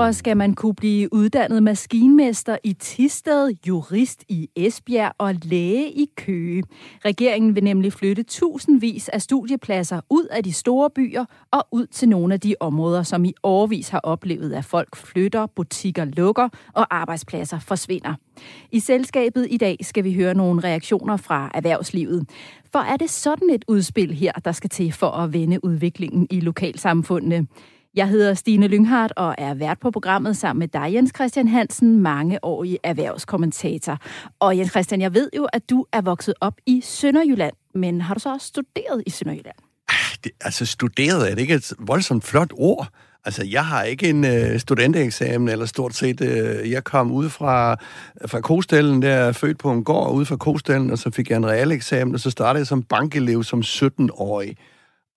Fremover 0.00 0.12
skal 0.12 0.36
man 0.36 0.54
kunne 0.54 0.74
blive 0.74 1.14
uddannet 1.14 1.62
maskinmester 1.62 2.56
i 2.64 2.72
Tisted, 2.72 3.50
jurist 3.68 4.24
i 4.28 4.48
Esbjerg 4.56 5.12
og 5.18 5.34
læge 5.42 5.90
i 5.92 6.06
Køge. 6.16 6.62
Regeringen 7.04 7.54
vil 7.54 7.64
nemlig 7.64 7.92
flytte 7.92 8.22
tusindvis 8.22 9.08
af 9.08 9.22
studiepladser 9.22 10.00
ud 10.10 10.24
af 10.24 10.44
de 10.44 10.52
store 10.52 10.90
byer 10.90 11.24
og 11.50 11.66
ud 11.72 11.86
til 11.86 12.08
nogle 12.08 12.34
af 12.34 12.40
de 12.40 12.54
områder, 12.60 13.02
som 13.02 13.24
i 13.24 13.34
årvis 13.42 13.88
har 13.88 14.00
oplevet, 14.02 14.52
at 14.52 14.64
folk 14.64 14.96
flytter, 14.96 15.46
butikker 15.46 16.04
lukker 16.04 16.48
og 16.74 16.96
arbejdspladser 16.96 17.58
forsvinder. 17.58 18.14
I 18.72 18.80
selskabet 18.80 19.46
i 19.50 19.56
dag 19.56 19.76
skal 19.82 20.04
vi 20.04 20.14
høre 20.14 20.34
nogle 20.34 20.60
reaktioner 20.60 21.16
fra 21.16 21.50
erhvervslivet. 21.54 22.30
For 22.72 22.78
er 22.78 22.96
det 22.96 23.10
sådan 23.10 23.50
et 23.50 23.64
udspil 23.68 24.14
her, 24.14 24.32
der 24.32 24.52
skal 24.52 24.70
til 24.70 24.92
for 24.92 25.10
at 25.10 25.32
vende 25.32 25.64
udviklingen 25.64 26.26
i 26.30 26.40
lokalsamfundene? 26.40 27.46
Jeg 27.94 28.08
hedder 28.08 28.34
Stine 28.34 28.66
Lynghardt 28.66 29.12
og 29.16 29.34
er 29.38 29.54
vært 29.54 29.78
på 29.80 29.90
programmet 29.90 30.36
sammen 30.36 30.58
med 30.58 30.68
dig, 30.68 30.94
Jens 30.94 31.12
Christian 31.14 31.48
Hansen, 31.48 32.02
mangeårig 32.02 32.78
erhvervskommentator. 32.84 33.98
Og 34.40 34.58
Jens 34.58 34.70
Christian, 34.70 35.00
jeg 35.00 35.14
ved 35.14 35.30
jo, 35.36 35.44
at 35.52 35.70
du 35.70 35.86
er 35.92 36.00
vokset 36.00 36.34
op 36.40 36.54
i 36.66 36.80
Sønderjylland, 36.84 37.52
men 37.74 38.00
har 38.00 38.14
du 38.14 38.20
så 38.20 38.32
også 38.32 38.46
studeret 38.46 39.02
i 39.06 39.10
Sønderjylland? 39.10 39.56
Ah, 39.88 40.16
det, 40.24 40.32
altså 40.40 40.66
studeret, 40.66 41.30
er 41.30 41.34
det 41.34 41.42
ikke 41.42 41.54
et 41.54 41.72
voldsomt 41.78 42.24
flot 42.24 42.52
ord? 42.52 42.88
Altså, 43.24 43.44
jeg 43.44 43.66
har 43.66 43.82
ikke 43.82 44.10
en 44.10 44.24
øh, 44.24 44.58
studentereksamen, 44.58 45.48
eller 45.48 45.66
stort 45.66 45.94
set, 45.94 46.20
øh, 46.20 46.70
jeg 46.70 46.84
kom 46.84 47.12
ud 47.12 47.28
fra, 47.28 47.76
fra 48.26 48.40
Kostellen, 48.40 49.02
der 49.02 49.14
er 49.14 49.32
født 49.32 49.58
på 49.58 49.72
en 49.72 49.84
gård 49.84 50.12
ude 50.14 50.26
fra 50.26 50.36
Kostellen, 50.36 50.90
og 50.90 50.98
så 50.98 51.10
fik 51.10 51.30
jeg 51.30 51.36
en 51.36 51.46
realeksamen, 51.46 52.14
og 52.14 52.20
så 52.20 52.30
startede 52.30 52.60
jeg 52.60 52.66
som 52.66 52.82
bankelev 52.82 53.44
som 53.44 53.60
17-årig. 53.60 54.56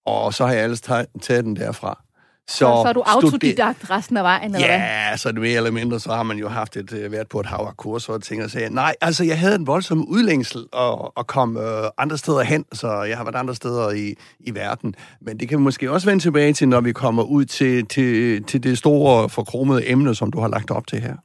Og 0.06 0.34
så 0.34 0.46
har 0.46 0.54
jeg 0.54 0.64
ellers 0.64 0.82
taget 0.82 1.46
den 1.46 1.56
derfra. 1.56 2.04
Så, 2.50 2.58
så, 2.58 2.66
så 2.66 2.84
er 2.88 2.94
du 2.94 3.04
autodidakt 3.06 3.90
resten 3.90 4.18
af 4.18 4.24
vejen, 4.24 4.56
eller 4.56 4.68
Ja, 4.68 4.78
hvad? 5.10 5.18
så 5.18 5.32
det 5.32 5.42
mere 5.42 5.58
eller 5.58 5.72
mindre, 5.72 6.00
så 6.00 6.12
har 6.12 6.24
man 6.24 6.38
jo 6.38 6.50
haft 6.50 6.78
et, 6.78 6.94
øh, 6.94 7.12
været 7.12 7.28
på 7.30 7.40
et 7.40 7.46
hav 7.46 7.66
af 7.70 7.78
kurser 7.78 8.14
og 8.14 8.24
ting 8.24 8.44
og 8.44 8.50
sager. 8.50 8.70
Nej, 8.70 8.96
altså 9.02 9.24
jeg 9.24 9.40
havde 9.40 9.56
en 9.56 9.68
voldsom 9.68 10.06
udlængsel 10.08 10.66
og, 10.74 11.18
og 11.18 11.28
kom 11.28 11.58
øh, 11.58 11.84
andre 11.98 12.18
steder 12.18 12.42
hen, 12.42 12.66
så 12.74 13.04
jeg 13.04 13.18
har 13.18 13.24
været 13.24 13.36
andre 13.36 13.56
steder 13.56 13.92
i, 13.92 14.14
i 14.40 14.56
verden. 14.56 14.96
Men 15.22 15.40
det 15.40 15.50
kan 15.50 15.58
vi 15.58 15.64
måske 15.64 15.92
også 15.92 16.08
vende 16.10 16.24
tilbage 16.24 16.54
til, 16.54 16.68
når 16.68 16.82
vi 16.82 16.92
kommer 16.92 17.24
ud 17.24 17.46
til, 17.46 17.86
til, 17.86 18.44
til 18.44 18.64
det 18.64 18.78
store 18.78 19.30
forkromede 19.30 19.90
emne, 19.90 20.16
som 20.16 20.32
du 20.32 20.40
har 20.40 20.48
lagt 20.48 20.72
op 20.72 20.88
til 20.88 21.02
her. 21.02 21.16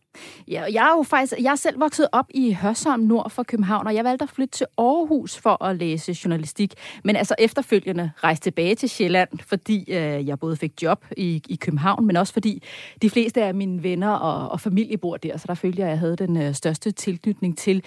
Ja, 0.49 0.63
jeg 0.73 0.85
er 0.85 0.97
jo 0.97 1.03
faktisk, 1.03 1.35
jeg 1.41 1.53
er 1.53 1.57
selv 1.57 1.81
vokset 1.81 2.09
op 2.13 2.27
i 2.31 2.53
Hørsholm 2.53 3.03
nord 3.03 3.31
for 3.31 3.43
København, 3.43 3.87
og 3.87 3.95
jeg 3.95 4.05
valgte 4.05 4.23
at 4.23 4.31
flytte 4.31 4.59
til 4.59 4.67
Aarhus 4.79 5.37
for 5.37 5.65
at 5.65 5.77
læse 5.77 6.17
journalistik. 6.25 6.75
Men 7.05 7.17
altså 7.17 7.35
efterfølgende 7.39 8.11
rejste 8.25 8.45
tilbage 8.45 8.75
til 8.75 8.89
Sjælland, 8.89 9.29
fordi 9.47 9.93
øh, 9.93 10.29
jeg 10.29 10.39
både 10.39 10.57
fik 10.57 10.83
job 10.83 11.05
i, 11.17 11.43
i 11.49 11.57
København, 11.57 12.07
men 12.07 12.17
også 12.17 12.33
fordi 12.33 12.63
de 13.03 13.11
fleste 13.11 13.43
af 13.43 13.55
mine 13.55 13.83
venner 13.83 14.11
og, 14.11 14.49
og 14.49 14.61
familie 14.61 14.97
bor 14.97 15.17
der, 15.17 15.37
så 15.37 15.45
der 15.49 15.55
følte 15.55 15.81
jeg, 15.81 15.87
at 15.87 15.91
jeg 15.91 15.99
havde 15.99 16.17
den 16.17 16.37
øh, 16.37 16.55
største 16.55 16.91
tilknytning 16.91 17.59
til. 17.59 17.83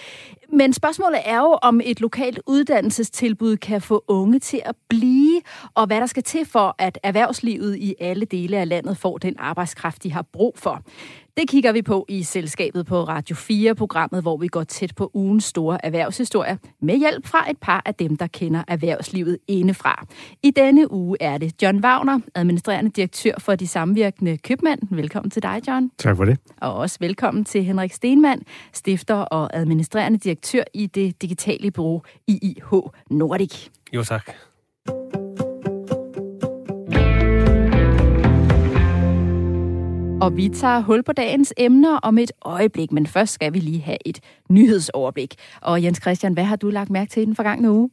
Men 0.54 0.74
spørgsmålet 0.74 1.20
er 1.26 1.38
jo, 1.38 1.58
om 1.62 1.82
et 1.84 2.02
lokalt 2.02 2.40
uddannelsestilbud 2.48 3.58
kan 3.58 3.82
få 3.82 4.04
unge 4.08 4.40
til 4.40 4.62
at 4.66 4.76
blive, 4.90 5.42
og 5.76 5.86
hvad 5.88 6.02
der 6.02 6.06
skal 6.06 6.24
til 6.24 6.46
for, 6.46 6.76
at 6.78 7.00
erhvervslivet 7.04 7.78
i 7.78 7.96
alle 8.00 8.26
dele 8.26 8.58
af 8.58 8.70
landet 8.70 8.98
får 8.98 9.18
den 9.18 9.36
arbejdskraft, 9.40 10.04
de 10.04 10.12
har 10.12 10.22
brug 10.22 10.54
for. 10.58 10.82
Det 11.38 11.50
kigger 11.50 11.72
vi 11.72 11.82
på 11.82 12.06
i 12.10 12.24
selskabet 12.24 12.86
på 12.86 13.04
Radio 13.04 13.36
4-programmet, 13.36 14.22
hvor 14.22 14.38
vi 14.38 14.48
går 14.48 14.64
tæt 14.64 14.96
på 14.96 15.12
ugens 15.14 15.44
store 15.44 15.86
erhvervshistorie 15.86 16.58
med 16.82 16.98
hjælp 16.98 17.28
fra 17.28 17.52
et 17.52 17.58
par 17.58 17.82
af 17.86 17.96
dem, 17.96 18.18
der 18.18 18.28
kender 18.28 18.64
erhvervslivet 18.68 19.38
indefra. 19.48 20.06
I 20.44 20.52
denne 20.52 20.92
uge 20.92 21.18
er 21.20 21.38
det 21.38 21.64
John 21.64 21.84
Wagner, 21.84 22.20
administrerende 22.36 22.92
direktør 22.92 23.32
for 23.40 23.56
de 23.56 23.68
samvirkende 23.68 24.38
købmænd. 24.38 24.80
Velkommen 24.90 25.32
til 25.32 25.44
dig, 25.44 25.62
John. 25.68 25.92
Tak 25.98 26.18
for 26.18 26.26
det. 26.26 26.38
Og 26.62 26.76
også 26.76 26.98
velkommen 27.00 27.46
til 27.46 27.64
Henrik 27.64 27.94
Stenmann, 27.94 28.42
stifter 28.74 29.16
og 29.16 29.50
administrerende 29.58 30.20
direktør 30.20 30.64
i 30.74 30.86
det 30.86 31.22
digitale 31.22 31.72
bureau 31.72 32.02
IIH 32.28 32.74
Nordic. 33.10 33.68
Jo, 33.94 34.04
tak. 34.04 34.32
Og 40.22 40.38
vi 40.38 40.50
tager 40.50 40.80
hul 40.80 41.04
på 41.04 41.14
dagens 41.14 41.54
emner 41.58 41.98
om 41.98 42.18
et 42.18 42.32
øjeblik, 42.42 42.92
men 42.92 43.08
først 43.08 43.34
skal 43.34 43.54
vi 43.54 43.60
lige 43.60 43.82
have 43.82 43.98
et 44.06 44.20
nyhedsoverblik. 44.50 45.36
Og 45.62 45.84
Jens 45.84 46.00
Christian, 46.02 46.34
hvad 46.34 46.44
har 46.44 46.56
du 46.56 46.70
lagt 46.70 46.90
mærke 46.90 47.12
til 47.12 47.22
i 47.22 47.26
den 47.26 47.36
forgangne 47.36 47.72
uge? 47.72 47.90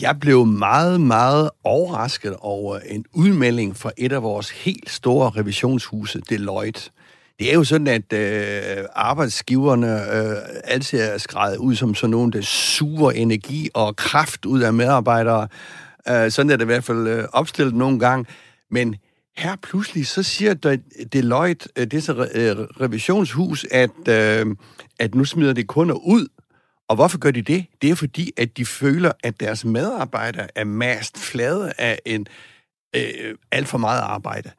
Jeg 0.00 0.16
blev 0.20 0.46
meget, 0.46 1.00
meget 1.00 1.50
overrasket 1.64 2.36
over 2.40 2.78
en 2.78 3.04
udmelding 3.14 3.76
fra 3.76 3.90
et 3.96 4.12
af 4.12 4.22
vores 4.22 4.50
helt 4.50 4.90
store 4.90 5.30
revisionshuse, 5.30 6.20
Deloitte. 6.20 6.90
Det 7.38 7.50
er 7.50 7.54
jo 7.54 7.64
sådan, 7.64 7.86
at 7.86 8.12
øh, 8.12 8.84
arbejdsgiverne 8.94 10.16
øh, 10.16 10.36
altid 10.64 11.00
er 11.00 11.18
skrevet 11.18 11.56
ud 11.56 11.74
som 11.74 11.94
sådan 11.94 12.10
nogen, 12.10 12.32
der 12.32 12.40
suger 12.40 13.10
energi 13.10 13.68
og 13.74 13.96
kraft 13.96 14.44
ud 14.44 14.60
af 14.60 14.72
medarbejdere. 14.72 15.48
Øh, 16.08 16.30
sådan 16.30 16.50
er 16.50 16.56
det 16.56 16.64
i 16.64 16.66
hvert 16.66 16.84
fald 16.84 17.08
øh, 17.08 17.24
opstillet 17.32 17.74
nogle 17.74 17.98
gange. 17.98 18.26
Men 18.70 18.96
her 19.38 19.56
pludselig, 19.56 20.06
så 20.06 20.22
siger 20.22 20.54
Deloitte, 21.12 21.68
øh, 21.76 21.86
det 21.86 22.02
så 22.02 22.12
øh, 22.12 22.56
revisionshus, 22.80 23.66
at, 23.70 24.08
øh, 24.08 24.56
at 24.98 25.14
nu 25.14 25.24
smider 25.24 25.52
de 25.52 25.64
kunder 25.64 25.94
ud. 25.94 26.28
Og 26.88 26.96
hvorfor 26.96 27.18
gør 27.18 27.30
de 27.30 27.42
det? 27.42 27.66
Det 27.82 27.90
er 27.90 27.94
fordi, 27.94 28.32
at 28.36 28.56
de 28.56 28.66
føler, 28.66 29.12
at 29.22 29.40
deres 29.40 29.64
medarbejdere 29.64 30.48
er 30.54 30.64
mast 30.64 31.18
flade 31.18 31.72
af 31.78 31.98
en 32.06 32.26
øh, 32.96 33.34
alt 33.50 33.68
for 33.68 33.78
meget 33.78 34.00
arbejde. 34.00 34.50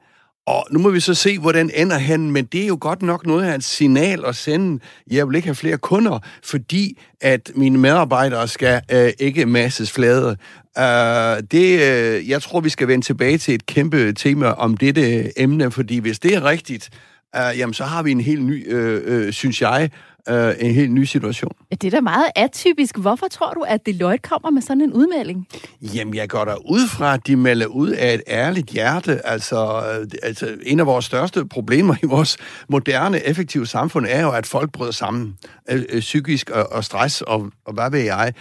Og 0.47 0.67
nu 0.71 0.79
må 0.79 0.89
vi 0.89 0.99
så 0.99 1.13
se, 1.13 1.39
hvordan 1.39 1.71
ender 1.73 1.97
han, 1.97 2.31
men 2.31 2.45
det 2.45 2.63
er 2.63 2.67
jo 2.67 2.77
godt 2.81 3.01
nok 3.01 3.25
noget 3.25 3.45
af 3.45 3.55
et 3.55 3.63
signal 3.63 4.25
at 4.25 4.35
sende. 4.35 4.79
Jeg 5.11 5.27
vil 5.27 5.35
ikke 5.35 5.47
have 5.47 5.55
flere 5.55 5.77
kunder, 5.77 6.19
fordi 6.43 6.99
at 7.21 7.51
mine 7.55 7.77
medarbejdere 7.77 8.47
skal 8.47 8.81
øh, 8.91 9.09
ikke 9.19 9.45
masses 9.45 9.91
flade. 9.91 10.37
Uh, 10.77 10.83
øh, 10.83 11.43
det, 11.51 11.81
øh, 11.81 12.29
jeg 12.29 12.41
tror, 12.41 12.59
vi 12.59 12.69
skal 12.69 12.87
vende 12.87 13.05
tilbage 13.05 13.37
til 13.37 13.53
et 13.53 13.65
kæmpe 13.65 14.13
tema 14.13 14.47
om 14.47 14.77
dette 14.77 15.13
øh, 15.15 15.25
emne, 15.37 15.71
fordi 15.71 15.97
hvis 15.97 16.19
det 16.19 16.35
er 16.35 16.43
rigtigt, 16.43 16.89
øh, 17.35 17.59
jamen 17.59 17.73
så 17.73 17.83
har 17.83 18.03
vi 18.03 18.11
en 18.11 18.21
helt 18.21 18.43
ny, 18.43 18.73
øh, 18.73 19.01
øh, 19.05 19.33
synes 19.33 19.61
jeg, 19.61 19.89
uh, 20.29 20.65
en 20.67 20.73
helt 20.73 20.91
ny 20.91 21.03
situation. 21.03 21.51
Ja, 21.71 21.75
det 21.75 21.87
er 21.87 21.91
da 21.91 22.01
meget 22.01 22.25
atypisk. 22.35 22.97
Hvorfor 22.97 23.27
tror 23.31 23.53
du, 23.53 23.61
at 23.61 23.85
Deloitte 23.85 24.29
kommer 24.29 24.49
med 24.49 24.61
sådan 24.61 24.81
en 24.81 24.93
udmelding? 24.93 25.47
Jamen, 25.81 26.13
jeg 26.15 26.29
går 26.29 26.45
der 26.45 26.55
ud 26.69 26.87
fra, 26.87 27.13
at 27.13 27.27
de 27.27 27.35
melder 27.35 27.65
ud 27.65 27.89
af 27.89 28.13
et 28.13 28.21
ærligt 28.27 28.69
hjerte. 28.69 29.27
Altså, 29.27 29.83
altså, 30.23 30.55
en 30.63 30.79
af 30.79 30.85
vores 30.85 31.05
største 31.05 31.45
problemer 31.45 31.95
i 32.03 32.05
vores 32.05 32.37
moderne, 32.69 33.27
effektive 33.27 33.67
samfund 33.67 34.05
er 34.09 34.21
jo, 34.21 34.31
at 34.31 34.45
folk 34.45 34.71
bryder 34.71 34.91
sammen. 34.91 35.37
Øh, 35.69 35.99
psykisk 35.99 36.49
og, 36.49 36.71
og 36.71 36.83
stress, 36.83 37.21
og, 37.21 37.51
og 37.65 37.73
hvad 37.73 37.91
ved 37.91 37.99
jeg. 37.99 38.33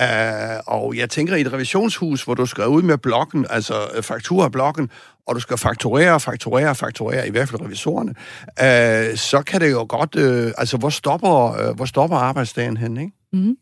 Uh, 0.00 0.74
og 0.74 0.96
jeg 0.96 1.10
tænker, 1.10 1.36
i 1.36 1.40
et 1.40 1.52
revisionshus, 1.52 2.22
hvor 2.22 2.34
du 2.34 2.46
skal 2.46 2.66
ud 2.66 2.82
med 2.82 2.98
blokken, 2.98 3.46
altså 3.50 3.74
fakturblokken, 4.02 4.90
og 5.26 5.34
du 5.34 5.40
skal 5.40 5.58
fakturere, 5.58 6.20
fakturere, 6.20 6.74
fakturere, 6.74 7.28
i 7.28 7.30
hvert 7.30 7.48
fald 7.48 7.62
revisorerne, 7.62 8.14
øh, 8.48 9.16
så 9.16 9.42
kan 9.46 9.60
det 9.60 9.72
jo 9.72 9.86
godt... 9.88 10.16
Øh, 10.16 10.52
altså, 10.58 10.76
hvor 10.76 10.88
stopper, 10.88 11.68
øh, 11.68 11.76
hvor 11.76 11.84
stopper 11.84 12.16
arbejdsdagen 12.16 12.76
hen, 12.76 12.96
ikke? 12.96 13.12
Mm. 13.32 13.56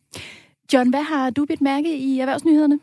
John, 0.72 0.90
hvad 0.90 1.02
har 1.02 1.30
du 1.30 1.44
bidt 1.44 1.60
mærke 1.60 1.96
i 1.96 2.20
erhvervsnyhederne? 2.20 2.78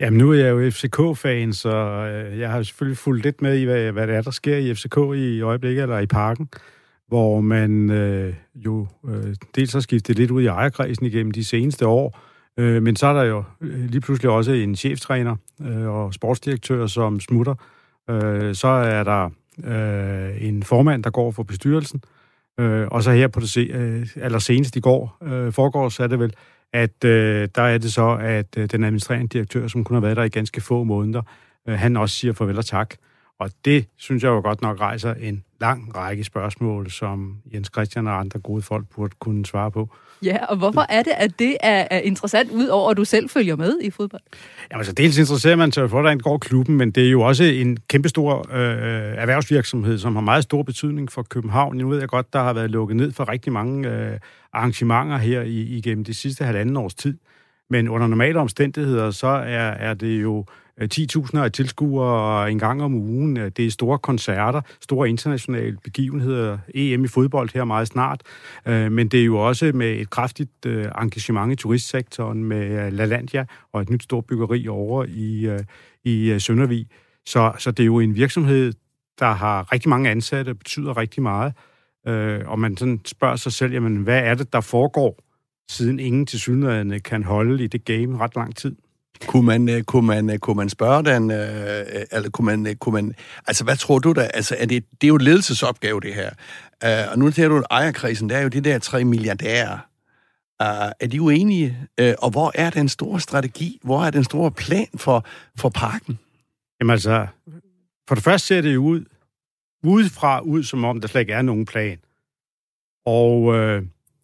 Jamen, 0.00 0.18
nu 0.18 0.32
er 0.32 0.36
jeg 0.36 0.50
jo 0.50 0.70
FCK-fan, 0.70 1.52
så 1.52 1.76
øh, 1.76 2.38
jeg 2.38 2.50
har 2.50 2.62
selvfølgelig 2.62 2.98
fulgt 2.98 3.24
lidt 3.24 3.42
med 3.42 3.58
i, 3.58 3.64
hvad, 3.64 3.92
hvad 3.92 4.06
det 4.06 4.14
er, 4.16 4.22
der 4.22 4.30
sker 4.30 4.56
i 4.56 4.74
FCK 4.74 4.96
i 5.16 5.40
øjeblikket, 5.40 5.82
eller 5.82 5.98
i 5.98 6.06
parken, 6.06 6.48
hvor 7.08 7.40
man 7.40 7.90
øh, 7.90 8.34
jo 8.54 8.86
øh, 9.08 9.34
dels 9.54 9.72
har 9.72 9.80
skiftet 9.80 10.16
lidt 10.16 10.30
ud 10.30 10.42
i 10.42 10.46
ejerkredsen 10.46 11.06
igennem 11.06 11.30
de 11.30 11.44
seneste 11.44 11.86
år, 11.86 12.18
Øh, 12.58 12.82
men 12.82 12.96
så 12.96 13.06
er 13.06 13.12
der 13.12 13.22
jo 13.22 13.44
øh, 13.60 13.84
lige 13.84 14.00
pludselig 14.00 14.30
også 14.30 14.52
en 14.52 14.76
cheftræner 14.76 15.36
øh, 15.62 15.88
og 15.88 16.14
sportsdirektør, 16.14 16.86
som 16.86 17.20
smutter. 17.20 17.54
Øh, 18.10 18.54
så 18.54 18.68
er 18.68 19.04
der 19.04 19.30
øh, 19.64 20.42
en 20.42 20.62
formand, 20.62 21.04
der 21.04 21.10
går 21.10 21.30
for 21.30 21.42
bestyrelsen. 21.42 22.02
Øh, 22.60 22.88
og 22.90 23.02
så 23.02 23.12
her 23.12 23.28
på 23.28 23.40
det 23.40 23.50
se, 23.50 23.60
øh, 23.60 24.06
aller 24.16 24.38
senest 24.38 24.76
i 24.76 24.80
går, 24.80 25.16
øh, 25.22 25.52
foregår, 25.52 25.88
så 25.88 26.02
er 26.02 26.06
det 26.06 26.18
vel, 26.18 26.34
at 26.72 27.04
øh, 27.04 27.48
der 27.54 27.62
er 27.62 27.78
det 27.78 27.92
så, 27.92 28.18
at 28.20 28.46
øh, 28.56 28.70
den 28.70 28.84
administrerende 28.84 29.28
direktør, 29.28 29.68
som 29.68 29.84
kun 29.84 29.94
har 29.94 30.00
været 30.00 30.16
der 30.16 30.22
i 30.22 30.28
ganske 30.28 30.60
få 30.60 30.84
måneder, 30.84 31.22
øh, 31.68 31.78
han 31.78 31.96
også 31.96 32.16
siger 32.16 32.32
farvel 32.32 32.58
og 32.58 32.66
tak. 32.66 32.94
Og 33.38 33.50
det 33.64 33.86
synes 33.96 34.22
jeg 34.22 34.28
jo 34.28 34.40
godt 34.40 34.62
nok 34.62 34.80
rejser 34.80 35.14
en 35.14 35.44
lang 35.60 35.96
række 35.96 36.24
spørgsmål, 36.24 36.90
som 36.90 37.36
Jens 37.54 37.70
Christian 37.72 38.06
og 38.06 38.20
andre 38.20 38.40
gode 38.40 38.62
folk 38.62 38.86
burde 38.94 39.14
kunne 39.18 39.46
svare 39.46 39.70
på. 39.70 39.88
Ja, 40.24 40.44
og 40.46 40.56
hvorfor 40.56 40.86
er 40.88 41.02
det, 41.02 41.12
at 41.16 41.38
det 41.38 41.56
er, 41.60 41.88
er 41.90 41.98
interessant, 41.98 42.50
udover 42.50 42.90
at 42.90 42.96
du 42.96 43.04
selv 43.04 43.28
følger 43.28 43.56
med 43.56 43.78
i 43.82 43.90
fodbold? 43.90 44.22
Jamen, 44.72 44.84
så 44.84 44.92
dels 44.92 45.18
interesserer 45.18 45.56
man 45.56 45.72
sig 45.72 45.90
for, 45.90 46.00
hvordan 46.00 46.18
går 46.18 46.38
klubben, 46.38 46.76
men 46.76 46.90
det 46.90 47.06
er 47.06 47.10
jo 47.10 47.20
også 47.20 47.44
en 47.44 47.78
kæmpestor 47.88 48.38
øh, 48.52 49.14
erhvervsvirksomhed, 49.16 49.98
som 49.98 50.14
har 50.14 50.22
meget 50.22 50.42
stor 50.42 50.62
betydning 50.62 51.12
for 51.12 51.22
København. 51.22 51.76
Nu 51.76 51.88
ved 51.88 51.98
jeg 51.98 52.08
godt, 52.08 52.32
der 52.32 52.42
har 52.42 52.52
været 52.52 52.70
lukket 52.70 52.96
ned 52.96 53.12
for 53.12 53.28
rigtig 53.28 53.52
mange 53.52 53.88
øh, 53.88 54.18
arrangementer 54.52 55.18
her 55.18 55.42
i, 55.42 55.60
igennem 55.60 56.04
de 56.04 56.14
sidste 56.14 56.44
halvanden 56.44 56.76
års 56.76 56.94
tid. 56.94 57.18
Men 57.70 57.88
under 57.88 58.06
normale 58.06 58.38
omstændigheder, 58.38 59.10
så 59.10 59.26
er, 59.26 59.70
er 59.70 59.94
det 59.94 60.22
jo 60.22 60.44
Øh, 60.80 60.88
10.000 60.94 61.38
af 61.38 61.52
tilskuere 61.52 62.50
en 62.50 62.58
gang 62.58 62.82
om 62.82 62.94
ugen. 62.94 63.36
Øh, 63.36 63.50
det 63.56 63.66
er 63.66 63.70
store 63.70 63.98
koncerter, 63.98 64.60
store 64.80 65.08
internationale 65.08 65.76
begivenheder, 65.84 66.58
EM 66.74 67.04
i 67.04 67.08
fodbold 67.08 67.50
her 67.54 67.64
meget 67.64 67.88
snart. 67.88 68.22
Øh, 68.66 68.92
men 68.92 69.08
det 69.08 69.20
er 69.20 69.24
jo 69.24 69.38
også 69.38 69.72
med 69.74 69.92
et 69.92 70.10
kraftigt 70.10 70.66
engagement 71.00 71.52
i 71.52 71.56
turistsektoren 71.56 72.44
med 72.44 72.90
LaLandia 72.90 73.44
og 73.72 73.82
et 73.82 73.90
nyt 73.90 74.02
stort 74.02 74.24
byggeri 74.24 74.68
over 74.68 75.04
i, 75.08 75.58
i 76.04 76.38
Søndervig. 76.38 76.86
Så, 77.26 77.52
så 77.58 77.70
det 77.70 77.82
er 77.82 77.86
jo 77.86 78.00
en 78.00 78.14
virksomhed, 78.14 78.72
der 79.18 79.30
har 79.30 79.72
rigtig 79.72 79.88
mange 79.88 80.10
ansatte, 80.10 80.54
betyder 80.54 80.96
rigtig 80.96 81.22
meget. 81.22 81.52
Og 82.46 82.58
man 82.58 82.76
sådan 82.76 83.00
spørger 83.04 83.36
sig 83.36 83.52
selv, 83.52 83.72
jamen, 83.72 83.96
hvad 83.96 84.18
er 84.18 84.34
det, 84.34 84.52
der 84.52 84.60
foregår, 84.60 85.18
siden 85.70 86.00
ingen 86.00 86.26
til 86.26 86.40
synligheden 86.40 87.00
kan 87.00 87.24
holde 87.24 87.64
i 87.64 87.66
det 87.66 87.84
game 87.84 88.18
ret 88.18 88.36
lang 88.36 88.56
tid? 88.56 88.76
Kunne 89.26 89.46
man, 89.46 89.68
øh, 89.68 89.82
kunne 89.82 90.06
man, 90.06 90.30
øh, 90.30 90.38
kunne 90.38 90.56
man 90.56 90.68
spørge 90.68 91.04
den, 91.04 91.30
øh, 91.30 91.78
øh 91.80 92.04
eller 92.12 92.30
kunne 92.30 92.56
man, 92.56 92.76
kunne 92.76 92.92
man, 92.92 93.14
altså 93.46 93.64
hvad 93.64 93.76
tror 93.76 93.98
du 93.98 94.12
da, 94.12 94.20
altså 94.20 94.56
er 94.58 94.66
det, 94.66 94.84
det 95.00 95.06
er 95.06 95.08
jo 95.08 95.16
et 95.16 95.22
ledelsesopgave 95.22 96.00
det 96.00 96.14
her, 96.14 96.30
uh, 96.84 97.12
og 97.12 97.18
nu 97.18 97.30
tænker 97.30 97.48
du 97.48 97.62
ejerkrisen, 97.70 98.30
der 98.30 98.36
er 98.36 98.42
jo 98.42 98.48
de 98.48 98.60
der 98.60 98.78
tre 98.78 99.04
milliardærer, 99.04 99.72
uh, 100.62 100.90
er 101.00 101.06
de 101.10 101.22
uenige, 101.22 101.78
uh, 102.02 102.12
og 102.18 102.30
hvor 102.30 102.52
er 102.54 102.70
den 102.70 102.88
store 102.88 103.20
strategi, 103.20 103.80
hvor 103.82 104.04
er 104.04 104.10
den 104.10 104.24
store 104.24 104.50
plan 104.50 104.88
for, 104.96 105.24
for 105.56 105.68
parken? 105.68 106.18
Jamen 106.80 106.92
altså, 106.92 107.26
for 108.08 108.14
det 108.14 108.24
første 108.24 108.46
ser 108.46 108.60
det 108.60 108.74
jo 108.74 108.82
ud, 108.82 109.04
udefra 109.84 110.40
ud, 110.40 110.62
som 110.62 110.84
om 110.84 111.00
der 111.00 111.08
slet 111.08 111.20
ikke 111.20 111.32
er 111.32 111.42
nogen 111.42 111.66
plan. 111.66 111.98
Og 113.06 113.54
øh, 113.54 113.82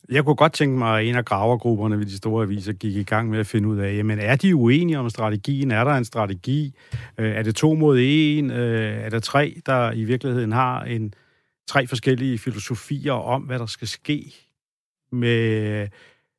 jeg 0.08 0.25
kunne 0.25 0.37
godt 0.37 0.53
tænke 0.53 0.79
mig, 0.79 1.00
at 1.00 1.06
en 1.06 1.14
af 1.14 1.25
gravergrupperne 1.25 1.99
ved 1.99 2.06
de 2.06 2.17
store 2.17 2.43
aviser 2.43 2.73
gik 2.73 2.97
i 2.97 3.03
gang 3.03 3.31
med 3.31 3.38
at 3.38 3.47
finde 3.47 3.69
ud 3.69 3.79
af, 3.79 3.97
jamen 3.97 4.19
er 4.19 4.37
de 4.37 4.56
uenige 4.56 4.99
om 4.99 5.11
strategien? 5.11 5.70
Er 5.70 5.85
der 5.85 5.93
en 5.93 6.05
strategi? 6.05 6.75
Øh, 7.19 7.31
er 7.31 7.43
det 7.43 7.55
to 7.55 7.75
mod 7.75 7.99
en? 8.00 8.50
Øh, 8.50 9.05
er 9.05 9.11
der 9.11 9.20
tre, 9.20 9.61
der 9.67 9.93
i 9.93 10.05
virkeligheden 10.05 10.53
har 10.53 10.82
en 10.82 11.14
tre 11.69 11.87
forskellige 11.87 12.38
filosofier 12.38 13.12
om, 13.12 13.43
hvad 13.43 13.58
der 13.58 13.67
skal 13.67 13.88
ske 13.88 14.35
med, 15.12 15.88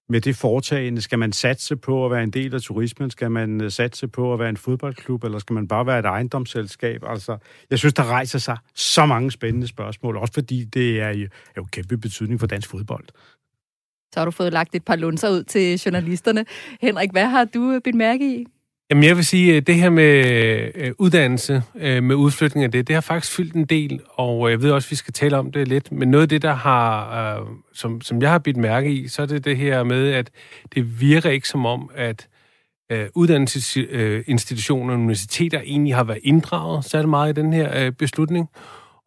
med 0.10 0.22
det 0.22 0.36
foretagende? 0.36 1.02
Skal 1.02 1.20
man 1.20 1.32
satse 1.32 1.76
på 1.76 2.06
at 2.06 2.12
være 2.12 2.24
en 2.24 2.32
del 2.32 2.56
af 2.56 2.62
turismen? 2.62 3.10
Skal 3.10 3.32
man 3.32 3.62
øh, 3.62 3.72
satse 3.72 4.08
på 4.08 4.34
at 4.34 4.40
være 4.40 4.50
en 4.50 4.58
fodboldklub? 4.58 5.24
Eller 5.24 5.40
skal 5.40 5.54
man 5.54 5.68
bare 5.68 5.86
være 5.86 6.00
et 6.00 6.06
ejendomsselskab? 6.06 7.04
Altså, 7.08 7.38
jeg 7.70 7.80
synes, 7.80 7.94
der 7.94 8.12
rejser 8.12 8.40
sig 8.40 8.58
så 8.76 9.06
mange 9.06 9.32
spændende 9.32 9.68
spørgsmål, 9.68 10.18
også 10.18 10.34
fordi 10.34 10.64
det 10.64 11.02
er 11.02 11.10
jo, 11.10 11.26
er 11.26 11.58
jo 11.58 11.68
kæmpe 11.72 11.98
betydning 11.98 12.40
for 12.40 12.48
dansk 12.48 12.70
fodbold. 12.70 13.06
Så 14.14 14.20
har 14.20 14.26
du 14.26 14.32
fået 14.32 14.54
lagt 14.54 14.76
et 14.76 14.86
par 14.86 14.96
lunser 14.96 15.30
ud 15.30 15.44
til 15.44 15.80
journalisterne. 15.86 16.46
Henrik, 16.82 17.12
hvad 17.12 17.26
har 17.26 17.46
du 17.46 17.72
øh, 17.72 17.82
bidt 17.82 17.96
mærke 17.96 18.36
i? 18.36 18.46
Jamen, 18.90 19.04
jeg 19.04 19.16
vil 19.16 19.26
sige, 19.26 19.56
øh, 19.56 19.62
det 19.62 19.76
her 19.76 19.90
med 19.90 20.26
øh, 20.76 20.92
uddannelse, 20.98 21.64
med 21.76 22.16
udflytning 22.16 22.64
af 22.64 22.72
det, 22.72 22.88
det 22.88 22.94
har 22.94 23.02
faktisk 23.02 23.36
fyldt 23.36 23.54
en 23.54 23.66
del, 23.66 24.00
og 24.10 24.52
jeg 24.52 24.62
ved 24.62 24.72
også, 24.72 24.88
at 24.88 24.92
vi 24.92 24.96
skal 24.96 25.14
tale 25.14 25.38
om 25.38 25.52
det 25.52 25.68
lidt, 25.68 25.92
men 25.92 26.12
noget 26.12 26.22
af 26.22 26.30
det, 26.30 26.42
der 26.42 26.54
har, 26.54 27.48
som, 27.74 28.02
som 28.02 28.22
jeg 28.22 28.32
har 28.32 28.40
bidt 28.40 28.58
mærke 28.58 28.92
i, 28.92 29.08
så 29.08 29.22
er 29.22 29.26
det 29.26 29.46
det 29.46 29.58
her 29.58 29.84
med, 29.84 30.12
at 30.12 30.30
det 30.76 31.02
virker 31.02 31.30
ikke 31.30 31.48
som 31.48 31.66
om, 31.66 31.90
at 31.96 32.28
uddannelsesinstitutioner 33.16 34.94
og 34.94 35.00
universiteter 35.00 35.62
egentlig 35.66 35.96
har 35.96 36.04
været 36.04 36.20
inddraget 36.24 36.86
særlig 36.86 37.10
meget 37.10 37.38
i 37.38 37.42
den 37.42 37.54
her 37.54 37.92
beslutning. 37.92 38.50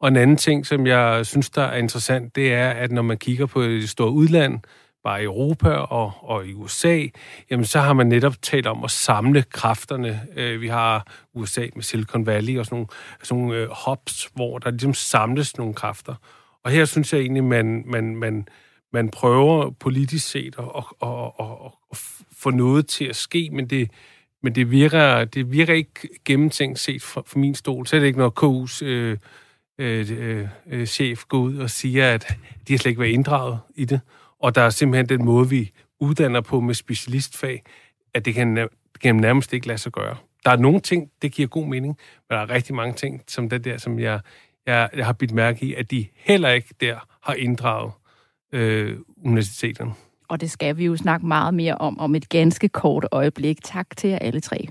Og 0.01 0.09
en 0.09 0.17
anden 0.17 0.37
ting, 0.37 0.67
som 0.67 0.87
jeg 0.87 1.27
synes, 1.27 1.51
der 1.51 1.63
er 1.63 1.77
interessant, 1.77 2.37
det 2.37 2.53
er, 2.53 2.71
at 2.71 2.93
når 2.93 3.03
man 3.03 3.19
kigger 3.19 3.47
på 3.47 3.63
det 3.63 3.89
store 3.89 4.11
udland, 4.11 4.59
bare 5.05 5.21
i 5.23 5.25
Europa 5.25 5.71
og, 5.71 6.13
og 6.23 6.47
i 6.47 6.55
USA, 6.55 7.07
jamen 7.51 7.65
så 7.65 7.81
har 7.81 7.93
man 7.93 8.07
netop 8.07 8.43
talt 8.43 8.67
om 8.67 8.85
at 8.85 8.91
samle 8.91 9.45
kræfterne. 9.51 10.21
Øh, 10.37 10.61
vi 10.61 10.69
har 10.69 11.07
USA 11.35 11.67
med 11.75 11.83
Silicon 11.83 12.27
Valley 12.27 12.59
og 12.59 12.65
sådan 12.65 12.77
nogle, 12.77 12.89
sådan 13.23 13.43
nogle 13.43 13.57
øh, 13.57 13.69
hubs, 13.87 14.31
hvor 14.35 14.59
der 14.59 14.71
ligesom 14.71 14.95
samles 14.95 15.59
nogle 15.59 15.75
kræfter. 15.75 16.15
Og 16.65 16.71
her 16.71 16.85
synes 16.85 17.13
jeg 17.13 17.21
egentlig, 17.21 17.45
man, 17.45 17.83
man, 17.87 18.17
man, 18.17 18.49
man 18.93 19.09
prøver 19.09 19.71
politisk 19.71 20.31
set 20.31 20.57
at, 20.59 20.65
at, 20.77 20.85
at, 21.03 21.33
at, 21.41 21.73
at 21.91 21.99
få 22.39 22.51
noget 22.51 22.87
til 22.87 23.05
at 23.05 23.17
ske, 23.17 23.49
men 23.53 23.67
det, 23.67 23.91
men 24.43 24.55
det 24.55 24.71
virker, 24.71 25.25
det 25.25 25.53
virker 25.53 25.75
ikke 25.75 26.09
gennemtænkt 26.25 26.79
set 26.79 27.03
fra, 27.03 27.23
fra 27.27 27.39
min 27.39 27.55
stol. 27.55 27.87
Så 27.87 27.97
er 27.97 28.01
det 28.01 28.07
ikke, 28.07 28.19
når 28.19 28.33
KU's 28.41 28.85
øh, 28.85 29.19
øh, 29.79 30.11
øh, 30.19 30.49
øh, 30.67 30.87
chef 30.87 31.25
går 31.29 31.39
ud 31.39 31.57
og 31.57 31.71
siger, 31.71 32.15
at 32.15 32.37
de 32.69 32.73
har 32.73 32.79
slet 32.79 32.91
ikke 32.91 33.01
været 33.01 33.13
inddraget 33.13 33.59
i 33.75 33.85
det. 33.85 34.01
Og 34.41 34.55
der 34.55 34.63
er 34.63 34.71
simpelthen 34.71 35.19
den 35.19 35.25
måde, 35.25 35.49
vi 35.49 35.71
uddanner 36.01 36.41
på 36.41 36.61
med 36.61 36.75
specialistfag, 36.75 37.63
at 38.15 38.25
det 38.25 38.35
kan, 38.35 38.57
det 38.57 39.01
kan 39.01 39.17
nærmest 39.17 39.53
ikke 39.53 39.67
lade 39.67 39.79
sig 39.79 39.93
gøre. 39.93 40.17
Der 40.45 40.51
er 40.51 40.57
nogle 40.57 40.81
ting, 40.81 41.11
det 41.23 41.33
giver 41.33 41.49
god 41.49 41.67
mening, 41.67 41.99
men 42.29 42.37
der 42.37 42.43
er 42.43 42.51
rigtig 42.51 42.75
mange 42.75 42.95
ting, 42.95 43.23
som 43.29 43.49
det 43.49 43.65
der, 43.65 43.79
som 43.79 43.99
jeg, 43.99 44.21
jeg, 44.67 44.89
jeg 44.97 45.07
har 45.07 45.13
bidt 45.13 45.33
mærke 45.33 45.67
i, 45.67 45.75
at 45.75 45.91
de 45.91 46.07
heller 46.15 46.49
ikke 46.49 46.75
der 46.81 47.07
har 47.23 47.35
inddraget 47.35 47.93
øh, 48.53 48.99
universiteterne. 49.25 49.93
Og 50.29 50.41
det 50.41 50.51
skal 50.51 50.77
vi 50.77 50.85
jo 50.85 50.97
snakke 50.97 51.27
meget 51.27 51.55
mere 51.55 51.75
om 51.75 51.99
om 51.99 52.15
et 52.15 52.29
ganske 52.29 52.69
kort 52.69 53.07
øjeblik. 53.13 53.59
Tak 53.63 53.87
til 53.97 54.11
jer 54.11 54.19
alle 54.19 54.41
tre. 54.41 54.69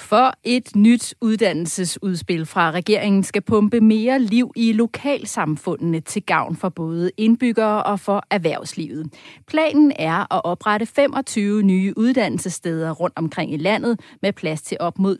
For 0.00 0.32
et 0.44 0.76
nyt 0.76 1.14
uddannelsesudspil 1.20 2.46
fra 2.46 2.70
regeringen 2.70 3.22
skal 3.22 3.42
pumpe 3.42 3.80
mere 3.80 4.18
liv 4.18 4.52
i 4.56 4.72
lokalsamfundene 4.72 6.00
til 6.00 6.22
gavn 6.22 6.56
for 6.56 6.68
både 6.68 7.10
indbyggere 7.16 7.82
og 7.82 8.00
for 8.00 8.22
erhvervslivet. 8.30 9.12
Planen 9.46 9.92
er 9.98 10.34
at 10.34 10.40
oprette 10.44 10.86
25 10.86 11.62
nye 11.62 11.94
uddannelsessteder 11.96 12.90
rundt 12.90 13.18
omkring 13.18 13.54
i 13.54 13.56
landet 13.56 14.00
med 14.22 14.32
plads 14.32 14.62
til 14.62 14.76
op 14.80 14.98
mod 14.98 15.16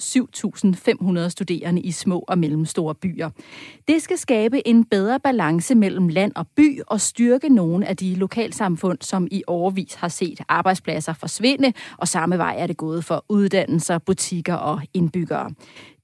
7.500 1.24 1.28
studerende 1.28 1.82
i 1.82 1.90
små 1.90 2.24
og 2.28 2.38
mellemstore 2.38 2.94
byer. 2.94 3.30
Det 3.88 4.02
skal 4.02 4.18
skabe 4.18 4.68
en 4.68 4.84
bedre 4.84 5.20
balance 5.20 5.74
mellem 5.74 6.08
land 6.08 6.32
og 6.36 6.46
by 6.56 6.80
og 6.86 7.00
styrke 7.00 7.48
nogle 7.48 7.86
af 7.86 7.96
de 7.96 8.14
lokalsamfund, 8.14 8.98
som 9.00 9.28
i 9.30 9.42
årvis 9.46 9.94
har 9.94 10.08
set 10.08 10.40
arbejdspladser 10.48 11.12
forsvinde, 11.12 11.72
og 11.96 12.08
samme 12.08 12.38
vej 12.38 12.54
er 12.58 12.66
det 12.66 12.76
gået 12.76 13.04
for 13.04 13.24
uddannelser, 13.28 13.98
butikker 13.98 14.54
og 14.54 14.69
indbyggere. 14.94 15.50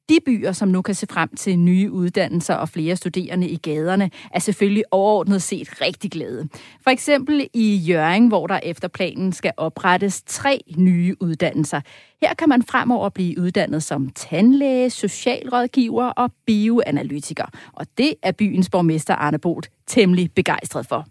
De 0.09 0.19
byer, 0.27 0.53
som 0.53 0.69
nu 0.69 0.83
kan 0.83 0.95
se 0.95 1.07
frem 1.11 1.29
til 1.37 1.59
nye 1.59 1.91
uddannelser 1.93 2.55
og 2.55 2.69
flere 2.69 2.97
studerende 2.97 3.49
i 3.49 3.57
gaderne, 3.57 4.11
er 4.35 4.39
selvfølgelig 4.39 4.85
overordnet 4.91 5.43
set 5.43 5.81
rigtig 5.81 6.11
glade. 6.11 6.49
For 6.85 6.91
eksempel 6.91 7.49
i 7.55 7.77
Jøring, 7.77 8.29
hvor 8.29 8.47
der 8.47 8.61
efter 8.63 8.89
planen 8.89 9.33
skal 9.33 9.53
oprettes 9.57 10.23
tre 10.23 10.61
nye 10.77 11.17
uddannelser. 11.21 11.81
Her 12.23 12.35
kan 12.35 12.49
man 12.49 12.63
fremover 12.63 13.09
blive 13.09 13.41
uddannet 13.41 13.83
som 13.83 14.09
tandlæge, 14.09 14.91
socialrådgiver 14.91 16.05
og 16.05 16.33
bioanalytiker. 16.47 17.47
Og 17.73 17.87
det 17.99 18.15
er 18.23 18.33
byens 18.33 18.71
borgmester 18.71 19.15
Arne 19.15 19.39
Bolt 19.39 19.71
temmelig 19.87 20.31
begejstret 20.35 20.87
for. 20.87 21.07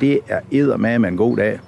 Det 0.00 0.18
er 0.28 0.76
med 0.76 1.08
en 1.08 1.16
god 1.16 1.36
dag. 1.36 1.58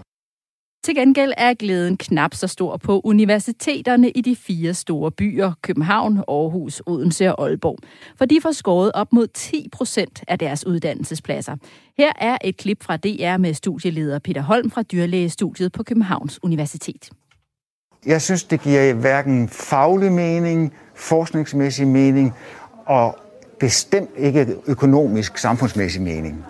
Til 0.87 0.95
gengæld 0.95 1.33
er 1.37 1.55
glæden 1.55 1.97
knap 1.97 2.35
så 2.35 2.47
stor 2.47 2.77
på 2.77 3.01
universiteterne 3.05 4.11
i 4.11 4.21
de 4.21 4.37
fire 4.37 4.75
store 4.75 5.11
byer, 5.11 5.53
København, 5.63 6.19
Aarhus, 6.19 6.83
Odense 6.87 7.35
og 7.35 7.49
Aalborg. 7.49 7.79
For 8.19 8.25
de 8.25 8.41
får 8.43 8.53
skåret 8.53 8.93
op 8.95 9.13
mod 9.13 9.27
10 9.27 9.69
procent 9.73 10.25
af 10.29 10.39
deres 10.39 10.67
uddannelsespladser. 10.67 11.57
Her 11.99 12.13
er 12.21 12.39
et 12.45 12.57
klip 12.57 12.83
fra 12.83 12.97
DR 12.97 13.37
med 13.37 13.55
studieleder 13.55 14.19
Peter 14.19 14.43
Holm 14.43 14.71
fra 14.71 14.83
dyrlægestudiet 14.83 15.73
på 15.73 15.83
Københavns 15.83 16.45
Universitet. 16.45 17.11
Jeg 18.07 18.23
synes, 18.23 18.45
det 18.45 18.63
giver 18.63 18.95
hverken 18.95 19.49
faglig 19.49 20.13
mening, 20.13 20.73
forskningsmæssig 20.95 21.87
mening 21.87 22.33
og 22.85 23.19
bestemt 23.61 24.11
ikke 24.17 24.47
økonomisk 24.67 25.39
samfundsmæssig 25.39 26.03
mening. 26.03 26.45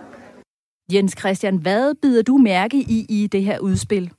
Jens 0.92 1.14
Christian, 1.18 1.56
hvad 1.56 1.94
bider 2.02 2.22
du 2.22 2.36
mærke 2.36 2.76
i 2.76 3.06
i 3.08 3.26
det 3.32 3.44
her 3.44 3.58
udspil? 3.58 4.12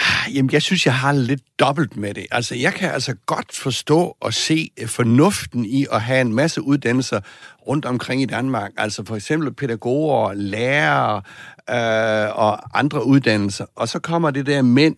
Ah, 0.00 0.36
jamen, 0.36 0.50
jeg 0.52 0.62
synes, 0.62 0.86
jeg 0.86 0.94
har 0.94 1.12
lidt 1.12 1.42
dobbelt 1.58 1.96
med 1.96 2.14
det. 2.14 2.26
Altså, 2.30 2.54
jeg 2.54 2.74
kan 2.74 2.90
altså 2.90 3.14
godt 3.26 3.52
forstå 3.52 4.16
og 4.20 4.34
se 4.34 4.70
øh, 4.80 4.88
fornuften 4.88 5.64
i 5.64 5.86
at 5.92 6.02
have 6.02 6.20
en 6.20 6.34
masse 6.34 6.62
uddannelser 6.62 7.20
rundt 7.66 7.84
omkring 7.84 8.22
i 8.22 8.26
Danmark. 8.26 8.70
Altså 8.76 9.04
for 9.04 9.16
eksempel 9.16 9.54
pædagoger, 9.54 10.34
lærere 10.34 11.22
øh, 11.70 12.38
og 12.38 12.78
andre 12.78 13.06
uddannelser. 13.06 13.66
Og 13.76 13.88
så 13.88 13.98
kommer 13.98 14.30
det 14.30 14.46
der 14.46 14.62
mænd. 14.62 14.96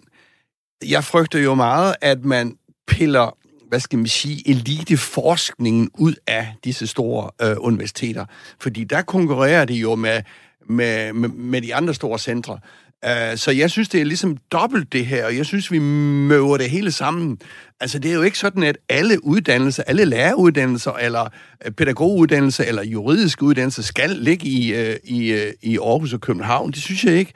Jeg 0.88 1.04
frygter 1.04 1.38
jo 1.38 1.54
meget, 1.54 1.95
at 2.00 2.25
man 2.25 2.57
piller 2.87 3.37
hvad 3.69 3.80
skal 3.80 3.99
man 3.99 4.07
sige, 4.07 4.49
eliteforskningen 4.49 5.90
ud 5.99 6.14
af 6.26 6.54
disse 6.64 6.87
store 6.87 7.30
øh, 7.42 7.57
universiteter. 7.59 8.25
Fordi 8.61 8.85
der 8.85 9.02
konkurrerer 9.02 9.64
de 9.64 9.75
jo 9.75 9.95
med, 9.95 10.23
med, 10.69 11.12
med, 11.12 11.28
med 11.28 11.62
de 11.62 11.75
andre 11.75 11.95
store 11.95 12.19
centre. 12.19 12.59
Uh, 13.07 13.37
så 13.37 13.50
jeg 13.50 13.71
synes, 13.71 13.88
det 13.88 14.00
er 14.00 14.04
ligesom 14.04 14.37
dobbelt 14.52 14.92
det 14.92 15.07
her, 15.07 15.26
og 15.26 15.37
jeg 15.37 15.47
synes, 15.47 15.73
vi 15.73 15.78
møver 15.78 16.57
det 16.57 16.71
hele 16.71 16.92
sammen. 16.92 17.38
Altså, 17.80 17.99
det 17.99 18.11
er 18.11 18.14
jo 18.14 18.23
ikke 18.23 18.38
sådan, 18.38 18.62
at 18.62 18.78
alle 18.88 19.25
uddannelser, 19.25 19.83
alle 19.83 20.04
læreruddannelser, 20.04 20.92
eller 20.92 21.28
øh, 21.66 21.73
pædagoguddannelser, 21.73 22.64
eller 22.64 22.83
juridiske 22.83 23.42
uddannelser 23.42 23.83
skal 23.83 24.11
ligge 24.11 24.47
i, 24.47 24.73
uh, 24.73 24.95
i, 25.04 25.33
uh, 25.33 25.38
i 25.62 25.78
Aarhus 25.78 26.12
og 26.12 26.21
København. 26.21 26.71
Det 26.71 26.83
synes 26.83 27.04
jeg 27.04 27.14
ikke. 27.14 27.33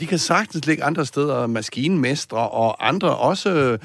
De 0.00 0.06
kan 0.06 0.18
sagtens 0.18 0.66
ligge 0.66 0.84
andre 0.84 1.06
steder, 1.06 1.46
maskinmestre 1.46 2.48
og 2.48 2.88
andre 2.88 3.16
også, 3.16 3.78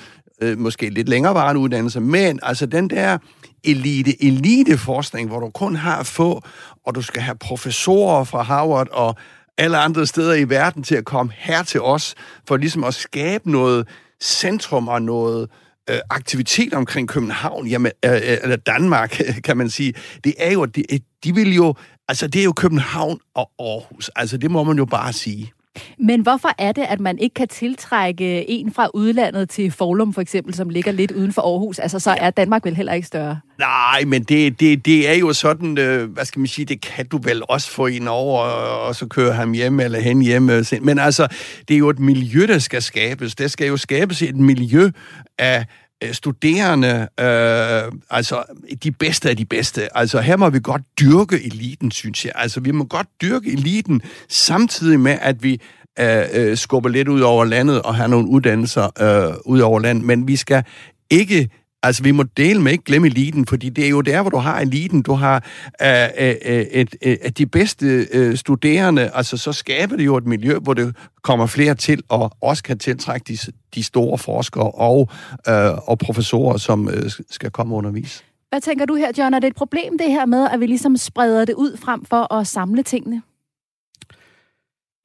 måske 0.57 0.89
lidt 0.89 1.09
længerevarende 1.09 1.61
uddannelser, 1.61 1.99
men 1.99 2.39
altså 2.43 2.65
den 2.65 2.89
der 2.89 3.17
elite, 3.63 4.23
eliteforskning, 4.23 5.29
hvor 5.29 5.39
du 5.39 5.49
kun 5.49 5.75
har 5.75 6.03
få, 6.03 6.41
og 6.85 6.95
du 6.95 7.01
skal 7.01 7.21
have 7.21 7.35
professorer 7.35 8.23
fra 8.23 8.41
Harvard 8.41 8.87
og 8.91 9.15
alle 9.57 9.77
andre 9.77 10.07
steder 10.07 10.33
i 10.33 10.49
verden 10.49 10.83
til 10.83 10.95
at 10.95 11.05
komme 11.05 11.31
her 11.35 11.63
til 11.63 11.81
os, 11.81 12.15
for 12.47 12.57
ligesom 12.57 12.83
at 12.83 12.93
skabe 12.93 13.51
noget 13.51 13.87
centrum 14.21 14.87
og 14.87 15.01
noget 15.01 15.49
øh, 15.89 15.99
aktivitet 16.09 16.73
omkring 16.73 17.07
København, 17.07 17.67
jamen, 17.67 17.91
øh, 18.05 18.11
øh 18.11 18.37
eller 18.43 18.55
Danmark, 18.55 19.21
kan 19.45 19.57
man 19.57 19.69
sige. 19.69 19.93
Det 20.23 20.33
er 20.37 20.51
jo, 20.51 20.65
de, 20.65 20.83
de 21.23 21.35
vil 21.35 21.55
jo, 21.55 21.73
altså 22.07 22.27
det 22.27 22.39
er 22.39 22.45
jo 22.45 22.53
København 22.53 23.19
og 23.35 23.51
Aarhus, 23.59 24.09
altså 24.15 24.37
det 24.37 24.51
må 24.51 24.63
man 24.63 24.77
jo 24.77 24.85
bare 24.85 25.13
sige. 25.13 25.53
Men 25.99 26.21
hvorfor 26.21 26.49
er 26.57 26.71
det, 26.71 26.85
at 26.89 26.99
man 26.99 27.19
ikke 27.19 27.33
kan 27.33 27.47
tiltrække 27.47 28.49
en 28.49 28.73
fra 28.73 28.89
udlandet 28.93 29.49
til 29.49 29.71
Forlum 29.71 30.13
for 30.13 30.21
eksempel, 30.21 30.53
som 30.53 30.69
ligger 30.69 30.91
lidt 30.91 31.11
uden 31.11 31.33
for 31.33 31.41
Aarhus? 31.41 31.79
Altså, 31.79 31.99
så 31.99 32.11
er 32.11 32.29
Danmark 32.29 32.65
vel 32.65 32.75
heller 32.75 32.93
ikke 32.93 33.07
større? 33.07 33.39
Nej, 33.59 34.03
men 34.07 34.23
det, 34.23 34.59
det, 34.59 34.85
det 34.85 35.09
er 35.09 35.13
jo 35.13 35.33
sådan, 35.33 35.77
øh, 35.77 36.09
hvad 36.09 36.25
skal 36.25 36.39
man 36.39 36.47
sige, 36.47 36.65
det 36.65 36.81
kan 36.81 37.07
du 37.07 37.17
vel 37.17 37.41
også 37.49 37.71
få 37.71 37.87
en 37.87 38.07
over, 38.07 38.41
og 38.87 38.95
så 38.95 39.07
køre 39.07 39.33
ham 39.33 39.51
hjem 39.51 39.79
eller 39.79 39.99
hen 39.99 40.21
hjem. 40.21 40.49
Øh, 40.49 40.65
men 40.81 40.99
altså, 40.99 41.27
det 41.67 41.73
er 41.73 41.77
jo 41.77 41.89
et 41.89 41.99
miljø, 41.99 42.45
der 42.47 42.59
skal 42.59 42.81
skabes. 42.81 43.35
Der 43.35 43.47
skal 43.47 43.67
jo 43.67 43.77
skabes 43.77 44.21
et 44.21 44.35
miljø 44.35 44.89
af 45.37 45.65
Øh, 46.03 46.13
studerende, 46.13 47.07
øh, 47.19 47.91
altså 48.09 48.43
de 48.83 48.91
bedste 48.91 49.29
af 49.29 49.37
de 49.37 49.45
bedste. 49.45 49.97
Altså 49.97 50.19
her 50.19 50.37
må 50.37 50.49
vi 50.49 50.59
godt 50.63 50.81
dyrke 50.99 51.45
eliten, 51.45 51.91
synes 51.91 52.25
jeg. 52.25 52.33
Altså 52.35 52.59
vi 52.59 52.71
må 52.71 52.83
godt 52.83 53.07
dyrke 53.21 53.51
eliten, 53.51 54.01
samtidig 54.29 54.99
med, 54.99 55.17
at 55.21 55.43
vi 55.43 55.61
øh, 55.99 56.25
øh 56.33 56.57
skubber 56.57 56.89
lidt 56.89 57.07
ud 57.07 57.21
over 57.21 57.45
landet 57.45 57.81
og 57.81 57.95
have 57.95 58.09
nogle 58.09 58.27
uddannelser 58.27 59.01
øh, 59.01 59.35
ud 59.45 59.59
over 59.59 59.79
landet. 59.79 60.05
Men 60.05 60.27
vi 60.27 60.35
skal 60.35 60.63
ikke 61.09 61.49
Altså, 61.87 62.03
vi 62.03 62.11
må 62.11 62.23
dele 62.23 62.61
med 62.61 62.71
ikke 62.71 62.83
glemme 62.83 63.07
eliten, 63.07 63.45
fordi 63.45 63.69
det 63.69 63.85
er 63.85 63.89
jo 63.89 64.01
der, 64.01 64.21
hvor 64.21 64.29
du 64.29 64.37
har 64.37 64.59
eliten. 64.59 65.01
Du 65.01 65.13
har 65.13 65.43
øh, 65.81 66.07
øh, 66.17 66.35
øh 66.45 66.61
et, 66.71 66.95
øh, 67.01 67.17
de 67.37 67.45
bedste 67.45 68.07
øh, 68.13 68.37
studerende, 68.37 69.11
altså 69.13 69.37
så 69.37 69.53
skaber 69.53 69.95
det 69.95 70.05
jo 70.05 70.17
et 70.17 70.25
miljø, 70.25 70.57
hvor 70.59 70.73
det 70.73 70.95
kommer 71.21 71.45
flere 71.45 71.75
til, 71.75 72.03
og 72.09 72.31
også 72.41 72.63
kan 72.63 72.79
tiltrække 72.79 73.33
de, 73.33 73.37
de 73.75 73.83
store 73.83 74.17
forskere 74.17 74.71
og, 74.71 75.09
øh, 75.49 75.89
og 75.89 75.99
professorer, 75.99 76.57
som 76.57 76.89
øh, 76.89 77.11
skal 77.29 77.51
komme 77.51 77.73
og 77.73 77.77
undervise. 77.77 78.23
Hvad 78.49 78.61
tænker 78.61 78.85
du 78.85 78.95
her, 78.95 79.11
John? 79.17 79.33
Er 79.33 79.39
det 79.39 79.47
et 79.47 79.55
problem, 79.55 79.97
det 79.97 80.11
her 80.11 80.25
med, 80.25 80.47
at 80.53 80.59
vi 80.59 80.65
ligesom 80.65 80.97
spreder 80.97 81.45
det 81.45 81.53
ud 81.53 81.77
frem 81.77 82.05
for 82.05 82.33
at 82.33 82.47
samle 82.47 82.83
tingene? 82.83 83.21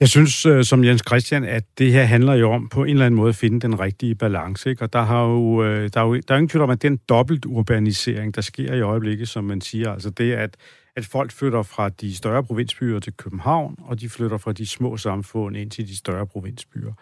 Jeg 0.03 0.09
synes, 0.09 0.47
øh, 0.47 0.65
som 0.65 0.85
Jens 0.85 1.03
Christian, 1.09 1.45
at 1.45 1.65
det 1.79 1.93
her 1.93 2.05
handler 2.05 2.35
jo 2.35 2.51
om 2.51 2.69
på 2.69 2.85
en 2.85 2.91
eller 2.91 3.07
anden 3.07 3.17
måde 3.17 3.29
at 3.29 3.37
finde 3.37 3.61
den 3.61 3.81
rigtige 3.81 4.15
balance. 4.15 4.71
Ikke? 4.71 4.83
Og 4.83 4.93
der, 4.93 5.03
har 5.03 5.25
jo, 5.25 5.65
øh, 5.65 5.91
der, 5.95 6.01
er 6.01 6.05
jo, 6.05 6.15
der 6.15 6.35
er 6.35 6.39
ingen 6.39 6.49
tvivl 6.49 6.63
om, 6.63 6.71
at 6.71 6.83
den 6.83 6.97
dobbelt 6.97 7.45
urbanisering, 7.45 8.35
der 8.35 8.41
sker 8.41 8.75
i 8.75 8.81
øjeblikket, 8.81 9.29
som 9.29 9.45
man 9.45 9.61
siger, 9.61 9.93
altså 9.93 10.11
det, 10.11 10.33
at, 10.33 10.57
at 10.97 11.07
folk 11.07 11.33
flytter 11.33 11.63
fra 11.63 11.89
de 11.89 12.17
større 12.17 12.45
provinsbyer 12.45 12.99
til 12.99 13.13
København, 13.13 13.77
og 13.79 14.01
de 14.01 14.09
flytter 14.09 14.39
fra 14.39 14.53
de 14.53 14.67
små 14.67 14.97
samfund 14.97 15.57
ind 15.57 15.71
til 15.71 15.89
de 15.89 15.97
større 15.97 16.27
provinsbyer. 16.27 16.93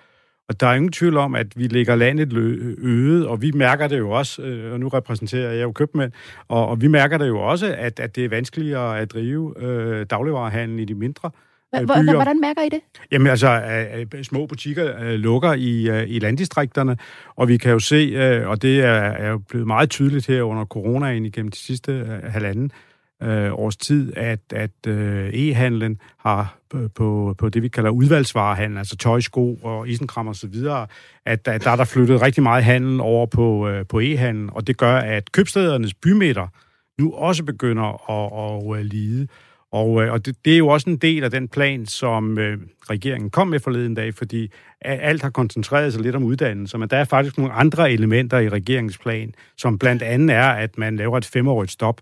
Og 0.49 0.61
der 0.61 0.66
er 0.66 0.75
ingen 0.75 0.92
tvivl 0.92 1.16
om, 1.16 1.35
at 1.35 1.47
vi 1.57 1.66
lægger 1.66 1.95
landet 1.95 2.33
øde, 2.83 3.28
og 3.28 3.42
vi 3.42 3.50
mærker 3.50 3.88
det 3.88 3.99
jo 3.99 4.11
også, 4.11 4.42
øh, 4.42 4.73
og 4.73 4.80
nu 4.80 4.88
repræsenterer 4.88 5.52
jeg 5.52 5.62
jo 5.62 5.73
købmænd, 5.73 6.12
og, 6.49 6.69
og 6.69 6.80
vi 6.80 6.88
mærker 6.88 7.19
det 7.19 7.28
jo 7.28 7.38
også, 7.38 7.75
at, 7.78 8.00
at 8.00 8.16
det 8.16 8.25
er 8.25 8.28
vanskeligere 8.28 8.99
at 9.00 9.12
drive 9.12 9.62
øh, 9.62 10.07
dagligvarerhandel 10.11 10.80
i 10.80 10.85
de 10.85 10.95
mindre 10.95 11.30
Øh, 11.30 11.50
byer. 11.73 12.12
Hvordan 12.12 12.41
mærker 12.41 12.62
I 12.62 12.69
det? 12.69 12.81
Jamen 13.12 13.27
altså, 13.27 13.62
små 14.23 14.47
butikker 14.47 15.17
lukker 15.17 15.53
i, 15.53 16.05
i 16.07 16.19
landdistrikterne, 16.19 16.97
og 17.37 17.49
vi 17.49 17.57
kan 17.57 17.73
jo 17.73 17.79
se, 17.79 18.43
og 18.47 18.62
det 18.62 18.81
er, 18.81 19.29
jo 19.29 19.39
blevet 19.39 19.67
meget 19.67 19.91
tydeligt 19.91 20.27
her 20.27 20.43
under 20.43 20.65
coronaen 20.65 21.27
igennem 21.27 21.50
de 21.50 21.59
sidste 21.59 22.21
halvanden 22.29 22.73
øh, 23.23 23.53
års 23.53 23.77
tid, 23.77 24.12
at, 24.17 24.41
at 24.53 24.87
øh, 24.87 25.31
e-handlen 25.33 25.99
har 26.19 26.57
på, 26.95 27.35
på 27.39 27.49
det, 27.49 27.62
vi 27.62 27.69
kalder 27.69 27.91
udvalgsvarehandel, 27.91 28.79
altså 28.79 28.97
tøj, 28.97 29.21
sko 29.21 29.55
og 29.62 29.89
isenkram 29.89 30.29
og 30.29 30.37
så 30.37 30.47
videre, 30.47 30.87
at, 31.27 31.49
at 31.49 31.65
der 31.65 31.71
er 31.71 31.77
der 31.77 31.85
flyttet 31.85 32.23
rigtig 32.23 32.43
meget 32.43 32.65
handel 32.65 33.00
over 33.00 33.27
på, 33.27 33.69
øh, 33.69 33.87
på 33.87 34.00
e-handel, 34.00 34.49
og 34.53 34.67
det 34.67 34.77
gør, 34.77 34.97
at 34.97 35.33
købstedernes 35.33 35.95
bymeter 35.95 36.47
nu 36.99 37.12
også 37.12 37.45
begynder 37.45 38.11
at, 38.11 38.79
at 38.79 38.87
lide. 38.87 39.27
Og, 39.73 40.03
øh, 40.03 40.12
og 40.12 40.27
det, 40.27 40.37
det 40.45 40.55
er 40.55 40.59
jo 40.59 40.69
også 40.69 40.91
en 40.91 40.97
del 40.97 41.25
af 41.25 41.31
den 41.31 41.49
plan, 41.49 41.87
som 41.87 42.39
øh, 42.39 42.59
regeringen 42.91 43.31
kom 43.31 43.49
med 43.49 43.61
forleden 43.61 43.95
dag, 43.95 44.15
fordi 44.15 44.50
alt 44.81 45.23
har 45.23 45.31
koncentreret 45.31 45.93
sig 45.93 46.03
lidt 46.03 46.17
om 46.17 46.25
uddannelse, 46.25 46.79
men 46.79 46.89
der 46.89 46.97
er 46.97 47.05
faktisk 47.05 47.39
nogle 47.39 47.53
andre 47.53 47.93
elementer 47.93 48.39
i 48.39 48.49
regeringens 48.49 48.99
plan, 48.99 49.35
som 49.57 49.79
blandt 49.79 50.03
andet 50.03 50.37
er, 50.37 50.49
at 50.49 50.79
man 50.79 50.97
laver 50.97 51.19
et 51.19 51.25
femårigt 51.25 51.73
stop 51.73 52.00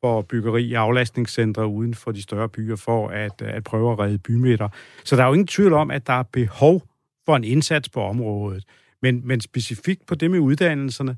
for 0.00 0.22
byggeri 0.22 0.74
af 0.74 0.80
aflastningscentre 0.80 1.66
uden 1.66 1.94
for 1.94 2.12
de 2.12 2.22
større 2.22 2.48
byer, 2.48 2.76
for 2.76 3.08
at, 3.08 3.42
øh, 3.42 3.54
at 3.54 3.64
prøve 3.64 3.92
at 3.92 3.98
redde 3.98 4.18
bymidter. 4.18 4.68
Så 5.04 5.16
der 5.16 5.22
er 5.22 5.26
jo 5.26 5.32
ingen 5.32 5.46
tvivl 5.46 5.72
om, 5.72 5.90
at 5.90 6.06
der 6.06 6.12
er 6.12 6.22
behov 6.22 6.82
for 7.24 7.36
en 7.36 7.44
indsats 7.44 7.88
på 7.88 8.02
området. 8.02 8.64
Men, 9.02 9.22
men 9.24 9.40
specifikt 9.40 10.06
på 10.06 10.14
det 10.14 10.30
med 10.30 10.38
uddannelserne, 10.38 11.16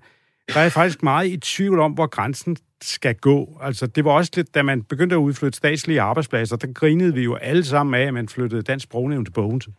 der 0.48 0.58
er 0.58 0.62
jeg 0.62 0.72
faktisk 0.72 1.02
meget 1.02 1.28
i 1.28 1.36
tvivl 1.36 1.78
om, 1.78 1.92
hvor 1.92 2.06
grænsen 2.06 2.56
skal 2.82 3.14
gå. 3.14 3.58
Altså, 3.62 3.86
det 3.86 4.04
var 4.04 4.10
også 4.10 4.32
lidt, 4.36 4.54
da 4.54 4.62
man 4.62 4.82
begyndte 4.82 5.14
at 5.14 5.20
udflytte 5.20 5.56
statslige 5.56 6.00
arbejdspladser, 6.00 6.56
der 6.56 6.72
grinede 6.72 7.14
vi 7.14 7.22
jo 7.22 7.34
alle 7.34 7.64
sammen 7.64 8.00
af, 8.00 8.06
at 8.06 8.14
man 8.14 8.28
flyttede 8.28 8.62
Dansk 8.62 8.84
Sprognævn 8.84 9.24
til 9.24 9.32
Bogense. 9.32 9.72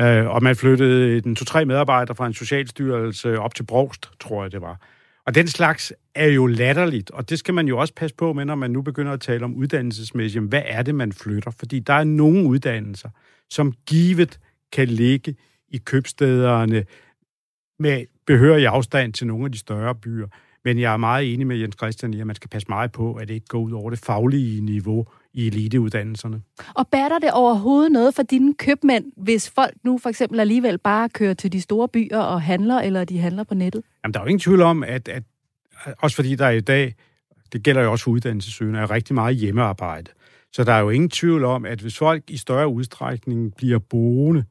Øh, 0.00 0.26
og 0.26 0.42
man 0.42 0.56
flyttede 0.56 1.20
den 1.20 1.36
to-tre 1.36 1.64
medarbejdere 1.64 2.16
fra 2.16 2.26
en 2.26 2.34
socialstyrelse 2.34 3.38
op 3.38 3.54
til 3.54 3.62
Brogst, 3.62 4.10
tror 4.20 4.42
jeg 4.42 4.52
det 4.52 4.60
var. 4.60 4.80
Og 5.26 5.34
den 5.34 5.48
slags 5.48 5.92
er 6.14 6.26
jo 6.26 6.46
latterligt, 6.46 7.10
og 7.10 7.30
det 7.30 7.38
skal 7.38 7.54
man 7.54 7.68
jo 7.68 7.78
også 7.78 7.94
passe 7.94 8.16
på 8.16 8.32
med, 8.32 8.44
når 8.44 8.54
man 8.54 8.70
nu 8.70 8.82
begynder 8.82 9.12
at 9.12 9.20
tale 9.20 9.44
om 9.44 9.54
uddannelsesmæssigt. 9.54 10.44
Hvad 10.44 10.62
er 10.66 10.82
det, 10.82 10.94
man 10.94 11.12
flytter? 11.12 11.50
Fordi 11.50 11.80
der 11.80 11.94
er 11.94 12.04
nogle 12.04 12.48
uddannelser, 12.48 13.08
som 13.50 13.72
givet 13.86 14.38
kan 14.72 14.88
ligge 14.88 15.36
i 15.68 15.78
købstederne 15.78 16.84
med 17.78 18.04
behørig 18.26 18.66
afstand 18.66 19.12
til 19.12 19.26
nogle 19.26 19.44
af 19.44 19.52
de 19.52 19.58
større 19.58 19.94
byer. 19.94 20.26
Men 20.64 20.78
jeg 20.78 20.92
er 20.92 20.96
meget 20.96 21.34
enig 21.34 21.46
med 21.46 21.56
Jens 21.56 21.76
Christian 21.78 22.14
i, 22.14 22.20
at 22.20 22.26
man 22.26 22.36
skal 22.36 22.48
passe 22.48 22.68
meget 22.68 22.92
på, 22.92 23.14
at 23.14 23.28
det 23.28 23.34
ikke 23.34 23.46
går 23.46 23.58
ud 23.58 23.72
over 23.72 23.90
det 23.90 23.98
faglige 23.98 24.60
niveau 24.60 25.06
i 25.32 25.46
eliteuddannelserne. 25.46 26.40
Og 26.74 26.88
bærer 26.88 27.18
det 27.18 27.30
overhovedet 27.32 27.92
noget 27.92 28.14
for 28.14 28.22
dine 28.22 28.54
købmænd, 28.54 29.04
hvis 29.16 29.50
folk 29.50 29.74
nu 29.84 29.98
for 29.98 30.08
eksempel 30.08 30.40
alligevel 30.40 30.78
bare 30.78 31.08
kører 31.08 31.34
til 31.34 31.52
de 31.52 31.60
store 31.60 31.88
byer 31.88 32.18
og 32.18 32.42
handler, 32.42 32.78
eller 32.78 33.04
de 33.04 33.18
handler 33.18 33.44
på 33.44 33.54
nettet? 33.54 33.82
Jamen, 34.04 34.14
der 34.14 34.20
er 34.20 34.24
jo 34.24 34.28
ingen 34.28 34.40
tvivl 34.40 34.62
om, 34.62 34.82
at, 34.82 35.08
at 35.08 35.22
også 35.98 36.16
fordi 36.16 36.34
der 36.34 36.46
er 36.46 36.50
i 36.50 36.60
dag, 36.60 36.94
det 37.52 37.62
gælder 37.62 37.82
jo 37.82 37.90
også 37.92 38.10
uddannelsessøgende, 38.10 38.80
er 38.80 38.90
rigtig 38.90 39.14
meget 39.14 39.36
hjemmearbejde. 39.36 40.10
Så 40.52 40.64
der 40.64 40.72
er 40.72 40.80
jo 40.80 40.90
ingen 40.90 41.10
tvivl 41.10 41.44
om, 41.44 41.64
at 41.64 41.80
hvis 41.80 41.98
folk 41.98 42.22
i 42.28 42.36
større 42.36 42.68
udstrækning 42.68 43.54
bliver 43.56 43.78
boende 43.78 44.44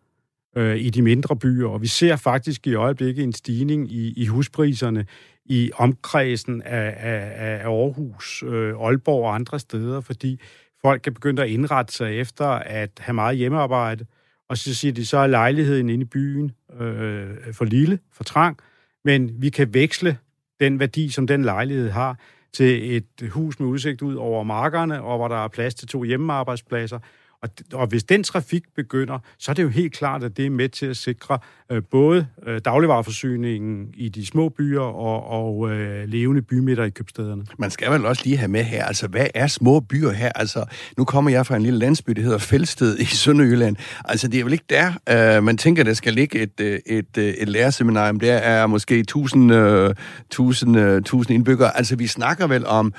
øh, 0.56 0.78
i 0.78 0.90
de 0.90 1.02
mindre 1.02 1.36
byer, 1.36 1.68
og 1.68 1.82
vi 1.82 1.88
ser 1.88 2.16
faktisk 2.16 2.68
i 2.68 2.74
øjeblikket 2.74 3.24
en 3.24 3.34
stigning 3.34 3.92
i, 3.92 4.14
i 4.18 4.26
huspriserne 4.26 5.06
i 5.46 5.72
omkredsen 5.76 6.62
af, 6.62 6.96
af, 6.98 7.32
af 7.36 7.70
Aarhus, 7.70 8.44
øh, 8.48 8.74
Aalborg 8.80 9.26
og 9.26 9.36
andre 9.36 9.60
steder, 9.60 10.02
fordi 10.02 10.40
folk 10.82 11.08
er 11.08 11.12
begyndt 11.12 11.40
at 11.40 11.50
indrette 11.50 11.94
sig 11.94 12.20
efter 12.20 12.46
at 12.48 12.90
have 13.00 13.14
meget 13.14 13.38
hjemmearbejde, 13.38 14.06
og 14.50 14.58
så 14.58 14.76
siger 14.76 14.92
de, 14.92 15.06
så 15.06 15.18
er 15.18 15.28
lejligheden 15.28 15.90
inde 15.90 16.02
i 16.02 16.06
byen 16.06 16.52
øh, 16.80 17.54
for 17.54 17.66
lille, 17.66 18.00
for 18.14 18.24
trang, 18.24 18.58
men 19.06 19.32
vi 19.42 19.50
kan 19.50 19.74
veksle 19.74 20.18
den 20.60 20.80
værdi, 20.80 21.10
som 21.10 21.28
den 21.28 21.44
lejlighed 21.44 21.90
har, 21.90 22.20
til 22.54 22.96
et 22.96 23.30
hus 23.30 23.60
med 23.60 23.68
udsigt 23.68 24.02
ud 24.02 24.16
over 24.16 24.44
markerne, 24.44 25.02
og 25.02 25.18
hvor 25.18 25.28
der 25.28 25.44
er 25.44 25.48
plads 25.48 25.76
til 25.76 25.88
to 25.88 26.04
hjemmearbejdspladser, 26.04 27.00
og, 27.42 27.50
og 27.74 27.88
hvis 27.88 28.04
den 28.04 28.24
trafik 28.24 28.64
begynder, 28.76 29.20
så 29.38 29.52
er 29.52 29.54
det 29.54 29.64
jo 29.64 29.70
helt 29.70 29.94
klart, 29.94 30.24
at 30.24 30.38
det 30.38 30.46
er 30.46 30.50
med 30.50 30.70
til 30.70 30.86
at 30.86 30.98
sikre 30.98 31.40
øh, 31.72 31.82
både 31.92 32.28
øh, 32.48 32.62
dagligvarerforsyningen 32.66 33.88
i 33.94 34.10
de 34.10 34.26
små 34.26 34.50
byer 34.50 34.82
og, 34.82 35.28
og 35.28 35.72
øh, 35.72 36.08
levende 36.08 36.42
bymidter 36.42 36.84
i 36.84 36.90
købstederne. 36.90 37.46
Man 37.58 37.72
skal 37.72 37.92
vel 37.92 38.06
også 38.06 38.22
lige 38.26 38.38
have 38.38 38.48
med 38.48 38.64
her, 38.64 38.86
altså 38.86 39.08
hvad 39.08 39.28
er 39.34 39.48
små 39.48 39.80
byer 39.80 40.12
her? 40.12 40.32
Altså, 40.36 40.66
nu 40.98 41.06
kommer 41.06 41.32
jeg 41.32 41.46
fra 41.46 41.56
en 41.56 41.64
lille 41.64 41.80
landsby, 41.80 42.12
der 42.12 42.22
hedder 42.22 42.38
Fælsted 42.38 42.98
i 43.00 43.06
Sønderjylland. 43.06 43.76
Altså, 44.06 44.28
det 44.28 44.40
er 44.40 44.44
vel 44.44 44.54
ikke 44.54 44.66
der, 44.70 45.38
øh, 45.38 45.44
man 45.44 45.58
tænker, 45.58 45.84
der 45.84 45.94
skal 45.94 46.14
ligge 46.14 46.40
et, 46.40 46.60
øh, 46.62 46.80
et, 46.86 47.18
øh, 47.18 47.24
et, 47.24 47.42
et 47.42 47.50
lærerseminarium. 47.50 48.20
Der 48.20 48.34
er 48.34 48.68
måske 48.68 49.00
1000, 49.00 49.52
øh, 49.54 49.96
1000, 50.26 50.78
øh, 50.78 50.98
1000 50.98 51.36
indbyggere. 51.36 51.78
Altså, 51.78 51.96
vi 51.96 52.08
snakker 52.08 52.48
vel 52.48 52.66
om 52.66 52.94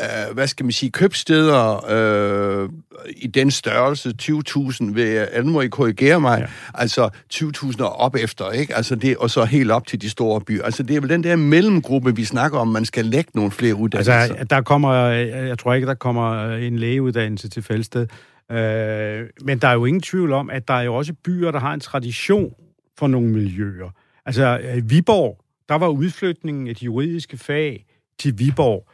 øh, 0.00 0.34
hvad 0.34 0.46
skal 0.46 0.66
man 0.66 0.72
sige, 0.72 0.90
købsteder 0.90 1.90
øh, 1.90 2.68
i 3.16 3.26
den 3.26 3.50
størrelse, 3.50 4.14
20.000, 4.22 4.92
vil 4.92 5.06
jeg, 5.06 5.28
må 5.44 5.60
I 5.60 5.68
korrigere 5.68 6.20
mig, 6.20 6.38
ja. 6.40 6.46
altså 6.74 7.10
20.000 7.34 7.82
og 7.82 7.96
op 7.96 8.16
efter, 8.16 8.50
ikke? 8.50 8.76
Altså 8.76 8.94
det, 8.94 9.16
og 9.16 9.30
så 9.30 9.44
helt 9.44 9.70
op 9.70 9.86
til 9.86 10.02
de 10.02 10.10
store 10.10 10.40
byer. 10.40 10.64
Altså 10.64 10.82
det 10.82 10.96
er 10.96 11.00
vel 11.00 11.10
den 11.10 11.24
der 11.24 11.36
mellemgruppe, 11.36 12.16
vi 12.16 12.24
snakker 12.24 12.58
om, 12.58 12.68
man 12.68 12.84
skal 12.84 13.04
lægge 13.04 13.30
nogle 13.34 13.50
flere 13.50 13.74
uddannelser. 13.74 14.12
Altså, 14.12 14.44
der 14.50 14.60
kommer, 14.60 14.94
jeg 14.94 15.58
tror 15.58 15.74
ikke, 15.74 15.86
der 15.86 15.94
kommer 15.94 16.54
en 16.54 16.78
lægeuddannelse 16.78 17.48
til 17.48 17.62
Fælsted, 17.62 18.06
øh, 18.50 19.28
men 19.40 19.58
der 19.58 19.68
er 19.68 19.72
jo 19.72 19.84
ingen 19.84 20.02
tvivl 20.02 20.32
om, 20.32 20.50
at 20.50 20.68
der 20.68 20.74
er 20.74 20.82
jo 20.82 20.94
også 20.94 21.14
byer, 21.24 21.50
der 21.50 21.60
har 21.60 21.74
en 21.74 21.80
tradition 21.80 22.52
for 22.98 23.06
nogle 23.06 23.28
miljøer. 23.28 23.90
Altså, 24.26 24.60
Viborg, 24.84 25.38
der 25.68 25.74
var 25.74 25.88
udflytningen 25.88 26.68
af 26.68 26.76
de 26.76 26.84
juridiske 26.84 27.38
fag 27.38 27.84
til 28.18 28.38
Viborg. 28.38 28.88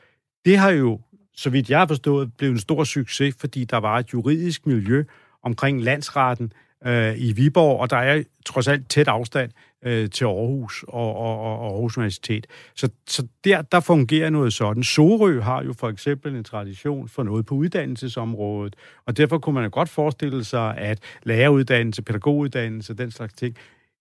Det 0.44 0.58
har 0.58 0.70
jo, 0.70 1.00
så 1.34 1.50
vidt 1.50 1.70
jeg 1.70 1.78
har 1.78 1.86
forstået, 1.86 2.32
blevet 2.36 2.52
en 2.52 2.58
stor 2.58 2.84
succes, 2.84 3.34
fordi 3.40 3.64
der 3.64 3.76
var 3.76 3.98
et 3.98 4.12
juridisk 4.12 4.66
miljø 4.66 5.04
omkring 5.42 5.82
landsretten 5.82 6.52
øh, 6.86 7.14
i 7.18 7.32
Viborg, 7.32 7.80
og 7.80 7.90
der 7.90 7.96
er 7.96 8.22
trods 8.46 8.68
alt 8.68 8.90
tæt 8.90 9.08
afstand 9.08 9.50
øh, 9.84 10.10
til 10.10 10.24
Aarhus 10.24 10.84
og, 10.88 11.16
og, 11.16 11.40
og 11.40 11.64
Aarhus 11.64 11.96
Universitet. 11.96 12.46
Så, 12.74 12.88
så 13.06 13.26
der, 13.44 13.62
der 13.62 13.80
fungerer 13.80 14.30
noget 14.30 14.52
sådan. 14.52 14.82
Sorø 14.82 15.40
har 15.40 15.62
jo 15.62 15.72
for 15.72 15.88
eksempel 15.88 16.36
en 16.36 16.44
tradition 16.44 17.08
for 17.08 17.22
noget 17.22 17.46
på 17.46 17.54
uddannelsesområdet, 17.54 18.76
og 19.06 19.16
derfor 19.16 19.38
kunne 19.38 19.54
man 19.54 19.64
jo 19.64 19.70
godt 19.72 19.88
forestille 19.88 20.44
sig, 20.44 20.76
at 20.76 20.98
læreruddannelse, 21.22 22.02
pædagoguddannelse, 22.02 22.94
den 22.94 23.10
slags 23.10 23.32
ting, 23.32 23.56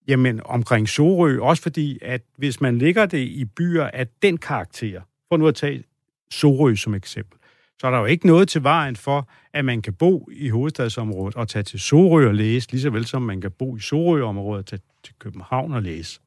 Jamen, 0.07 0.41
omkring 0.45 0.89
Sorø, 0.89 1.39
også 1.41 1.63
fordi, 1.63 1.99
at 2.01 2.21
hvis 2.37 2.61
man 2.61 2.77
ligger 2.77 3.05
det 3.05 3.17
i 3.17 3.45
byer 3.45 3.83
af 3.83 4.07
den 4.21 4.37
karakter, 4.37 5.01
for 5.29 5.37
nu 5.37 5.47
at 5.47 5.55
tage 5.55 5.83
Sorø 6.31 6.75
som 6.75 6.93
eksempel, 6.93 7.39
så 7.79 7.87
er 7.87 7.91
der 7.91 7.99
jo 7.99 8.05
ikke 8.05 8.27
noget 8.27 8.49
til 8.49 8.63
vejen 8.63 8.95
for, 8.95 9.29
at 9.53 9.65
man 9.65 9.81
kan 9.81 9.93
bo 9.93 10.29
i 10.31 10.49
hovedstadsområdet 10.49 11.35
og 11.35 11.47
tage 11.47 11.63
til 11.63 11.79
Sorø 11.79 12.27
og 12.27 12.35
læse, 12.35 12.71
lige 12.71 12.81
så 12.81 12.89
vel 12.89 13.05
som 13.05 13.21
man 13.21 13.41
kan 13.41 13.51
bo 13.51 13.77
i 13.77 13.79
Sorø-området 13.79 14.59
og 14.59 14.65
tage 14.65 14.81
til 15.03 15.13
København 15.19 15.73
og 15.73 15.83
læse. 15.83 16.19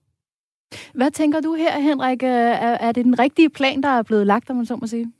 Hvad 0.95 1.11
tænker 1.11 1.41
du 1.41 1.55
her, 1.55 1.81
Henrik? 1.81 2.23
Er, 2.23 2.53
er 2.57 2.93
det 2.93 3.05
den 3.05 3.19
rigtige 3.19 3.51
plan, 3.51 3.83
der 3.83 3.89
er 3.89 4.03
blevet 4.03 4.27
lagt, 4.27 4.51
om 4.51 4.57
man 4.57 4.67
så 4.67 4.77
må 4.77 4.87
sige? 4.87 5.13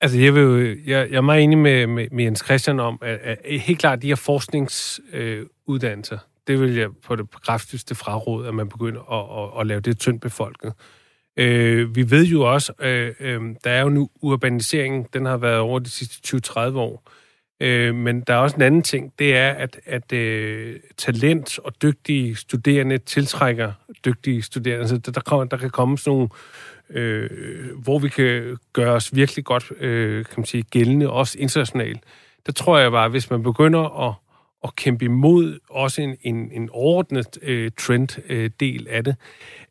Altså, 0.00 0.18
jeg, 0.18 0.34
vil 0.34 0.42
jo, 0.42 0.58
jeg, 0.58 0.76
jeg 0.86 1.16
er 1.16 1.20
meget 1.20 1.42
enig 1.42 1.58
med, 1.58 1.86
med, 1.86 2.08
med 2.12 2.24
Jens 2.24 2.42
Christian 2.44 2.80
om, 2.80 2.98
at, 3.02 3.38
at 3.44 3.60
helt 3.60 3.78
klart 3.78 4.02
de 4.02 4.08
her 4.08 4.14
forskningsuddannelser, 4.14 6.14
øh, 6.14 6.20
det 6.46 6.60
vil 6.60 6.74
jeg 6.74 6.88
på 7.02 7.16
det 7.16 7.30
kraftigste 7.30 7.94
fraråd, 7.94 8.46
at 8.46 8.54
man 8.54 8.68
begynder 8.68 9.12
at, 9.12 9.44
at, 9.44 9.50
at 9.60 9.66
lave 9.66 9.80
det 9.80 9.98
tyndt 9.98 10.20
befolket. 10.20 10.72
Øh, 11.36 11.96
vi 11.96 12.10
ved 12.10 12.24
jo 12.24 12.52
også, 12.52 12.72
øh, 12.80 13.14
øh, 13.20 13.40
der 13.64 13.70
er 13.70 13.80
jo 13.80 13.88
nu 13.88 14.10
urbanisering, 14.22 15.14
den 15.14 15.26
har 15.26 15.36
været 15.36 15.58
over 15.58 15.78
de 15.78 15.90
sidste 15.90 16.36
20-30 16.36 16.58
år. 16.58 17.02
Øh, 17.60 17.94
men 17.94 18.20
der 18.20 18.34
er 18.34 18.38
også 18.38 18.56
en 18.56 18.62
anden 18.62 18.82
ting, 18.82 19.12
det 19.18 19.36
er, 19.36 19.50
at, 19.50 19.80
at 19.86 20.12
øh, 20.12 20.80
talent 20.96 21.58
og 21.58 21.82
dygtige 21.82 22.36
studerende 22.36 22.98
tiltrækker 22.98 23.72
dygtige 24.04 24.42
studerende. 24.42 24.88
Så 24.88 24.98
der, 24.98 25.12
der, 25.12 25.20
kommer, 25.20 25.44
der 25.44 25.56
kan 25.56 25.70
komme 25.70 25.98
sådan 25.98 26.16
nogle, 26.16 26.28
øh, 26.90 27.30
hvor 27.82 27.98
vi 27.98 28.08
kan 28.08 28.56
gøre 28.72 28.92
os 28.92 29.14
virkelig 29.16 29.44
godt 29.44 29.72
øh, 29.80 30.24
kan 30.24 30.34
man 30.36 30.46
sige, 30.46 30.62
gældende, 30.62 31.10
også 31.10 31.38
internationalt. 31.38 32.00
Der 32.46 32.52
tror 32.52 32.78
jeg 32.78 32.90
bare, 32.90 33.08
hvis 33.08 33.30
man 33.30 33.42
begynder 33.42 34.08
at 34.08 34.14
at 34.64 34.76
kæmpe 34.76 35.04
imod 35.04 35.58
også 35.70 36.02
en, 36.02 36.16
en, 36.22 36.50
en 36.52 36.68
overordnet 36.72 37.38
øh, 37.42 37.70
trend-del 37.78 38.86
øh, 38.90 38.96
af 38.96 39.04
det, 39.04 39.16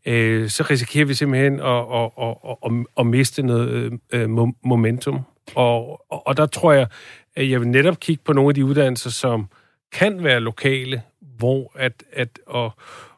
øh, 0.05 0.49
så 0.49 0.63
risikerer 0.69 1.05
vi 1.05 1.13
simpelthen 1.13 1.59
at, 1.59 1.85
at, 1.93 2.11
at, 2.21 2.57
at, 2.65 2.85
at 2.99 3.05
miste 3.05 3.43
noget 3.43 3.69
øh, 4.13 4.21
øh 4.21 4.29
momentum. 4.63 5.19
Og, 5.55 6.11
og, 6.11 6.27
og 6.27 6.37
der 6.37 6.45
tror 6.45 6.71
jeg, 6.71 6.87
at 7.35 7.49
jeg 7.49 7.59
vil 7.59 7.67
netop 7.67 7.99
kigge 7.99 8.23
på 8.25 8.33
nogle 8.33 8.49
af 8.49 8.55
de 8.55 8.65
uddannelser, 8.65 9.09
som 9.09 9.47
kan 9.91 10.23
være 10.23 10.39
lokale, 10.39 11.01
hvor 11.37 11.71
at, 11.75 12.03
at, 12.11 12.39
at, 12.55 12.71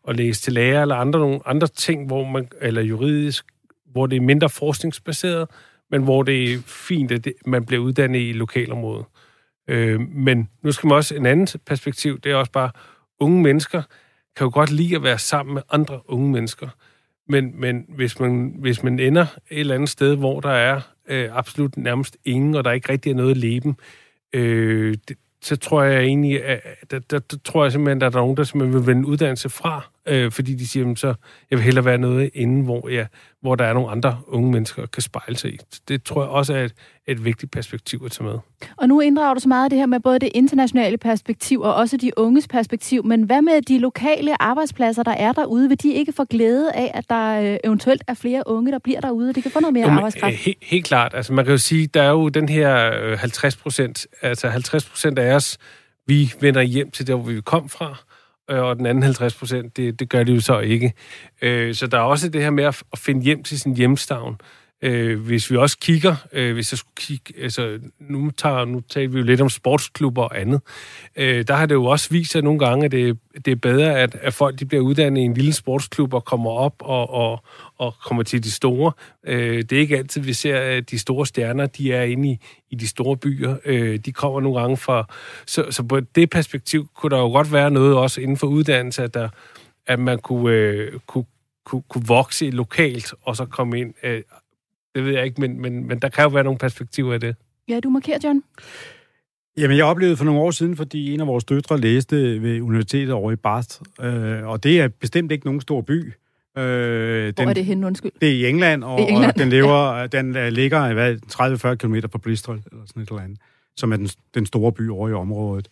at 0.08 0.15
læse 0.15 0.41
til 0.41 0.53
lærer 0.53 0.82
eller 0.82 0.96
andre, 0.96 1.20
nogle 1.20 1.39
andre 1.46 1.67
ting, 1.67 2.08
hvor 2.08 2.24
man, 2.24 2.48
eller 2.62 2.82
juridisk, 2.82 3.46
hvor 3.91 4.05
det 4.05 4.15
er 4.15 4.22
mindre 4.22 4.50
forskningsbaseret, 4.50 5.50
men 5.91 6.03
hvor 6.03 6.24
det 6.24 6.53
er 6.53 6.58
fint, 6.65 7.12
at 7.12 7.25
det, 7.25 7.34
man 7.46 7.65
bliver 7.65 7.84
uddannet 7.84 8.20
i 8.20 8.32
lokalområdet. 8.32 9.05
Øh, 9.68 10.00
men 10.00 10.50
nu 10.62 10.72
skal 10.72 10.88
man 10.88 10.96
også 10.96 11.16
en 11.16 11.26
anden 11.26 11.60
perspektiv, 11.66 12.20
det 12.20 12.32
er 12.32 12.36
også 12.36 12.52
bare, 12.52 12.72
unge 13.20 13.42
mennesker 13.44 13.82
kan 14.36 14.46
jo 14.46 14.52
godt 14.54 14.72
lide 14.72 14.96
at 14.96 15.04
være 15.04 15.20
sammen 15.20 15.54
med 15.54 15.62
andre 15.72 16.01
unge 16.10 16.32
mennesker. 16.32 16.68
Men, 17.28 17.62
men 17.62 17.86
hvis, 17.88 18.20
man, 18.20 18.56
hvis 18.60 18.84
man 18.84 19.00
ender 19.00 19.25
et 19.50 19.60
eller 19.60 19.75
andet 19.75 19.90
sted, 19.90 20.16
hvor 20.16 20.40
der 20.40 20.50
er 20.50 20.82
øh, 21.08 21.30
absolut 21.32 21.78
nærmest 21.78 22.18
ingen, 22.25 22.56
og 22.56 22.64
der 22.64 22.72
ikke 22.72 22.92
rigtig 22.92 23.10
er 23.10 23.16
noget 23.16 23.38
leben, 23.38 23.78
øh, 24.34 24.98
det, 25.08 25.18
så 25.42 25.56
tror 25.56 25.84
jeg 25.84 26.04
egentlig, 26.04 26.46
at 26.46 26.62
der, 26.92 27.00
der, 27.00 27.20
der 27.20 27.38
tror 27.44 27.64
jeg 27.64 27.72
simpelthen, 27.72 28.01
at 28.01 28.14
der 28.14 28.20
er 28.20 28.24
nogen, 28.24 28.38
der 28.38 28.44
simpelthen 28.44 28.80
vil 28.80 28.88
vende 28.88 29.08
uddannelse 29.08 29.50
fra, 29.50 29.90
øh, 30.07 30.31
fordi 30.31 30.55
de 30.55 30.68
siger, 30.68 30.96
så 30.96 31.07
jeg 31.51 31.57
vil 31.57 31.63
hellere 31.63 31.85
være 31.85 31.98
noget 31.98 32.29
inden, 32.33 32.61
hvor, 32.61 32.89
ja, 32.89 33.05
hvor 33.41 33.55
der 33.55 33.65
er 33.65 33.74
nogle 33.74 33.89
andre 33.89 34.18
unge 34.27 34.51
mennesker, 34.51 34.81
der 34.81 34.87
kan 34.87 35.01
spejle 35.01 35.37
sig 35.37 35.53
i. 35.53 35.57
Det 35.87 36.03
tror 36.03 36.22
jeg 36.22 36.29
også 36.29 36.53
er 36.53 36.63
et, 36.63 36.74
et 37.07 37.25
vigtigt 37.25 37.51
perspektiv 37.51 38.01
at 38.05 38.11
tage 38.11 38.29
med. 38.29 38.39
Og 38.77 38.87
nu 38.87 39.00
inddrager 39.00 39.33
du 39.33 39.39
så 39.39 39.48
meget 39.48 39.63
af 39.63 39.70
det 39.70 39.79
her 39.79 39.85
med 39.85 40.00
både 40.00 40.20
det 40.20 40.29
internationale 40.35 40.98
perspektiv 40.98 41.61
og 41.61 41.75
også 41.75 41.98
de 41.98 42.11
unges 42.18 42.48
perspektiv, 42.48 43.05
men 43.05 43.24
hvad 43.24 43.41
med 43.41 43.61
de 43.61 43.79
lokale 43.79 44.41
arbejdspladser, 44.41 45.03
der 45.03 45.11
er 45.11 45.31
derude? 45.31 45.70
Vil 45.70 45.83
de 45.83 45.94
ikke 45.94 46.13
få 46.13 46.25
glæde 46.25 46.72
af, 46.72 46.91
at 46.94 47.09
der 47.09 47.41
øh, 47.41 47.57
eventuelt 47.63 48.03
er 48.07 48.13
flere 48.13 48.44
unge, 48.46 48.72
der 48.72 48.79
bliver 48.79 49.01
derude, 49.01 49.29
og 49.29 49.35
de 49.35 49.41
kan 49.41 49.51
få 49.51 49.59
noget 49.59 49.74
mere 49.74 49.85
Jamen, 49.85 49.98
arbejdskraft? 49.98 50.35
Helt, 50.35 50.57
helt 50.61 50.85
klart. 50.85 51.13
Altså 51.13 51.33
man 51.33 51.46
kan 51.46 51.51
jo 51.51 51.57
sige, 51.57 51.87
der 51.87 52.01
er 52.01 52.09
jo 52.09 52.29
den 52.29 52.50
her 52.50 53.15
50 53.15 53.55
øh, 53.55 53.61
procent, 53.61 54.07
altså 54.22 54.50
50 54.50 54.89
procent 54.89 55.20
af 55.20 55.35
os, 55.35 55.57
vi 56.07 56.33
vender 56.39 56.61
hjem 56.61 56.91
til 56.91 57.07
der, 57.07 57.15
hvor 57.15 57.31
vi 57.31 57.41
kom 57.41 57.70
fra, 57.70 57.89
øh, 57.89 58.15
Øh, 58.50 58.64
og 58.64 58.75
den 58.75 58.86
anden 58.86 59.03
50 59.03 59.36
procent, 59.36 59.77
det, 59.77 60.00
det 60.00 60.10
gør 60.10 60.24
de 60.24 60.34
jo 60.34 60.42
så 60.42 60.60
ikke. 60.60 60.94
Øh, 61.42 61.75
Så 61.75 61.88
der 61.88 61.98
er 61.98 62.01
også 62.01 62.29
det 62.29 62.42
her 62.42 62.50
med 62.50 62.64
at 62.64 62.84
finde 62.98 63.22
hjem 63.24 63.44
til 63.44 63.60
sin 63.60 63.75
hjemstavn. 63.75 64.38
Øh, 64.81 65.20
hvis 65.20 65.51
vi 65.51 65.57
også 65.57 65.77
kigger, 65.77 66.16
øh, 66.33 66.53
hvis 66.53 66.72
jeg 66.72 66.77
skulle 66.77 66.96
kigge, 66.96 67.33
altså 67.44 67.79
nu, 68.00 68.31
tager, 68.31 68.66
nu 68.66 68.79
taler 68.79 69.09
vi 69.09 69.18
jo 69.18 69.24
lidt 69.24 69.42
om 69.42 69.50
sportsklubber 69.50 70.24
og 70.24 70.42
andet, 70.42 70.61
øh, 71.16 71.48
der 71.48 71.53
har 71.53 71.66
det 71.66 71.75
jo 71.75 71.85
også 71.85 72.09
vist 72.09 72.31
sig 72.31 72.42
nogle 72.42 72.59
gange, 72.59 72.85
at 72.85 72.92
det, 72.92 73.18
det 73.46 73.51
er 73.51 73.55
bedre, 73.55 74.00
at, 74.00 74.16
at 74.22 74.33
folk 74.33 74.59
de 74.59 74.66
bliver 74.66 74.83
uddannet 74.83 75.22
i 75.22 75.24
en 75.24 75.33
lille 75.33 75.53
sportsklub 75.53 76.14
og 76.14 76.25
kommer 76.25 76.51
op 76.51 76.75
og, 76.79 77.09
og, 77.09 77.44
og 77.77 77.94
kommer 78.05 78.24
til 78.24 78.44
de 78.44 78.51
store. 78.51 78.92
Øh, 79.27 79.57
det 79.57 79.72
er 79.72 79.79
ikke 79.79 79.98
altid, 79.98 80.22
vi 80.22 80.33
ser, 80.33 80.59
at 80.59 80.92
de 80.92 81.00
store 81.00 81.25
stjerner, 81.25 81.66
de 81.66 81.94
er 81.94 82.03
inde 82.03 82.29
i, 82.29 82.38
i 82.70 82.75
de 82.75 82.88
store 82.88 83.18
byer. 83.18 83.55
Øh, 83.66 84.00
de 84.00 84.11
kommer 84.11 84.42
nogle 84.42 84.59
gange 84.59 84.77
fra... 84.77 85.14
Så, 85.46 85.66
så 85.72 85.83
på 85.83 86.00
det 86.00 86.29
perspektiv 86.29 86.88
kunne 86.96 87.09
der 87.09 87.22
jo 87.22 87.27
godt 87.27 87.53
være 87.53 87.72
noget 87.72 87.96
også 87.96 88.22
inden 88.22 88.38
for 88.38 88.48
uddannelse, 88.48 89.03
at, 89.03 89.14
der, 89.14 89.29
at 89.88 90.00
man 90.00 90.20
kunne, 90.20 90.55
øh, 90.55 91.00
kunne, 91.07 91.25
kunne, 91.66 91.83
kunne 91.90 92.07
vokse 92.07 92.50
lokalt 92.50 93.14
og 93.22 93.35
så 93.35 93.46
komme 93.46 93.79
ind 93.79 93.94
øh, 94.03 94.22
det 94.96 95.05
ved 95.05 95.14
jeg 95.14 95.25
ikke, 95.25 95.42
men, 95.42 95.62
men, 95.62 95.88
men 95.88 96.00
der 96.00 96.10
kan 96.10 96.24
jo 96.24 96.29
være 96.29 96.44
nogle 96.44 96.58
perspektiver 96.58 97.14
i 97.14 97.18
det. 97.18 97.36
Ja, 97.70 97.79
du 97.79 97.90
markerer, 97.90 98.18
John. 98.24 98.44
Jamen, 99.58 99.77
jeg 99.77 99.86
oplevede 99.86 100.18
for 100.18 100.25
nogle 100.25 100.40
år 100.40 100.51
siden, 100.51 100.77
fordi 100.77 101.14
en 101.14 101.22
af 101.22 101.27
vores 101.27 101.44
døtre 101.44 101.79
læste 101.79 102.42
ved 102.42 102.62
universitetet 102.62 103.12
over 103.12 103.31
i 103.31 103.36
Bath, 103.36 103.70
øh, 104.01 104.48
og 104.48 104.64
det 104.64 104.81
er 104.81 104.88
bestemt 104.88 105.31
ikke 105.31 105.46
nogen 105.46 105.62
stor 105.62 105.81
by. 105.81 106.14
Øh, 106.58 106.64
den, 107.27 107.34
Hvor 107.36 107.50
er 107.50 107.53
det 107.53 107.66
henne, 107.66 107.88
undskyld? 107.88 108.12
Det 108.22 108.29
er 108.29 108.34
i 108.34 108.50
England, 108.50 108.84
og, 108.84 109.00
I 109.00 109.03
England. 109.03 109.31
og 109.31 109.40
den, 109.40 109.50
lever, 109.50 109.98
ja. 109.98 110.08
den 110.08 110.29
uh, 110.29 110.48
ligger 110.48 111.16
30-40 111.72 111.75
km 111.75 111.96
fra 112.12 112.18
Bristol, 112.18 112.62
eller 112.72 112.84
sådan 112.88 113.03
et 113.03 113.10
eller 113.10 113.22
andet, 113.22 113.40
som 113.77 113.92
er 113.92 113.98
den, 113.98 114.10
den 114.36 114.46
store 114.46 114.72
by 114.72 114.90
over 114.90 115.10
i 115.10 115.14
området. 115.14 115.68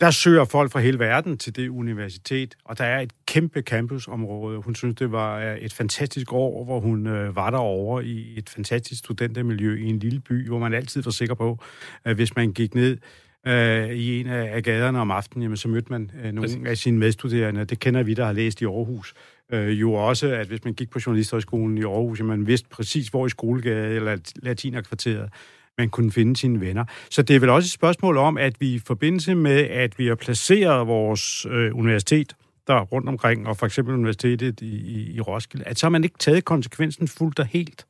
Der 0.00 0.10
søger 0.10 0.44
folk 0.44 0.72
fra 0.72 0.80
hele 0.80 0.98
verden 0.98 1.38
til 1.38 1.56
det 1.56 1.68
universitet, 1.68 2.56
og 2.64 2.78
der 2.78 2.84
er 2.84 3.00
et 3.00 3.12
kæmpe 3.26 3.60
campusområde. 3.60 4.58
Hun 4.58 4.74
synes, 4.74 4.94
det 4.94 5.12
var 5.12 5.56
et 5.60 5.72
fantastisk 5.72 6.32
år, 6.32 6.64
hvor 6.64 6.80
hun 6.80 7.06
øh, 7.06 7.36
var 7.36 7.50
derovre 7.50 8.04
i 8.04 8.38
et 8.38 8.48
fantastisk 8.48 8.98
studentermiljø 8.98 9.76
i 9.76 9.86
en 9.86 9.98
lille 9.98 10.20
by, 10.20 10.48
hvor 10.48 10.58
man 10.58 10.74
altid 10.74 11.02
var 11.02 11.10
sikker 11.10 11.34
på, 11.34 11.58
at 12.04 12.14
hvis 12.14 12.36
man 12.36 12.52
gik 12.52 12.74
ned 12.74 12.98
øh, 13.46 13.90
i 13.90 14.20
en 14.20 14.26
af 14.26 14.62
gaderne 14.62 15.00
om 15.00 15.10
aftenen, 15.10 15.42
jamen, 15.42 15.56
så 15.56 15.68
mødte 15.68 15.86
man 15.90 16.10
øh, 16.14 16.22
nogle 16.24 16.40
Præcis. 16.40 16.66
af 16.66 16.78
sine 16.78 16.98
medstuderende. 16.98 17.64
Det 17.64 17.80
kender 17.80 18.02
vi, 18.02 18.14
der 18.14 18.24
har 18.24 18.32
læst 18.32 18.60
i 18.60 18.64
Aarhus. 18.64 19.14
Øh, 19.52 19.80
jo 19.80 19.92
også, 19.92 20.28
at 20.28 20.46
hvis 20.46 20.64
man 20.64 20.74
gik 20.74 20.90
på 20.90 20.98
Journalisthøjskolen 21.06 21.78
i 21.78 21.82
Aarhus, 21.82 22.18
jamen, 22.18 22.38
man 22.38 22.46
vidste 22.46 22.68
præcis, 22.68 23.08
hvor 23.08 23.26
i 23.26 23.30
Skolegade 23.30 23.94
eller 23.94 24.16
Latinerkvarteret 24.42 25.30
man 25.78 25.88
kunne 25.88 26.12
finde 26.12 26.36
sine 26.36 26.60
venner. 26.60 26.84
Så 27.10 27.22
det 27.22 27.36
er 27.36 27.40
vel 27.40 27.48
også 27.48 27.66
et 27.66 27.70
spørgsmål 27.70 28.16
om, 28.16 28.38
at 28.38 28.60
vi 28.60 28.74
i 28.74 28.78
forbindelse 28.78 29.34
med, 29.34 29.60
at 29.60 29.98
vi 29.98 30.06
har 30.06 30.14
placeret 30.14 30.86
vores 30.86 31.46
øh, 31.46 31.76
universitet 31.76 32.34
der 32.66 32.80
rundt 32.80 33.08
omkring, 33.08 33.46
og 33.46 33.56
for 33.56 33.66
eksempel 33.66 33.94
universitetet 33.94 34.60
i, 34.60 34.76
i, 34.76 35.12
i 35.14 35.20
Roskilde, 35.20 35.64
at 35.64 35.78
så 35.78 35.86
har 35.86 35.90
man 35.90 36.04
ikke 36.04 36.18
taget 36.18 36.44
konsekvensen 36.44 37.08
fuldt 37.08 37.38
og 37.38 37.46
helt, 37.46 37.86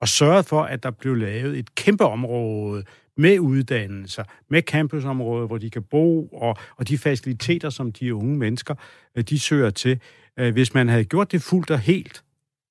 og 0.00 0.08
sørget 0.08 0.46
for, 0.46 0.62
at 0.62 0.82
der 0.82 0.90
blev 0.90 1.14
lavet 1.14 1.58
et 1.58 1.74
kæmpe 1.74 2.04
område 2.04 2.84
med 3.16 3.38
uddannelser, 3.38 4.24
med 4.50 4.62
campusområder, 4.62 5.46
hvor 5.46 5.58
de 5.58 5.70
kan 5.70 5.82
bo, 5.82 6.26
og, 6.26 6.56
og 6.76 6.88
de 6.88 6.98
faciliteter, 6.98 7.70
som 7.70 7.92
de 7.92 8.14
unge 8.14 8.36
mennesker, 8.36 8.74
øh, 9.16 9.24
de 9.24 9.38
søger 9.38 9.70
til. 9.70 10.00
Øh, 10.38 10.52
hvis 10.52 10.74
man 10.74 10.88
havde 10.88 11.04
gjort 11.04 11.32
det 11.32 11.42
fuldt 11.42 11.70
og 11.70 11.78
helt, 11.78 12.22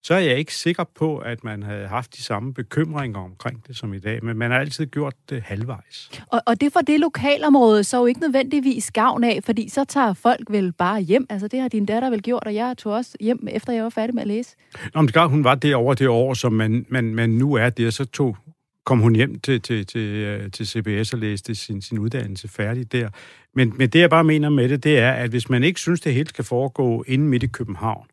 så 0.04 0.14
er 0.14 0.20
jeg 0.20 0.38
ikke 0.38 0.56
sikker 0.56 0.84
på, 0.84 1.18
at 1.18 1.44
man 1.44 1.64
havde 1.64 1.88
haft 1.88 2.16
de 2.16 2.22
samme 2.22 2.54
bekymringer 2.54 3.20
omkring 3.20 3.68
det 3.68 3.78
som 3.78 3.94
i 3.94 4.00
dag, 4.00 4.24
men 4.24 4.38
man 4.38 4.52
har 4.52 4.60
altid 4.60 4.86
gjort 4.86 5.14
det 5.30 5.42
halvvejs. 5.42 6.10
Og, 6.28 6.42
og 6.46 6.62
det 6.62 6.74
får 6.74 6.82
det 6.82 7.00
lokalområde 7.00 7.84
så 7.84 7.98
jo 7.98 8.06
ikke 8.06 8.20
nødvendigvis 8.20 8.92
gavn 8.92 9.24
af, 9.24 9.40
fordi 9.44 9.70
så 9.70 9.84
tager 9.86 10.14
folk 10.14 10.42
vel 10.50 10.72
bare 10.72 11.02
hjem. 11.02 11.26
Altså 11.30 11.48
det 11.48 11.60
har 11.60 11.68
din 11.68 11.86
datter 11.86 12.10
vel 12.10 12.22
gjort, 12.22 12.44
og 12.46 12.56
jeg 12.56 12.78
tog 12.78 12.94
også 12.94 13.18
hjem, 13.20 13.48
efter 13.52 13.74
jeg 13.74 13.84
var 13.84 13.90
færdig 13.90 14.16
med 14.16 14.22
at 14.22 14.28
læse. 14.28 14.56
Nå, 14.94 15.02
men 15.02 15.08
det 15.08 15.30
hun 15.30 15.44
var 15.44 15.56
derovre 15.56 15.96
det 15.96 16.08
år, 16.08 16.34
som 16.34 16.54
man, 16.54 16.86
man, 16.90 17.16
man 17.16 17.30
nu 17.30 17.54
er 17.54 17.70
der, 17.70 17.90
så 17.90 18.06
tog, 18.06 18.38
kom 18.86 19.00
hun 19.00 19.16
hjem 19.16 19.40
til, 19.40 19.62
til, 19.62 19.86
til, 19.86 20.10
øh, 20.10 20.52
til 20.52 20.68
CBS 20.68 21.14
og 21.14 21.20
læste 21.20 21.56
sin, 21.56 21.82
sin 21.82 22.00
uddannelse 22.00 22.48
færdig 22.48 22.92
der. 22.92 23.10
Men, 23.56 23.74
men 23.78 23.90
det, 23.90 24.00
jeg 24.00 24.10
bare 24.10 24.24
mener 24.24 24.50
med 24.50 24.70
det, 24.70 24.84
det 24.84 25.00
er, 25.00 25.12
at 25.12 25.30
hvis 25.30 25.50
man 25.50 25.64
ikke 25.64 25.80
synes, 25.80 26.02
det 26.02 26.14
helt 26.14 26.30
skal 26.30 26.46
foregå 26.46 27.04
inde 27.08 27.26
midt 27.26 27.44
i 27.44 27.48
København, 27.48 28.06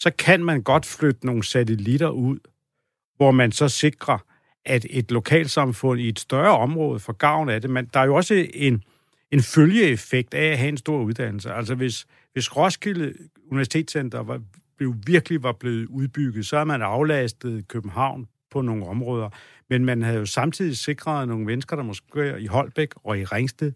så 0.00 0.10
kan 0.18 0.44
man 0.44 0.62
godt 0.62 0.86
flytte 0.86 1.26
nogle 1.26 1.44
satellitter 1.44 2.08
ud, 2.08 2.38
hvor 3.16 3.30
man 3.30 3.52
så 3.52 3.68
sikrer, 3.68 4.18
at 4.64 4.86
et 4.90 5.10
lokalsamfund 5.10 6.00
i 6.00 6.08
et 6.08 6.18
større 6.18 6.58
område 6.58 7.00
får 7.00 7.12
gavn 7.12 7.48
af 7.48 7.60
det. 7.60 7.70
Men 7.70 7.84
der 7.94 8.00
er 8.00 8.04
jo 8.04 8.14
også 8.14 8.46
en, 8.54 8.82
en 9.30 9.42
følgeeffekt 9.42 10.34
af 10.34 10.44
at 10.44 10.58
have 10.58 10.68
en 10.68 10.76
stor 10.76 11.02
uddannelse. 11.02 11.52
Altså 11.52 11.74
hvis, 11.74 12.06
hvis 12.32 12.56
Roskilde 12.56 13.14
Universitetscenter 13.50 14.22
var, 14.22 14.40
blev, 14.76 14.94
virkelig 15.06 15.42
var 15.42 15.52
blevet 15.52 15.86
udbygget, 15.86 16.46
så 16.46 16.56
har 16.56 16.64
man 16.64 16.82
aflastet 16.82 17.68
København 17.68 18.26
på 18.50 18.62
nogle 18.62 18.86
områder. 18.86 19.30
Men 19.70 19.84
man 19.84 20.02
havde 20.02 20.18
jo 20.18 20.26
samtidig 20.26 20.76
sikret 20.76 21.28
nogle 21.28 21.44
mennesker, 21.44 21.76
der 21.76 21.82
måske 21.82 22.36
i 22.38 22.46
Holbæk 22.46 22.88
og 23.04 23.18
i 23.18 23.24
Ringsted, 23.24 23.72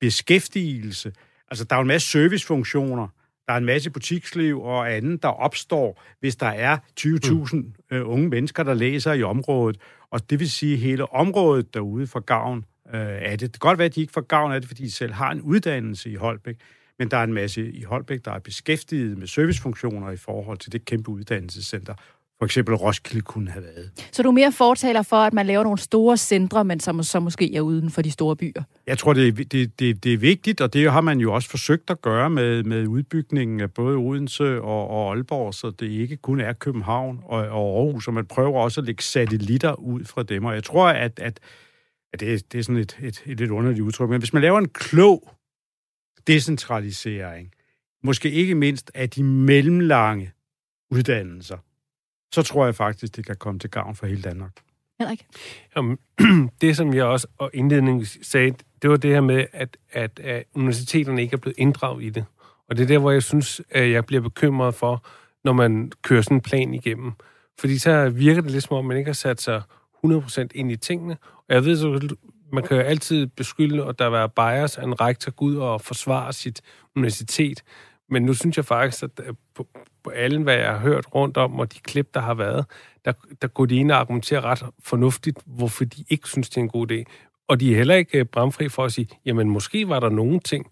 beskæftigelse. 0.00 1.12
Altså, 1.50 1.64
der 1.64 1.76
er 1.76 1.78
jo 1.78 1.82
en 1.82 1.88
masse 1.88 2.10
servicefunktioner, 2.10 3.08
der 3.48 3.54
er 3.54 3.58
en 3.58 3.64
masse 3.64 3.90
butiksliv 3.90 4.60
og 4.60 4.94
andet, 4.94 5.22
der 5.22 5.28
opstår, 5.28 6.02
hvis 6.20 6.36
der 6.36 6.46
er 6.46 6.78
20.000 7.00 7.56
mm. 7.56 7.74
øh, 7.90 8.08
unge 8.08 8.28
mennesker, 8.28 8.62
der 8.62 8.74
læser 8.74 9.12
i 9.12 9.22
området. 9.22 9.80
Og 10.10 10.30
det 10.30 10.40
vil 10.40 10.50
sige, 10.50 10.74
at 10.74 10.78
hele 10.78 11.12
området 11.12 11.74
derude 11.74 12.06
får 12.06 12.20
gavn 12.20 12.64
øh, 12.94 13.00
af 13.00 13.38
det. 13.38 13.40
Det 13.40 13.60
kan 13.60 13.68
godt 13.68 13.78
være, 13.78 13.86
at 13.86 13.94
de 13.94 14.00
ikke 14.00 14.12
får 14.12 14.20
gavn 14.20 14.52
af 14.52 14.60
det, 14.60 14.68
fordi 14.68 14.82
de 14.82 14.90
selv 14.90 15.12
har 15.12 15.30
en 15.30 15.40
uddannelse 15.40 16.10
i 16.10 16.14
Holbæk, 16.14 16.56
men 16.98 17.10
der 17.10 17.16
er 17.16 17.24
en 17.24 17.34
masse 17.34 17.72
i 17.72 17.82
Holbæk, 17.82 18.24
der 18.24 18.32
er 18.32 18.38
beskæftiget 18.38 19.18
med 19.18 19.26
servicefunktioner 19.26 20.10
i 20.10 20.16
forhold 20.16 20.58
til 20.58 20.72
det 20.72 20.84
kæmpe 20.84 21.10
uddannelsescenter 21.10 21.94
for 22.38 22.44
eksempel 22.44 22.74
Roskilde 22.74 23.20
kunne 23.20 23.50
have 23.50 23.64
været. 23.64 24.08
Så 24.12 24.22
du 24.22 24.28
er 24.28 24.32
mere 24.32 24.52
fortaler 24.52 25.02
for, 25.02 25.16
at 25.16 25.32
man 25.32 25.46
laver 25.46 25.62
nogle 25.62 25.78
store 25.78 26.16
centre, 26.16 26.64
men 26.64 26.80
som 26.80 27.02
så 27.02 27.20
måske 27.20 27.54
er 27.54 27.60
uden 27.60 27.90
for 27.90 28.02
de 28.02 28.10
store 28.10 28.36
byer? 28.36 28.62
Jeg 28.86 28.98
tror, 28.98 29.12
det 29.12 29.28
er, 29.28 29.32
det, 29.32 29.80
det, 29.80 30.04
det 30.04 30.12
er 30.12 30.18
vigtigt, 30.18 30.60
og 30.60 30.72
det 30.72 30.92
har 30.92 31.00
man 31.00 31.20
jo 31.20 31.34
også 31.34 31.50
forsøgt 31.50 31.90
at 31.90 32.02
gøre 32.02 32.30
med, 32.30 32.64
med 32.64 32.86
udbygningen 32.86 33.60
af 33.60 33.72
både 33.72 33.96
Odense 33.96 34.60
og, 34.60 34.88
og 34.88 35.10
Aalborg, 35.10 35.54
så 35.54 35.70
det 35.70 35.86
ikke 35.86 36.16
kun 36.16 36.40
er 36.40 36.52
København 36.52 37.20
og, 37.24 37.38
og 37.38 37.78
Aarhus, 37.78 38.08
og 38.08 38.14
man 38.14 38.26
prøver 38.26 38.60
også 38.60 38.80
at 38.80 38.86
lægge 38.86 39.02
satellitter 39.02 39.74
ud 39.74 40.04
fra 40.04 40.22
dem. 40.22 40.44
Og 40.44 40.54
jeg 40.54 40.64
tror, 40.64 40.88
at, 40.88 41.18
at, 41.18 41.40
at 42.12 42.20
det, 42.20 42.52
det 42.52 42.58
er 42.58 42.62
sådan 42.62 42.80
et, 42.80 42.98
et, 43.02 43.22
et 43.26 43.38
lidt 43.38 43.50
underligt 43.50 43.80
udtryk, 43.80 44.10
men 44.10 44.18
hvis 44.18 44.32
man 44.32 44.42
laver 44.42 44.58
en 44.58 44.68
klog 44.68 45.30
decentralisering, 46.26 47.52
måske 48.02 48.30
ikke 48.30 48.54
mindst 48.54 48.90
af 48.94 49.10
de 49.10 49.24
mellemlange 49.24 50.32
uddannelser, 50.90 51.56
så 52.34 52.42
tror 52.42 52.64
jeg 52.64 52.74
faktisk, 52.74 53.16
det 53.16 53.26
kan 53.26 53.36
komme 53.36 53.60
til 53.60 53.70
gavn 53.70 53.94
for 53.94 54.06
hele 54.06 54.22
Danmark. 54.22 54.52
Henrik? 55.00 55.26
Jamen, 55.76 55.98
det, 56.60 56.76
som 56.76 56.94
jeg 56.94 57.04
også 57.04 57.26
og 57.38 57.50
indledningsvis 57.54 58.26
sagde, 58.26 58.54
det 58.82 58.90
var 58.90 58.96
det 58.96 59.10
her 59.10 59.20
med, 59.20 59.46
at, 59.52 59.76
at, 59.92 60.20
at 60.20 60.44
universiteterne 60.54 61.22
ikke 61.22 61.34
er 61.34 61.38
blevet 61.38 61.58
inddraget 61.58 62.04
i 62.04 62.10
det. 62.10 62.24
Og 62.68 62.76
det 62.76 62.82
er 62.82 62.86
der, 62.86 62.98
hvor 62.98 63.10
jeg 63.10 63.22
synes, 63.22 63.60
at 63.70 63.90
jeg 63.90 64.06
bliver 64.06 64.22
bekymret 64.22 64.74
for, 64.74 65.06
når 65.44 65.52
man 65.52 65.92
kører 66.02 66.22
sådan 66.22 66.36
en 66.36 66.40
plan 66.40 66.74
igennem. 66.74 67.12
Fordi 67.58 67.78
så 67.78 68.08
virker 68.10 68.40
det 68.40 68.50
lidt 68.50 68.64
som 68.64 68.76
om, 68.76 68.84
man 68.84 68.96
ikke 68.96 69.08
har 69.08 69.14
sat 69.14 69.40
sig 69.40 69.62
100% 70.06 70.46
ind 70.54 70.72
i 70.72 70.76
tingene. 70.76 71.16
Og 71.48 71.54
jeg 71.54 71.64
ved 71.64 71.76
så, 71.76 72.16
man 72.52 72.62
kan 72.64 72.76
jo 72.76 72.82
altid 72.82 73.26
beskylde, 73.26 73.84
at 73.84 73.98
der 73.98 74.10
er 74.10 74.26
bias, 74.26 74.78
at 74.78 74.84
en 74.84 75.00
rektor 75.00 75.30
går 75.30 75.46
ud 75.46 75.56
og 75.56 75.80
forsvarer 75.80 76.30
sit 76.30 76.60
universitet. 76.96 77.62
Men 78.10 78.22
nu 78.22 78.34
synes 78.34 78.56
jeg 78.56 78.64
faktisk, 78.64 79.02
at 79.02 79.20
på, 79.54 79.66
på 80.04 80.10
alle, 80.10 80.42
hvad 80.42 80.54
jeg 80.54 80.70
har 80.70 80.78
hørt 80.78 81.14
rundt 81.14 81.36
om, 81.36 81.60
og 81.60 81.72
de 81.74 81.78
klip, 81.78 82.14
der 82.14 82.20
har 82.20 82.34
været, 82.34 82.66
der, 83.04 83.12
der 83.42 83.48
går 83.48 83.66
de 83.66 83.76
ind 83.76 83.92
og 83.92 83.98
argumenterer 83.98 84.44
ret 84.44 84.62
fornuftigt, 84.80 85.38
hvorfor 85.46 85.84
de 85.84 86.04
ikke 86.08 86.28
synes, 86.28 86.48
det 86.48 86.56
er 86.56 86.60
en 86.60 86.68
god 86.68 86.92
idé. 86.92 87.04
Og 87.48 87.60
de 87.60 87.72
er 87.72 87.76
heller 87.76 87.94
ikke 87.94 88.18
øh, 88.18 88.24
bramfri 88.24 88.68
for 88.68 88.84
at 88.84 88.92
sige, 88.92 89.08
jamen 89.24 89.50
måske 89.50 89.88
var 89.88 90.00
der 90.00 90.08
nogle 90.08 90.40
ting, 90.40 90.70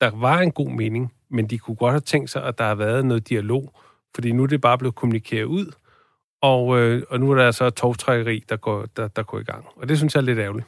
der 0.00 0.10
var 0.14 0.38
en 0.38 0.52
god 0.52 0.70
mening, 0.70 1.12
men 1.30 1.46
de 1.46 1.58
kunne 1.58 1.76
godt 1.76 1.92
have 1.92 2.00
tænkt 2.00 2.30
sig, 2.30 2.44
at 2.44 2.58
der 2.58 2.64
har 2.64 2.74
været 2.74 3.06
noget 3.06 3.28
dialog, 3.28 3.72
fordi 4.14 4.32
nu 4.32 4.42
er 4.42 4.46
det 4.46 4.60
bare 4.60 4.78
blevet 4.78 4.94
kommunikeret 4.94 5.44
ud, 5.44 5.72
og, 6.42 6.78
øh, 6.78 7.02
og 7.10 7.20
nu 7.20 7.30
er 7.30 7.34
der 7.34 7.50
så 7.50 7.70
tovtrækkeri, 7.70 8.44
der 8.48 8.56
går, 8.56 8.86
der, 8.96 9.08
der 9.08 9.22
går 9.22 9.38
i 9.38 9.42
gang. 9.42 9.64
Og 9.76 9.88
det 9.88 9.98
synes 9.98 10.14
jeg 10.14 10.20
er 10.20 10.24
lidt 10.24 10.38
ærgerligt. 10.38 10.66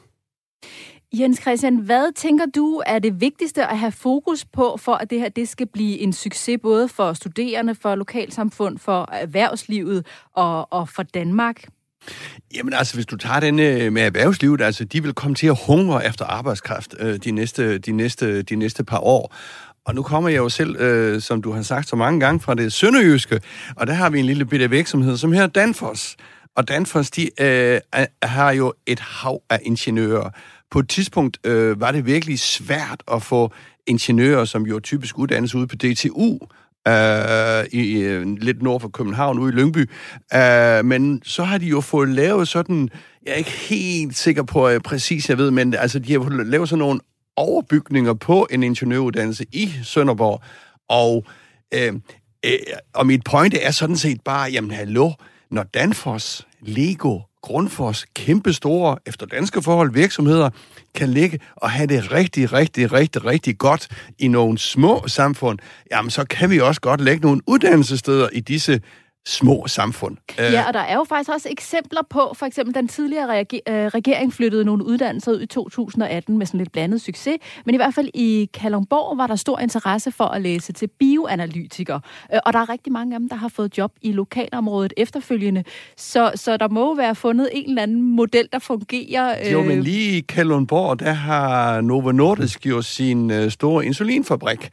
Jens 1.13 1.41
Christian, 1.41 1.77
hvad 1.77 2.13
tænker 2.15 2.45
du 2.55 2.81
er 2.85 2.99
det 2.99 3.21
vigtigste 3.21 3.65
at 3.65 3.79
have 3.79 3.91
fokus 3.91 4.45
på, 4.45 4.77
for 4.77 4.93
at 4.93 5.09
det 5.09 5.19
her 5.19 5.29
det 5.29 5.49
skal 5.49 5.67
blive 5.67 5.99
en 5.99 6.13
succes, 6.13 6.59
både 6.63 6.87
for 6.87 7.13
studerende, 7.13 7.75
for 7.75 7.95
lokalsamfund, 7.95 8.79
for 8.79 9.09
erhvervslivet 9.11 10.05
og, 10.35 10.73
og 10.73 10.89
for 10.89 11.03
Danmark? 11.03 11.63
Jamen 12.55 12.73
altså, 12.73 12.93
hvis 12.95 13.05
du 13.05 13.17
tager 13.17 13.39
den 13.39 13.59
øh, 13.59 13.93
med 13.93 14.01
erhvervslivet, 14.01 14.61
altså, 14.61 14.85
de 14.85 15.03
vil 15.03 15.13
komme 15.13 15.35
til 15.35 15.47
at 15.47 15.57
hungre 15.67 16.05
efter 16.05 16.25
arbejdskraft 16.25 16.95
øh, 16.99 17.17
de, 17.17 17.31
næste, 17.31 17.77
de, 17.77 17.91
næste, 17.91 18.41
de 18.41 18.55
næste 18.55 18.83
par 18.83 18.99
år. 18.99 19.35
Og 19.85 19.95
nu 19.95 20.03
kommer 20.03 20.29
jeg 20.29 20.37
jo 20.37 20.49
selv, 20.49 20.75
øh, 20.75 21.21
som 21.21 21.41
du 21.41 21.51
har 21.51 21.61
sagt 21.61 21.89
så 21.89 21.95
mange 21.95 22.19
gange, 22.19 22.39
fra 22.39 22.55
det 22.55 22.73
sønderjyske, 22.73 23.41
og 23.75 23.87
der 23.87 23.93
har 23.93 24.09
vi 24.09 24.19
en 24.19 24.25
lille 24.25 24.45
bitte 24.45 24.69
virksomhed, 24.69 25.17
som 25.17 25.31
her 25.31 25.47
Danfoss. 25.47 26.17
Og 26.55 26.67
Danfoss, 26.67 27.11
de 27.11 27.41
øh, 27.41 27.79
har 28.23 28.51
jo 28.51 28.73
et 28.85 28.99
hav 28.99 29.41
af 29.49 29.59
ingeniører, 29.63 30.29
på 30.71 30.79
et 30.79 30.89
tidspunkt 30.89 31.37
øh, 31.43 31.81
var 31.81 31.91
det 31.91 32.05
virkelig 32.05 32.39
svært 32.39 33.03
at 33.11 33.23
få 33.23 33.51
ingeniører, 33.87 34.45
som 34.45 34.65
jo 34.65 34.79
typisk 34.79 35.17
uddannes 35.17 35.55
ude 35.55 35.67
på 35.67 35.75
DTU, 35.75 36.39
øh, 36.87 37.65
i, 37.71 37.99
øh, 37.99 38.37
lidt 38.37 38.61
nord 38.61 38.81
for 38.81 38.89
København, 38.89 39.39
ude 39.39 39.53
i 39.53 39.55
Lyngby. 39.55 39.89
Øh, 40.33 40.85
men 40.85 41.21
så 41.25 41.43
har 41.43 41.57
de 41.57 41.65
jo 41.65 41.81
fået 41.81 42.09
lavet 42.09 42.47
sådan, 42.47 42.89
jeg 43.25 43.31
er 43.31 43.35
ikke 43.35 43.51
helt 43.51 44.17
sikker 44.17 44.43
på 44.43 44.69
øh, 44.69 44.79
præcis, 44.79 45.29
jeg 45.29 45.37
ved, 45.37 45.51
men 45.51 45.73
altså, 45.73 45.99
de 45.99 46.13
har 46.13 46.19
fået 46.19 46.47
lavet 46.47 46.69
sådan 46.69 46.79
nogle 46.79 46.99
overbygninger 47.35 48.13
på 48.13 48.47
en 48.51 48.63
ingeniøruddannelse 48.63 49.45
i 49.51 49.73
Sønderborg. 49.83 50.41
Og, 50.89 51.25
øh, 51.73 51.93
øh, 52.45 52.51
og 52.93 53.07
mit 53.07 53.23
pointe 53.23 53.59
er 53.59 53.71
sådan 53.71 53.97
set 53.97 54.21
bare, 54.21 54.51
jamen 54.51 54.71
hallo, 54.71 55.11
når 55.51 55.63
Danfoss, 55.63 56.47
Lego, 56.61 57.19
Grundfos 57.41 58.05
kæmpe 58.15 58.53
store, 58.53 58.97
efter 59.05 59.25
danske 59.25 59.61
forhold, 59.61 59.93
virksomheder 59.93 60.49
kan 60.95 61.09
ligge 61.09 61.39
og 61.55 61.71
have 61.71 61.87
det 61.87 62.11
rigtig, 62.11 62.53
rigtig, 62.53 62.93
rigtig, 62.93 63.25
rigtig 63.25 63.57
godt 63.57 63.87
i 64.19 64.27
nogle 64.27 64.57
små 64.57 65.03
samfund, 65.07 65.59
jamen 65.91 66.09
så 66.09 66.25
kan 66.25 66.49
vi 66.49 66.59
også 66.59 66.81
godt 66.81 67.01
lægge 67.01 67.21
nogle 67.21 67.41
uddannelsessteder 67.47 68.29
i 68.33 68.39
disse 68.39 68.81
små 69.25 69.67
samfund. 69.67 70.17
Ja, 70.39 70.67
og 70.67 70.73
der 70.73 70.79
er 70.79 70.95
jo 70.95 71.03
faktisk 71.03 71.29
også 71.29 71.49
eksempler 71.51 72.01
på, 72.09 72.33
for 72.35 72.45
eksempel 72.45 72.75
den 72.75 72.87
tidligere 72.87 73.39
øh, 73.39 73.87
regering 73.87 74.33
flyttede 74.33 74.65
nogle 74.65 74.85
uddannelser 74.85 75.31
ud 75.31 75.41
i 75.41 75.45
2018 75.45 76.37
med 76.37 76.45
sådan 76.45 76.57
lidt 76.57 76.71
blandet 76.71 77.01
succes, 77.01 77.37
men 77.65 77.75
i 77.75 77.77
hvert 77.77 77.93
fald 77.93 78.09
i 78.13 78.49
Kalundborg 78.53 79.17
var 79.17 79.27
der 79.27 79.35
stor 79.35 79.59
interesse 79.59 80.11
for 80.11 80.23
at 80.25 80.41
læse 80.41 80.73
til 80.73 80.87
bioanalytiker, 80.99 81.99
øh, 82.33 82.39
og 82.45 82.53
der 82.53 82.59
er 82.59 82.69
rigtig 82.69 82.93
mange 82.93 83.15
af 83.15 83.19
dem, 83.19 83.29
der 83.29 83.35
har 83.35 83.47
fået 83.47 83.77
job 83.77 83.91
i 84.01 84.11
lokalområdet 84.11 84.93
efterfølgende, 84.97 85.63
så, 85.97 86.31
så 86.35 86.57
der 86.57 86.69
må 86.69 86.95
være 86.95 87.15
fundet 87.15 87.49
en 87.53 87.69
eller 87.69 87.83
anden 87.83 88.01
model, 88.01 88.49
der 88.51 88.59
fungerer. 88.59 89.51
Jo, 89.51 89.61
men 89.61 89.77
øh, 89.77 89.83
lige 89.83 90.17
i 90.17 90.21
Kalundborg, 90.21 90.99
der 90.99 91.11
har 91.11 91.81
Novo 91.81 92.11
Nordisk 92.11 92.65
jo 92.65 92.81
sin 92.81 93.49
store 93.51 93.85
insulinfabrik, 93.85 94.69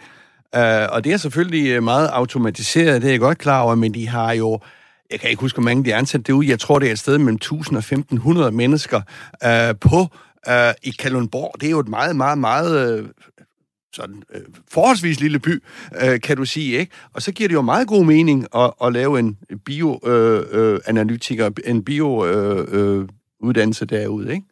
Øh, 0.56 0.86
og 0.92 1.04
det 1.04 1.12
er 1.12 1.16
selvfølgelig 1.16 1.68
øh, 1.68 1.82
meget 1.82 2.08
automatiseret, 2.08 3.02
det 3.02 3.08
er 3.08 3.12
jeg 3.12 3.20
godt 3.20 3.38
klar 3.38 3.60
over, 3.60 3.74
men 3.74 3.94
de 3.94 4.08
har 4.08 4.32
jo, 4.32 4.60
jeg 5.10 5.20
kan 5.20 5.30
ikke 5.30 5.40
huske, 5.40 5.56
hvor 5.56 5.64
mange 5.64 5.84
de 5.84 5.92
er 5.92 5.96
ansat 5.96 6.26
det 6.26 6.32
ud, 6.32 6.44
jeg 6.44 6.60
tror, 6.60 6.78
det 6.78 6.88
er 6.88 6.92
et 6.92 6.98
sted 6.98 7.18
mellem 7.18 7.34
1000 7.34 7.76
og 7.76 7.78
1500 7.78 8.52
mennesker 8.52 9.00
øh, 9.44 9.74
på 9.80 10.06
øh, 10.48 10.72
i 10.82 10.90
Kalundborg. 10.90 11.60
Det 11.60 11.66
er 11.66 11.70
jo 11.70 11.80
et 11.80 11.88
meget, 11.88 12.16
meget, 12.16 12.38
meget 12.38 12.98
øh, 12.98 13.08
sådan 13.92 14.22
øh, 14.34 14.40
forholdsvis 14.68 15.20
lille 15.20 15.38
by, 15.38 15.62
øh, 16.02 16.20
kan 16.20 16.36
du 16.36 16.44
sige, 16.44 16.78
ikke? 16.78 16.92
Og 17.12 17.22
så 17.22 17.32
giver 17.32 17.48
det 17.48 17.54
jo 17.54 17.62
meget 17.62 17.88
god 17.88 18.04
mening 18.04 18.46
at, 18.54 18.72
at 18.84 18.92
lave 18.92 19.18
en 19.18 19.38
bioanalytiker, 19.64 21.46
øh, 21.46 21.52
øh, 21.64 21.70
en 21.70 21.84
bio-uddannelse 21.84 23.84
øh, 23.84 23.88
øh 23.92 24.00
derude, 24.00 24.32
ikke? 24.32 24.46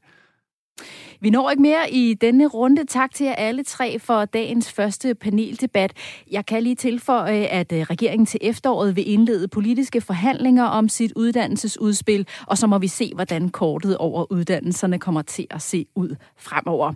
Vi 1.21 1.31
når 1.31 1.51
ikke 1.51 1.63
mere 1.63 1.91
i 1.91 2.15
denne 2.15 2.47
runde. 2.47 2.85
Tak 2.85 3.15
til 3.15 3.27
jer 3.27 3.35
alle 3.35 3.63
tre 3.63 3.99
for 3.99 4.25
dagens 4.25 4.73
første 4.73 5.15
paneldebat. 5.15 5.93
Jeg 6.31 6.47
kan 6.47 6.63
lige 6.63 6.75
tilføje, 6.75 7.45
at 7.45 7.73
øh, 7.73 7.81
regeringen 7.81 8.27
til 8.27 8.41
efteråret 8.43 8.97
vil 8.97 9.11
indlede 9.13 9.49
politiske 9.49 10.01
forhandlinger 10.01 10.65
om 10.65 10.89
sit 10.89 11.13
uddannelsesudspil, 11.17 12.27
og 12.47 12.59
så 12.59 12.67
må 12.67 12.79
vi 12.79 12.89
se, 12.89 13.13
hvordan 13.15 13.49
kortet 13.49 13.97
over 13.97 14.33
uddannelserne 14.33 14.99
kommer 14.99 15.23
til 15.23 15.47
at 15.51 15.63
se 15.63 15.87
ud 15.95 16.17
fremover. 16.37 16.93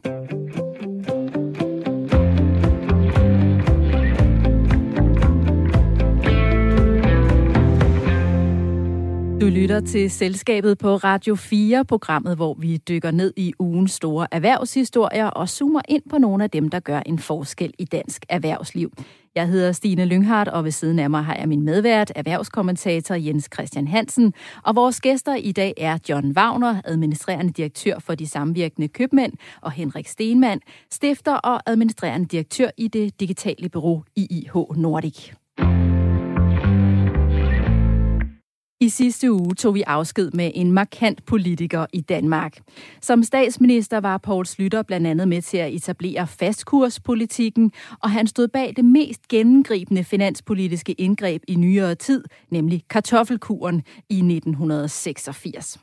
Lytter 9.48 9.81
til 9.81 10.11
Selskabet 10.11 10.79
på 10.79 10.96
Radio 10.96 11.35
4, 11.35 11.85
programmet, 11.85 12.37
hvor 12.37 12.55
vi 12.55 12.76
dykker 12.76 13.11
ned 13.11 13.33
i 13.37 13.53
ugens 13.59 13.92
store 13.92 14.26
erhvervshistorier 14.33 15.26
og 15.26 15.48
zoomer 15.48 15.81
ind 15.88 16.03
på 16.11 16.18
nogle 16.18 16.44
af 16.44 16.50
dem, 16.50 16.68
der 16.68 16.81
gør 16.81 17.00
en 17.07 17.18
forskel 17.18 17.72
i 17.79 17.85
dansk 17.85 18.26
erhvervsliv. 18.29 18.92
Jeg 19.35 19.48
hedder 19.48 19.72
Stine 19.72 20.05
Lynghardt, 20.05 20.48
og 20.48 20.64
ved 20.64 20.70
siden 20.70 20.98
af 20.98 21.11
mig 21.11 21.24
har 21.24 21.37
jeg 21.37 21.48
min 21.48 21.62
medvært, 21.62 22.12
erhvervskommentator 22.14 23.14
Jens 23.14 23.48
Christian 23.55 23.88
Hansen. 23.88 24.35
Og 24.64 24.76
vores 24.76 25.00
gæster 25.00 25.35
i 25.35 25.53
dag 25.53 25.74
er 25.76 25.98
John 26.09 26.33
Wagner, 26.37 26.81
administrerende 26.85 27.53
direktør 27.53 27.98
for 27.98 28.14
de 28.14 28.26
samvirkende 28.26 28.88
købmænd, 28.88 29.33
og 29.61 29.72
Henrik 29.72 30.09
Stenmann, 30.09 30.61
stifter 30.90 31.35
og 31.35 31.62
administrerende 31.66 32.26
direktør 32.26 32.68
i 32.76 32.88
det 32.88 33.20
digitale 33.20 33.68
bureau 33.68 34.03
IIH 34.16 34.55
Nordic. 34.76 35.33
I 38.83 38.88
sidste 38.88 39.33
uge 39.33 39.55
tog 39.55 39.75
vi 39.75 39.83
afsked 39.83 40.31
med 40.31 40.51
en 40.55 40.73
markant 40.73 41.25
politiker 41.27 41.87
i 41.93 42.01
Danmark. 42.01 42.59
Som 43.01 43.23
statsminister 43.23 44.01
var 44.01 44.19
Poul 44.19 44.47
Slytter 44.47 44.83
blandt 44.83 45.07
andet 45.07 45.29
med 45.29 45.43
til 45.43 45.57
at 45.57 45.75
etablere 45.75 46.27
fastkurspolitikken, 46.27 47.73
og 48.03 48.11
han 48.11 48.27
stod 48.27 48.49
bag 48.49 48.73
det 48.77 48.85
mest 48.85 49.29
gennemgribende 49.29 50.05
finanspolitiske 50.05 50.93
indgreb 50.93 51.43
i 51.49 51.55
nyere 51.55 51.95
tid, 51.95 52.25
nemlig 52.51 52.85
kartoffelkuren 52.90 53.83
i 54.09 54.14
1986. 54.14 55.79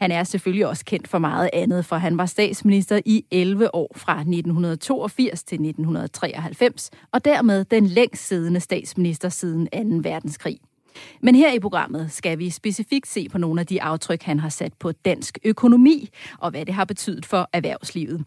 Han 0.00 0.12
er 0.12 0.24
selvfølgelig 0.24 0.66
også 0.66 0.84
kendt 0.84 1.08
for 1.08 1.18
meget 1.18 1.50
andet, 1.52 1.84
for 1.84 1.96
han 1.96 2.18
var 2.18 2.26
statsminister 2.26 3.00
i 3.06 3.24
11 3.30 3.74
år 3.74 3.92
fra 3.96 4.12
1982 4.12 5.44
til 5.44 5.54
1993, 5.54 6.90
og 7.12 7.24
dermed 7.24 7.64
den 7.64 7.86
længst 7.86 8.28
siddende 8.28 8.60
statsminister 8.60 9.28
siden 9.28 9.68
2. 10.02 10.08
verdenskrig. 10.10 10.58
Men 11.20 11.34
her 11.34 11.52
i 11.52 11.58
programmet 11.58 12.12
skal 12.12 12.38
vi 12.38 12.50
specifikt 12.50 13.06
se 13.08 13.28
på 13.28 13.38
nogle 13.38 13.60
af 13.60 13.66
de 13.66 13.82
aftryk, 13.82 14.22
han 14.22 14.38
har 14.38 14.48
sat 14.48 14.72
på 14.74 14.92
dansk 14.92 15.38
økonomi, 15.44 16.08
og 16.38 16.50
hvad 16.50 16.66
det 16.66 16.74
har 16.74 16.84
betydet 16.84 17.26
for 17.26 17.48
erhvervslivet. 17.52 18.24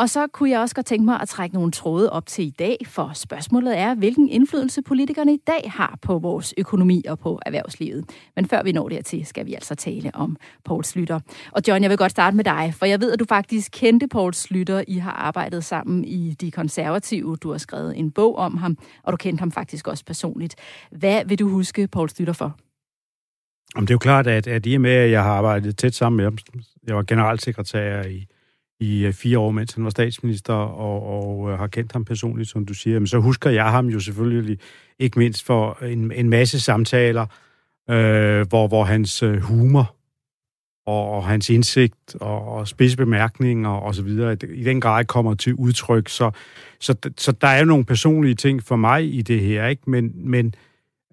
Og 0.00 0.10
så 0.10 0.26
kunne 0.26 0.50
jeg 0.50 0.60
også 0.60 0.74
godt 0.74 0.86
tænke 0.86 1.04
mig 1.04 1.20
at 1.20 1.28
trække 1.28 1.54
nogle 1.54 1.72
tråde 1.72 2.12
op 2.12 2.26
til 2.26 2.46
i 2.46 2.50
dag, 2.50 2.76
for 2.86 3.10
spørgsmålet 3.14 3.78
er, 3.78 3.94
hvilken 3.94 4.28
indflydelse 4.28 4.82
politikerne 4.82 5.34
i 5.34 5.38
dag 5.46 5.70
har 5.74 5.98
på 6.02 6.18
vores 6.18 6.54
økonomi 6.58 7.04
og 7.08 7.18
på 7.18 7.40
erhvervslivet. 7.46 8.04
Men 8.36 8.48
før 8.48 8.62
vi 8.62 8.72
når 8.72 8.88
dertil, 8.88 9.26
skal 9.26 9.46
vi 9.46 9.54
altså 9.54 9.74
tale 9.74 10.10
om 10.14 10.36
Poul 10.64 10.84
Slytter. 10.84 11.20
Og 11.52 11.62
John, 11.68 11.82
jeg 11.82 11.90
vil 11.90 11.98
godt 11.98 12.10
starte 12.10 12.36
med 12.36 12.44
dig, 12.44 12.74
for 12.76 12.86
jeg 12.86 13.00
ved, 13.00 13.12
at 13.12 13.18
du 13.18 13.24
faktisk 13.28 13.72
kendte 13.72 14.08
Poul 14.08 14.34
Slytter. 14.34 14.84
I 14.88 14.94
har 14.94 15.12
arbejdet 15.12 15.64
sammen 15.64 16.04
i 16.04 16.36
De 16.40 16.50
Konservative. 16.50 17.36
Du 17.36 17.50
har 17.50 17.58
skrevet 17.58 17.98
en 17.98 18.10
bog 18.10 18.36
om 18.36 18.56
ham, 18.56 18.78
og 19.02 19.12
du 19.12 19.16
kendte 19.16 19.40
ham 19.40 19.52
faktisk 19.52 19.88
også 19.88 20.04
personligt. 20.04 20.54
Hvad 20.90 21.24
vil 21.24 21.38
du 21.38 21.48
huske 21.48 21.88
Poul 21.88 22.08
Slytter 22.08 22.34
for? 22.34 22.56
Om 23.76 23.86
det 23.86 23.90
er 23.90 23.94
jo 23.94 23.98
klart, 23.98 24.26
at, 24.26 24.46
at 24.46 24.66
i 24.66 24.74
og 24.74 24.80
med, 24.80 24.94
at 24.94 25.10
jeg 25.10 25.22
har 25.22 25.32
arbejdet 25.32 25.76
tæt 25.76 25.94
sammen 25.94 26.16
med 26.16 26.24
ham, 26.24 26.38
jeg 26.86 26.96
var 26.96 27.02
generalsekretær 27.02 28.02
i 28.02 28.26
i 28.80 29.04
øh, 29.04 29.12
fire 29.12 29.38
år, 29.38 29.50
mens 29.50 29.72
han 29.74 29.84
var 29.84 29.90
statsminister, 29.90 30.54
og, 30.54 31.02
og 31.02 31.50
øh, 31.50 31.58
har 31.58 31.66
kendt 31.66 31.92
ham 31.92 32.04
personligt, 32.04 32.48
som 32.48 32.66
du 32.66 32.74
siger. 32.74 32.98
Men 32.98 33.06
så 33.06 33.18
husker 33.18 33.50
jeg 33.50 33.70
ham 33.70 33.86
jo 33.86 34.00
selvfølgelig 34.00 34.58
ikke 34.98 35.18
mindst 35.18 35.44
for 35.44 35.84
en, 35.84 36.12
en 36.12 36.30
masse 36.30 36.60
samtaler, 36.60 37.26
øh, 37.90 38.48
hvor, 38.48 38.68
hvor 38.68 38.84
hans 38.84 39.22
øh, 39.22 39.40
humor 39.40 39.96
og, 40.86 41.10
og 41.10 41.26
hans 41.26 41.50
indsigt 41.50 42.14
og, 42.20 42.48
og 42.48 42.68
spidsbemærkninger 42.68 43.70
og 43.70 43.94
så 43.94 44.02
videre 44.02 44.36
i 44.54 44.64
den 44.64 44.80
grad 44.80 45.04
kommer 45.04 45.34
til 45.34 45.54
udtryk. 45.54 46.08
Så, 46.08 46.30
så, 46.80 46.94
så 47.16 47.32
der 47.32 47.48
er 47.48 47.58
jo 47.58 47.64
nogle 47.64 47.84
personlige 47.84 48.34
ting 48.34 48.62
for 48.62 48.76
mig 48.76 49.14
i 49.14 49.22
det 49.22 49.40
her, 49.40 49.66
ikke? 49.66 49.90
Men, 49.90 50.12
men 50.14 50.54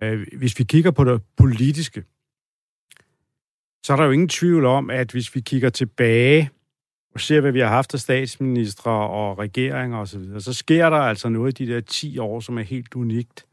øh, 0.03 0.27
hvis 0.37 0.59
vi 0.59 0.63
kigger 0.63 0.91
på 0.91 1.03
det 1.03 1.21
politiske, 1.37 2.03
så 3.83 3.93
er 3.93 3.97
der 3.97 4.05
jo 4.05 4.11
ingen 4.11 4.29
tvivl 4.29 4.65
om, 4.65 4.89
at 4.89 5.11
hvis 5.11 5.35
vi 5.35 5.41
kigger 5.41 5.69
tilbage 5.69 6.49
og 7.17 7.21
ser, 7.21 7.41
hvad 7.41 7.51
vi 7.51 7.59
har 7.59 7.67
haft 7.67 7.93
af 7.93 7.99
statsministre 7.99 8.91
og 8.91 9.39
regeringer 9.39 9.97
osv., 9.97 10.23
så, 10.33 10.39
så 10.39 10.53
sker 10.53 10.89
der 10.89 10.97
altså 10.97 11.29
noget 11.29 11.59
i 11.59 11.65
de 11.65 11.73
der 11.73 11.81
10 11.81 12.17
år, 12.17 12.39
som 12.39 12.57
er 12.57 12.61
helt 12.61 12.95
unikt. 12.95 13.45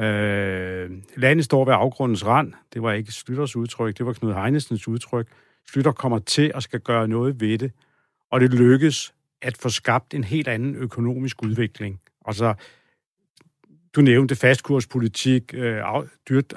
Øh, 0.00 0.90
landet 1.16 1.44
står 1.44 1.64
ved 1.64 1.74
afgrundens 1.76 2.26
rand. 2.26 2.52
Det 2.74 2.82
var 2.82 2.92
ikke 2.92 3.12
Slytters 3.12 3.56
udtryk, 3.56 3.98
det 3.98 4.06
var 4.06 4.12
Knud 4.12 4.34
Heinesens 4.34 4.88
udtryk. 4.88 5.28
Slytter 5.70 5.92
kommer 5.92 6.18
til 6.18 6.54
og 6.54 6.62
skal 6.62 6.80
gøre 6.80 7.08
noget 7.08 7.40
ved 7.40 7.58
det, 7.58 7.72
og 8.30 8.40
det 8.40 8.54
lykkes 8.54 9.14
at 9.42 9.56
få 9.56 9.68
skabt 9.68 10.14
en 10.14 10.24
helt 10.24 10.48
anden 10.48 10.74
økonomisk 10.74 11.42
udvikling. 11.42 12.00
Altså, 12.26 12.54
du 13.96 14.00
nævnte 14.00 14.36
fastkurspolitik, 14.36 15.54
øh, 15.54 15.82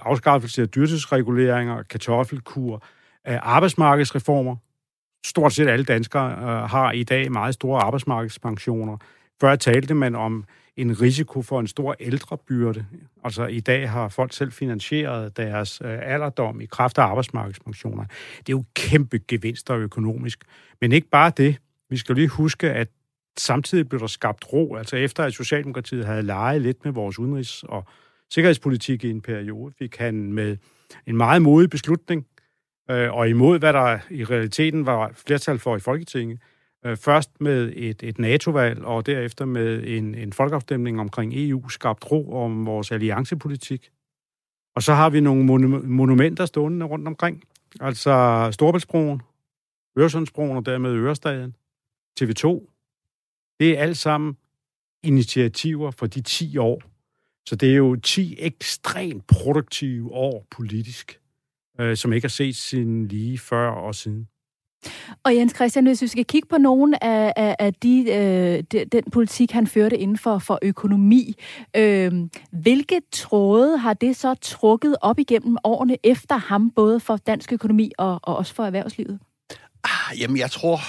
afskaffelse 0.01 0.61
af 0.61 0.69
dyrtidsreguleringer, 0.69 1.83
kartoffelkur, 1.83 2.83
øh, 3.27 3.37
arbejdsmarkedsreformer, 3.41 4.55
stort 5.25 5.53
set 5.53 5.67
alle 5.67 5.85
danskere 5.85 6.31
øh, 6.31 6.69
har 6.69 6.91
i 6.91 7.03
dag 7.03 7.31
meget 7.31 7.53
store 7.53 7.81
arbejdsmarkedspensioner. 7.81 8.97
Før 9.41 9.55
talte 9.55 9.93
man 9.93 10.15
om 10.15 10.45
en 10.77 11.01
risiko 11.01 11.41
for 11.41 11.59
en 11.59 11.67
stor 11.67 11.95
ældrebyrde. 11.99 12.85
Altså 13.23 13.45
i 13.45 13.59
dag 13.59 13.89
har 13.89 14.09
folk 14.09 14.33
selv 14.33 14.51
finansieret 14.51 15.37
deres 15.37 15.81
øh, 15.85 15.99
alderdom 16.01 16.61
i 16.61 16.65
kraft 16.65 16.97
af 16.97 17.03
arbejdsmarkedspensioner. 17.03 18.03
Det 18.37 18.53
er 18.53 18.57
jo 18.57 18.63
kæmpe 18.75 19.19
gevinster 19.27 19.77
økonomisk. 19.77 20.43
Men 20.81 20.91
ikke 20.91 21.09
bare 21.09 21.31
det. 21.37 21.57
Vi 21.89 21.97
skal 21.97 22.15
lige 22.15 22.27
huske, 22.27 22.71
at 22.71 22.87
samtidig 23.37 23.89
blev 23.89 23.99
der 23.99 24.07
skabt 24.07 24.53
ro. 24.53 24.75
Altså 24.75 24.95
efter 24.95 25.23
at 25.23 25.33
Socialdemokratiet 25.33 26.05
havde 26.05 26.23
leget 26.23 26.61
lidt 26.61 26.85
med 26.85 26.93
vores 26.93 27.19
udenrigs- 27.19 27.63
og 27.63 27.85
sikkerhedspolitik 28.31 29.03
i 29.03 29.09
en 29.09 29.21
periode, 29.21 29.73
fik 29.79 29.97
han 29.97 30.33
med 30.33 30.57
en 31.07 31.17
meget 31.17 31.41
modig 31.41 31.69
beslutning 31.69 32.25
øh, 32.89 33.13
og 33.13 33.29
imod, 33.29 33.59
hvad 33.59 33.73
der 33.73 33.99
i 34.09 34.23
realiteten 34.23 34.85
var 34.85 35.11
flertal 35.13 35.59
for 35.59 35.75
i 35.75 35.79
Folketinget. 35.79 36.39
Øh, 36.85 36.97
først 36.97 37.41
med 37.41 37.73
et, 37.75 38.03
et 38.03 38.19
NATO-valg, 38.19 38.83
og 38.83 39.05
derefter 39.05 39.45
med 39.45 39.83
en, 39.87 40.15
en 40.15 40.33
folkeafstemning 40.33 40.99
omkring 40.99 41.33
EU, 41.35 41.69
skabt 41.69 42.11
ro 42.11 42.43
om 42.43 42.65
vores 42.65 42.91
alliancepolitik. 42.91 43.91
Og 44.75 44.83
så 44.83 44.93
har 44.93 45.09
vi 45.09 45.19
nogle 45.19 45.43
monu- 45.43 45.87
monumenter 45.87 46.45
stående 46.45 46.85
rundt 46.85 47.07
omkring. 47.07 47.43
Altså 47.81 48.49
Storbæltsbroen, 48.51 49.21
Øresundsbroen 49.97 50.57
og 50.57 50.65
dermed 50.65 50.91
Ørestaden, 50.91 51.55
TV2. 52.21 52.67
Det 53.59 53.77
er 53.77 53.81
alt 53.81 53.97
sammen 53.97 54.37
initiativer 55.03 55.91
for 55.91 56.07
de 56.07 56.21
10 56.21 56.57
år. 56.57 56.81
Så 57.45 57.55
det 57.55 57.71
er 57.71 57.75
jo 57.75 57.95
10 57.95 58.35
ekstremt 58.39 59.27
produktive 59.27 60.11
år 60.11 60.47
politisk 60.51 61.20
øh, 61.79 61.97
som 61.97 62.13
ikke 62.13 62.25
har 62.25 62.29
set 62.29 62.55
sin 62.55 63.07
lige 63.07 63.37
før 63.37 63.69
og 63.69 63.95
siden. 63.95 64.27
Og 65.23 65.35
Jens 65.35 65.55
Christian, 65.55 65.85
hvis 65.85 66.01
vi 66.01 66.07
skal 66.07 66.25
kigge 66.25 66.47
på 66.47 66.57
nogle 66.57 67.03
af, 67.03 67.33
af, 67.35 67.55
af 67.59 67.73
de, 67.73 68.05
øh, 68.11 68.63
de, 68.71 68.85
den 68.85 69.03
politik, 69.11 69.51
han 69.51 69.67
førte 69.67 69.97
inden 69.97 70.17
for, 70.17 70.39
for 70.39 70.59
økonomi, 70.61 71.35
øh, 71.75 72.13
hvilke 72.51 73.01
tråde 73.11 73.77
har 73.77 73.93
det 73.93 74.15
så 74.15 74.35
trukket 74.41 74.95
op 75.01 75.19
igennem 75.19 75.57
årene 75.63 75.97
efter 76.03 76.37
ham, 76.37 76.71
både 76.71 76.99
for 76.99 77.17
dansk 77.17 77.53
økonomi 77.53 77.91
og, 77.97 78.19
og 78.23 78.35
også 78.35 78.53
for 78.53 78.63
erhvervslivet? 78.63 79.19
Ah, 79.83 80.19
jamen, 80.19 80.37
jeg 80.37 80.51
tror, 80.51 80.79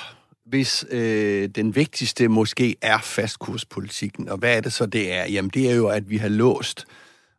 hvis 0.46 0.84
øh, 0.90 1.48
den 1.48 1.76
vigtigste 1.76 2.28
måske 2.28 2.76
er 2.82 2.98
fastkurspolitikken, 2.98 4.28
og 4.28 4.38
hvad 4.38 4.56
er 4.56 4.60
det 4.60 4.72
så, 4.72 4.86
det 4.86 5.12
er? 5.12 5.24
Jamen, 5.26 5.50
det 5.54 5.70
er 5.70 5.74
jo, 5.74 5.88
at 5.88 6.10
vi 6.10 6.16
har 6.16 6.28
låst 6.28 6.86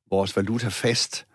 vores 0.09 0.35
valuta 0.35 0.67
fast 0.67 1.25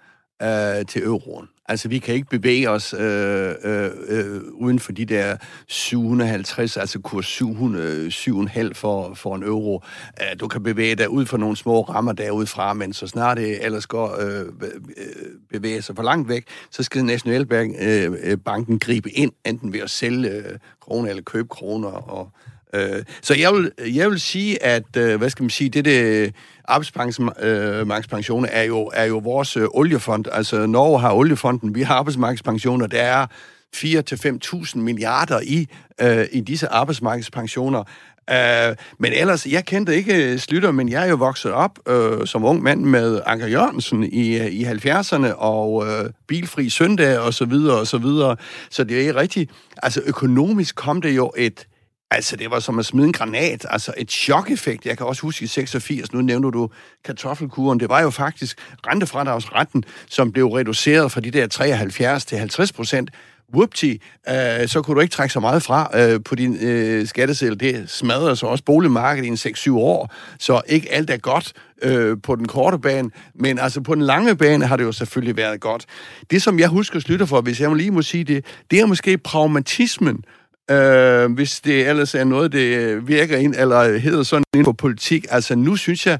øh, 0.43 0.87
til 0.87 1.03
euroen. 1.03 1.49
Altså, 1.71 1.89
vi 1.89 1.99
kan 1.99 2.15
ikke 2.15 2.29
bevæge 2.29 2.71
os 2.71 2.95
øh, 2.99 3.55
øh, 3.65 3.91
øh, 4.09 4.41
uden 4.53 4.79
for 4.79 4.93
de 4.93 5.05
der 5.05 5.37
750, 5.67 6.77
altså 6.77 7.01
kurs 7.01 7.27
700, 7.27 8.09
7,5 8.09 8.73
for, 8.73 9.15
for 9.15 9.35
en 9.35 9.43
euro. 9.43 9.83
Øh, 10.21 10.41
du 10.41 10.49
kan 10.49 10.63
bevæge 10.63 10.95
dig 10.95 11.11
ud 11.11 11.27
for 11.27 11.37
nogle 11.37 11.57
små 11.57 11.83
rammer 11.83 12.13
derudfra, 12.13 12.73
men 12.73 12.93
så 12.93 13.07
snart 13.07 13.37
det 13.37 13.65
ellers 13.65 13.87
går 13.87 14.17
øh, 14.21 14.41
øh 14.41 14.47
bevæge 15.51 15.83
sig 15.83 15.97
for 15.97 16.03
langt 16.03 16.29
væk, 16.29 16.45
så 16.71 16.83
skal 16.83 17.05
Nationalbanken 17.05 17.77
øh, 17.89 18.13
øh 18.23 18.79
gribe 18.79 19.11
ind, 19.11 19.33
enten 19.47 19.73
ved 19.73 19.81
at 19.81 19.91
sælge 19.91 20.31
øh, 20.31 20.59
kroner 20.81 21.11
eller 21.11 21.23
købe 21.23 21.49
kroner. 21.49 21.89
Og, 21.89 22.31
øh, 22.75 23.05
så 23.23 23.35
jeg 23.35 23.53
vil, 23.53 23.73
jeg 23.95 24.11
vil 24.11 24.21
sige, 24.21 24.63
at, 24.63 24.97
øh, 24.97 25.17
hvad 25.19 25.31
skal 25.31 25.43
man 25.43 25.51
sige, 25.51 25.71
det 25.71 25.85
det 25.85 26.35
arbejdsmarkedspensioner 26.65 28.49
er 28.53 28.63
jo, 28.63 28.91
er 28.95 29.05
jo 29.05 29.19
vores 29.19 29.57
øh, 29.57 29.67
oliefond. 29.71 30.25
Altså, 30.33 30.67
Norge 30.67 31.01
har 31.01 31.13
oliefonden, 31.13 31.75
vi 31.75 31.83
har 31.83 31.95
arbejdsmarkedspensioner. 31.95 32.87
Der 32.87 33.03
er 33.03 33.27
4-5.000 33.77 34.79
milliarder 34.79 35.41
i, 35.41 35.67
øh, 36.01 36.27
i 36.33 36.41
disse 36.41 36.69
arbejdsmarkedspensioner. 36.69 37.85
Uh, 38.31 38.77
men 38.99 39.13
ellers, 39.13 39.47
jeg 39.47 39.65
kendte 39.65 39.97
ikke 39.97 40.33
øh, 40.33 40.39
Slytter, 40.39 40.71
men 40.71 40.89
jeg 40.89 41.05
er 41.05 41.11
jo 41.11 41.17
vokset 41.17 41.53
op 41.53 41.79
uh, 41.91 42.25
som 42.25 42.45
ung 42.45 42.63
mand 42.63 42.81
med 42.81 43.21
Anker 43.27 43.47
Jørgensen 43.47 44.05
i, 44.05 44.49
i 44.49 44.65
70'erne, 44.65 45.33
og 45.33 45.73
uh, 45.73 45.87
bilfri 46.27 46.69
søndag, 46.69 47.19
og 47.19 47.35
så 47.35 47.45
videre, 47.45 47.79
og 47.79 47.87
så 47.87 47.99
videre. 47.99 48.37
Så 48.71 48.85
det 48.85 49.09
er 49.09 49.17
rigtigt. 49.17 49.51
Altså, 49.83 50.03
økonomisk 50.07 50.75
kom 50.75 51.01
det 51.01 51.17
jo 51.17 51.33
et 51.37 51.67
Altså, 52.11 52.37
det 52.37 52.51
var 52.51 52.61
som 52.61 52.79
at 52.79 52.87
smide 52.87 53.07
en 53.07 53.13
granat. 53.13 53.67
Altså, 53.71 53.95
et 53.97 54.11
chok-effekt. 54.11 54.87
Jeg 54.87 54.97
kan 54.97 55.07
også 55.07 55.23
huske 55.23 55.45
i 55.45 55.47
86, 55.47 56.13
nu 56.13 56.21
nævner 56.21 56.51
du 56.51 56.71
kartoffelkuren. 57.05 57.81
Det 57.81 57.89
var 57.89 58.01
jo 58.03 58.11
faktisk 58.11 58.59
rentefradragsretten, 58.87 59.85
som 60.07 60.33
blev 60.33 60.47
reduceret 60.47 61.13
fra 61.13 61.21
de 61.21 61.31
der 61.31 61.47
73 61.47 62.25
til 62.25 62.39
50 62.39 62.73
procent. 62.73 63.11
Whoopty, 63.55 63.95
øh, 64.29 64.69
så 64.69 64.83
kunne 64.83 64.95
du 64.95 65.01
ikke 65.01 65.13
trække 65.13 65.33
så 65.33 65.41
meget 65.41 65.63
fra 65.63 66.01
øh, 66.01 66.21
på 66.25 66.35
din 66.35 66.57
øh, 66.61 67.07
skatteseddel. 67.07 67.61
Det 67.61 67.91
smadrede 67.91 68.37
så 68.37 68.47
også 68.47 68.65
boligmarkedet 68.65 69.47
i 69.47 69.49
6-7 69.49 69.73
år, 69.73 70.15
så 70.39 70.63
ikke 70.67 70.93
alt 70.93 71.11
er 71.11 71.17
godt 71.17 71.53
øh, 71.83 72.17
på 72.23 72.37
den 72.37 72.49
korte 72.49 72.79
bane, 72.79 73.11
men 73.35 73.59
altså 73.59 73.81
på 73.81 73.95
den 73.95 74.03
lange 74.03 74.37
bane 74.37 74.67
har 74.67 74.77
det 74.77 74.85
jo 74.85 74.93
selvfølgelig 74.93 75.37
været 75.37 75.61
godt. 75.61 75.87
Det, 76.31 76.43
som 76.43 76.59
jeg 76.59 76.69
husker 76.69 77.01
slutter 77.01 77.27
for, 77.27 77.41
hvis 77.41 77.61
jeg 77.61 77.75
lige 77.75 77.91
må 77.91 78.03
sige 78.03 78.25
det, 78.25 78.45
det 78.71 78.81
er 78.81 78.87
måske 78.87 79.19
pragmatismen, 79.19 80.25
øh, 80.71 81.33
hvis 81.33 81.61
det 81.61 81.89
ellers 81.89 82.15
er 82.15 82.25
noget, 82.25 82.53
det 82.53 83.09
virker 83.09 83.37
ind, 83.37 83.55
eller 83.59 83.99
hedder 83.99 84.23
sådan 84.23 84.45
ind 84.57 84.65
på 84.65 84.73
politik. 84.73 85.27
Altså 85.31 85.55
nu 85.55 85.77
synes 85.77 86.07
jeg, 86.07 86.19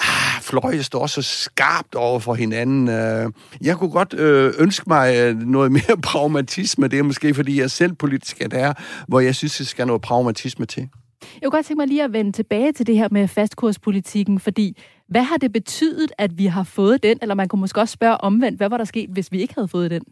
ah, 0.00 0.42
fløje 0.42 0.82
står 0.82 1.06
så 1.06 1.22
skarpt 1.22 1.94
over 1.94 2.20
for 2.20 2.34
hinanden. 2.34 2.88
Øh, 2.88 3.32
jeg 3.60 3.76
kunne 3.76 3.90
godt 3.90 4.14
øh, 4.14 4.52
ønske 4.58 4.84
mig 4.86 5.16
øh, 5.16 5.36
noget 5.36 5.72
mere 5.78 5.96
pragmatisme. 6.02 6.88
Det 6.88 6.98
er 6.98 7.02
måske, 7.02 7.34
fordi 7.34 7.60
jeg 7.60 7.70
selv 7.70 7.92
politisk 7.92 8.40
er 8.40 8.48
der, 8.48 8.72
hvor 9.08 9.20
jeg 9.20 9.34
synes, 9.34 9.56
det 9.56 9.66
skal 9.66 9.86
noget 9.86 10.02
pragmatisme 10.02 10.66
til. 10.66 10.88
Jeg 11.22 11.42
kunne 11.42 11.50
godt 11.50 11.66
tænke 11.66 11.78
mig 11.78 11.88
lige 11.88 12.04
at 12.04 12.12
vende 12.12 12.32
tilbage 12.32 12.72
til 12.72 12.86
det 12.86 12.96
her 12.96 13.08
med 13.10 13.28
fastkurspolitikken, 13.28 14.40
fordi 14.40 14.76
hvad 15.08 15.22
har 15.22 15.36
det 15.36 15.52
betydet, 15.52 16.12
at 16.18 16.38
vi 16.38 16.46
har 16.46 16.64
fået 16.64 17.02
den? 17.02 17.18
Eller 17.22 17.34
man 17.34 17.48
kunne 17.48 17.60
måske 17.60 17.80
også 17.80 17.92
spørge 17.92 18.20
omvendt, 18.20 18.58
hvad 18.58 18.68
var 18.68 18.76
der 18.76 18.84
sket, 18.84 19.10
hvis 19.10 19.32
vi 19.32 19.40
ikke 19.40 19.54
havde 19.54 19.68
fået 19.68 19.90
den? 19.90 20.02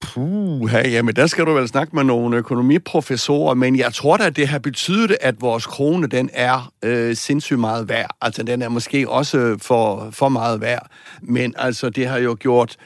Puh, 0.00 0.68
hey, 0.68 0.92
jamen 0.92 1.16
der 1.16 1.26
skal 1.26 1.46
du 1.46 1.52
vel 1.52 1.68
snakke 1.68 1.96
med 1.96 2.04
nogle 2.04 2.36
økonomiprofessorer, 2.36 3.54
men 3.54 3.78
jeg 3.78 3.94
tror 3.94 4.16
da, 4.16 4.30
det 4.30 4.48
har 4.48 4.58
betydet, 4.58 5.16
at 5.20 5.40
vores 5.40 5.66
krone, 5.66 6.06
den 6.06 6.30
er 6.32 6.72
øh, 6.84 7.16
sindssygt 7.16 7.60
meget 7.60 7.88
værd. 7.88 8.10
Altså, 8.20 8.42
den 8.42 8.62
er 8.62 8.68
måske 8.68 9.08
også 9.08 9.38
øh, 9.38 9.58
for, 9.60 10.08
for 10.10 10.28
meget 10.28 10.60
værd. 10.60 10.90
Men 11.22 11.54
altså, 11.58 11.90
det 11.90 12.06
har 12.06 12.18
jo 12.18 12.36
gjort, 12.40 12.76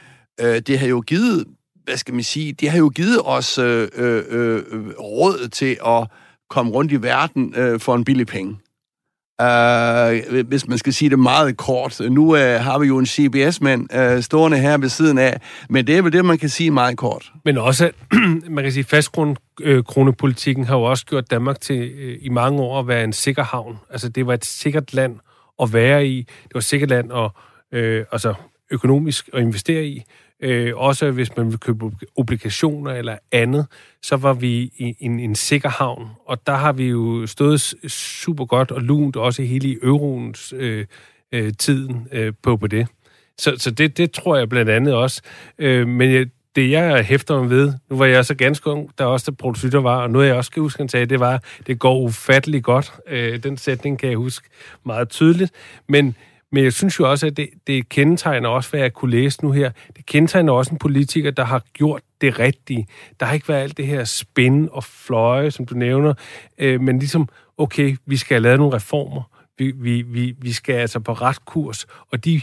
øh, 0.41 0.59
det 0.59 0.79
har 0.79 0.87
jo 0.87 1.01
givet, 1.01 1.45
hvad 1.85 1.97
skal 1.97 2.15
man 2.15 2.25
sige, 2.25 2.53
det 2.53 2.71
har 2.71 2.79
jo 2.79 2.89
givet 2.89 3.21
os 3.25 3.59
øh, 3.59 3.89
øh, 3.95 4.25
øh, 4.29 4.63
råd 5.01 5.49
til 5.49 5.79
at 5.87 6.07
komme 6.51 6.73
rundt 6.73 6.93
i 6.93 7.03
verden 7.03 7.55
øh, 7.57 7.81
for 7.81 7.95
en 7.95 8.05
billig 8.05 8.27
penge. 8.27 8.57
Uh, 9.41 10.47
hvis 10.47 10.69
man 10.69 10.79
skal 10.79 10.93
sige 10.93 11.11
det 11.11 11.19
meget 11.19 11.57
kort. 11.57 12.01
Nu 12.11 12.23
uh, 12.23 12.39
har 12.39 12.79
vi 12.79 12.87
jo 12.87 12.99
en 12.99 13.07
CBS-mand 13.07 13.95
uh, 13.95 14.01
øh, 14.01 14.23
stående 14.23 14.59
her 14.59 14.79
ved 14.79 14.89
siden 14.89 15.19
af, 15.19 15.41
men 15.69 15.87
det 15.87 15.99
er 15.99 16.03
vel 16.03 16.13
det, 16.13 16.25
man 16.25 16.39
kan 16.39 16.49
sige 16.49 16.71
meget 16.71 16.97
kort. 16.97 17.33
Men 17.45 17.59
også, 17.59 17.91
man 18.49 18.65
kan 18.65 18.73
sige, 18.73 18.85
fastkronepolitikken 18.85 20.65
har 20.65 20.77
jo 20.77 20.83
også 20.83 21.07
gjort 21.07 21.31
Danmark 21.31 21.61
til 21.61 21.93
uh, 21.95 22.25
i 22.25 22.29
mange 22.29 22.61
år 22.61 22.81
at 22.81 22.89
være 22.89 23.05
en 23.05 23.13
sikker 23.13 23.45
havn. 23.45 23.79
Altså, 23.91 24.09
det 24.09 24.27
var 24.27 24.35
et 24.35 24.45
sikkert 24.45 24.95
land 24.95 25.17
at 25.63 25.73
være 25.73 26.07
i. 26.07 26.19
Det 26.19 26.55
var 26.55 26.59
et 26.59 26.65
sikkert 26.65 26.91
land 26.91 27.13
at 27.13 27.31
øh, 27.73 28.05
altså, 28.13 28.35
økonomisk 28.71 29.29
at 29.33 29.41
investere 29.41 29.85
i. 29.85 30.03
Øh, 30.43 30.73
også 30.77 31.11
hvis 31.11 31.37
man 31.37 31.51
vil 31.51 31.59
købe 31.59 31.91
obligationer 32.17 32.93
eller 32.93 33.17
andet, 33.33 33.67
så 34.03 34.17
var 34.17 34.33
vi 34.33 34.49
i 34.49 34.97
en, 35.01 35.21
en 35.21 35.35
sikker 35.35 35.69
havn. 35.69 36.09
Og 36.27 36.47
der 36.47 36.55
har 36.55 36.73
vi 36.73 36.89
jo 36.89 37.27
stået 37.27 37.61
super 37.89 38.45
godt 38.45 38.71
og 38.71 38.81
lunt, 38.81 39.17
også 39.17 39.43
hele 39.43 39.69
i 39.69 39.77
euroens 39.83 40.55
øh, 40.57 40.87
øh, 41.33 41.53
tiden 41.59 42.09
øh, 42.13 42.33
på, 42.43 42.57
på 42.57 42.67
det. 42.67 42.87
Så, 43.39 43.55
så 43.59 43.71
det, 43.71 43.99
det 43.99 44.11
tror 44.11 44.37
jeg 44.37 44.49
blandt 44.49 44.71
andet 44.71 44.95
også. 44.95 45.23
Øh, 45.59 45.89
men 45.89 46.13
jeg, 46.13 46.27
det 46.57 46.71
jeg 46.71 47.05
hæfter 47.05 47.41
mig 47.41 47.51
ved, 47.51 47.73
nu 47.91 47.97
var 47.97 48.07
jeg 48.07 48.25
så 48.25 48.35
ganske 48.35 48.71
ung, 48.71 48.91
der 48.99 49.05
også 49.05 49.31
der 49.31 49.37
producenter 49.37 49.81
var, 49.81 50.03
og 50.03 50.11
noget 50.11 50.27
jeg 50.27 50.35
også 50.35 50.51
kan 50.51 50.63
huske, 50.63 50.79
han 50.79 50.89
sagde, 50.89 51.07
det 51.07 51.21
var, 51.21 51.43
det 51.67 51.79
går 51.79 52.01
ufatteligt 52.01 52.65
godt. 52.65 52.93
Øh, 53.09 53.43
den 53.43 53.57
sætning 53.57 53.99
kan 53.99 54.09
jeg 54.09 54.17
huske 54.17 54.49
meget 54.85 55.09
tydeligt. 55.09 55.53
Men 55.89 56.17
men 56.53 56.65
jeg 56.65 56.73
synes 56.73 56.99
jo 56.99 57.11
også, 57.11 57.27
at 57.27 57.37
det, 57.37 57.49
det 57.67 57.89
kendetegner 57.89 58.49
også, 58.49 58.71
hvad 58.71 58.81
jeg 58.81 58.93
kunne 58.93 59.11
læse 59.11 59.45
nu 59.45 59.51
her. 59.51 59.71
Det 59.97 60.07
kendetegner 60.07 60.53
også 60.53 60.73
en 60.73 60.79
politiker, 60.79 61.31
der 61.31 61.45
har 61.45 61.63
gjort 61.73 62.03
det 62.21 62.39
rigtige. 62.39 62.87
Der 63.21 63.27
har 63.27 63.35
ikke 63.35 63.49
været 63.49 63.63
alt 63.63 63.77
det 63.77 63.87
her 63.87 64.05
spin 64.05 64.69
og 64.73 64.85
fløje, 64.85 65.51
som 65.51 65.67
du 65.67 65.75
nævner, 65.75 66.15
øh, 66.59 66.81
men 66.81 66.99
ligesom, 66.99 67.29
okay, 67.59 67.97
vi 68.07 68.17
skal 68.17 68.35
have 68.35 68.43
lavet 68.43 68.59
nogle 68.59 68.77
reformer. 68.77 69.23
Vi, 69.59 69.73
vi, 69.77 70.03
vi, 70.03 70.35
vi 70.39 70.53
skal 70.53 70.75
altså 70.75 71.01
på 71.01 71.13
ret 71.13 71.45
kurs, 71.45 71.87
og 72.13 72.25
de 72.25 72.41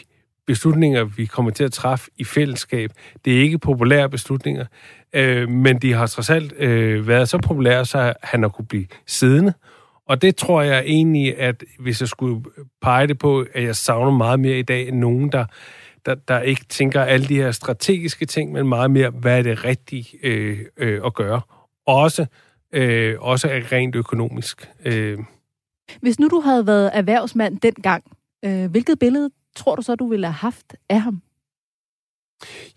beslutninger, 0.48 1.04
vi 1.04 1.26
kommer 1.26 1.52
til 1.52 1.64
at 1.64 1.72
træffe 1.72 2.12
i 2.18 2.24
fællesskab, 2.24 2.92
det 3.26 3.38
er 3.38 3.42
ikke 3.42 3.60
populære 3.60 4.10
beslutninger, 4.10 4.66
øh, 5.14 5.50
men 5.50 5.80
de 5.80 5.94
har 5.94 6.08
trods 6.08 6.30
alt 6.30 6.54
øh, 6.58 7.08
været 7.08 7.30
så 7.30 7.38
populære, 7.38 7.86
så 7.86 8.14
han 8.24 8.42
har 8.42 8.50
kunne 8.50 8.66
blive 8.66 8.86
siddende, 9.06 9.54
og 10.08 10.22
det 10.22 10.36
tror 10.36 10.62
jeg 10.62 10.84
egentlig, 10.86 11.40
at 11.40 11.64
hvis 11.80 12.02
jeg 12.02 12.08
skulle 12.08 12.44
pege 12.82 13.08
det 13.08 13.20
på, 13.20 13.46
at 13.54 13.64
jeg 13.64 13.76
savner 13.76 14.12
meget 14.12 14.40
mere 14.40 14.60
i 14.60 14.62
dag 14.62 14.88
end 14.88 14.98
nogen, 14.98 15.32
der, 15.32 15.46
der, 16.06 16.16
der 16.16 16.40
ikke 16.40 16.66
tænker 16.70 17.02
alle 17.02 17.28
de 17.28 17.36
her 17.36 17.52
strategiske 17.52 18.26
ting, 18.26 18.52
men 18.52 18.68
meget 18.68 18.92
mere, 18.92 19.10
hvad 19.10 19.38
er 19.38 19.44
det 19.44 19.66
rigtige 19.66 20.18
øh, 20.24 20.60
øh, 20.78 21.02
at 21.06 21.14
gøre. 21.14 21.42
Også, 21.88 22.26
øh, 22.74 23.16
også 23.20 23.48
rent 23.48 23.96
økonomisk. 23.96 24.70
Øh. 24.86 25.20
Hvis 26.02 26.20
nu 26.20 26.28
du 26.28 26.40
havde 26.40 26.68
været 26.68 26.92
erhvervsmand 26.94 27.60
dengang, 27.60 28.04
øh, 28.46 28.72
hvilket 28.72 29.00
billede 29.00 29.30
tror 29.56 29.76
du 29.76 29.82
så, 29.82 29.96
du 29.96 30.08
ville 30.08 30.28
have 30.28 30.34
haft 30.34 30.76
af 30.90 31.02
ham? 31.02 31.22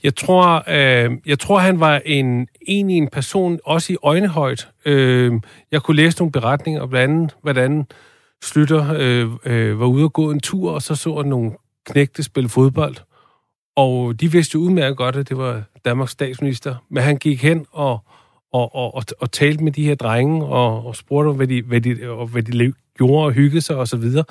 Jeg 0.03 0.16
tror, 0.16 0.64
øh, 0.68 1.11
jeg 1.27 1.38
tror, 1.38 1.59
han 1.59 1.81
var 1.81 2.01
en 2.07 2.49
egentlig 2.68 2.96
en 2.96 3.09
person, 3.09 3.59
også 3.64 3.92
i 3.92 3.96
øjnehøjt. 4.03 4.68
Øh, 4.85 5.33
jeg 5.73 5.83
kunne 5.83 5.96
læse 5.96 6.18
nogle 6.18 6.33
beretninger, 6.33 6.87
blandt 6.87 7.12
andet, 7.12 7.37
hvordan 7.42 7.87
Slytter 8.42 8.94
øh, 8.99 9.29
øh, 9.44 9.81
var 9.81 9.87
ude 9.87 10.05
og 10.05 10.12
gå 10.12 10.31
en 10.31 10.40
tur, 10.40 10.70
og 10.70 10.83
så 10.83 10.94
så 10.94 11.23
nogle 11.23 11.53
knægte 11.87 12.23
spille 12.23 12.49
fodbold. 12.49 12.96
Og 13.77 14.20
de 14.20 14.33
vidste 14.33 14.55
jo 14.55 14.61
udmærket 14.61 14.96
godt, 14.96 15.16
at 15.16 15.29
det 15.29 15.38
var 15.38 15.62
Danmarks 15.85 16.12
statsminister. 16.12 16.75
Men 16.90 17.03
han 17.03 17.16
gik 17.16 17.42
hen 17.42 17.66
og, 17.73 17.99
og, 18.53 18.75
og, 18.75 18.94
og, 18.94 19.05
og 19.18 19.33
talte 19.33 19.64
med 19.64 19.73
de 19.73 19.85
her 19.85 19.94
drenge, 19.94 20.44
og, 20.44 20.87
og 20.87 20.96
spurgte, 20.96 21.33
hvad 21.33 21.46
de, 21.46 21.62
hvad 21.62 21.81
de, 21.81 22.11
og 22.11 22.27
hvad 22.27 22.42
de 22.42 22.73
gjorde 22.99 23.27
og 23.27 23.33
hyggede 23.33 23.61
sig 23.61 23.77
osv. 23.77 23.87
Så, 23.87 23.96
videre. 23.96 24.25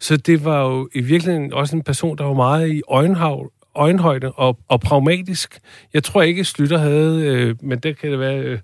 så 0.00 0.16
det 0.16 0.44
var 0.44 0.64
jo 0.64 0.88
i 0.94 1.00
virkeligheden 1.00 1.52
også 1.52 1.76
en 1.76 1.82
person, 1.82 2.18
der 2.18 2.24
var 2.24 2.34
meget 2.34 2.72
i 2.72 2.82
øjenhav, 2.88 3.50
øjenhøjde 3.74 4.32
og, 4.32 4.58
og 4.68 4.80
pragmatisk. 4.80 5.58
Jeg 5.94 6.04
tror 6.04 6.22
ikke, 6.22 6.44
Slytter 6.44 6.78
havde, 6.78 7.22
øh, 7.26 7.54
men 7.62 7.78
det 7.78 7.98
kan 7.98 8.10
det 8.10 8.18
være, 8.18 8.38
øh, 8.38 8.58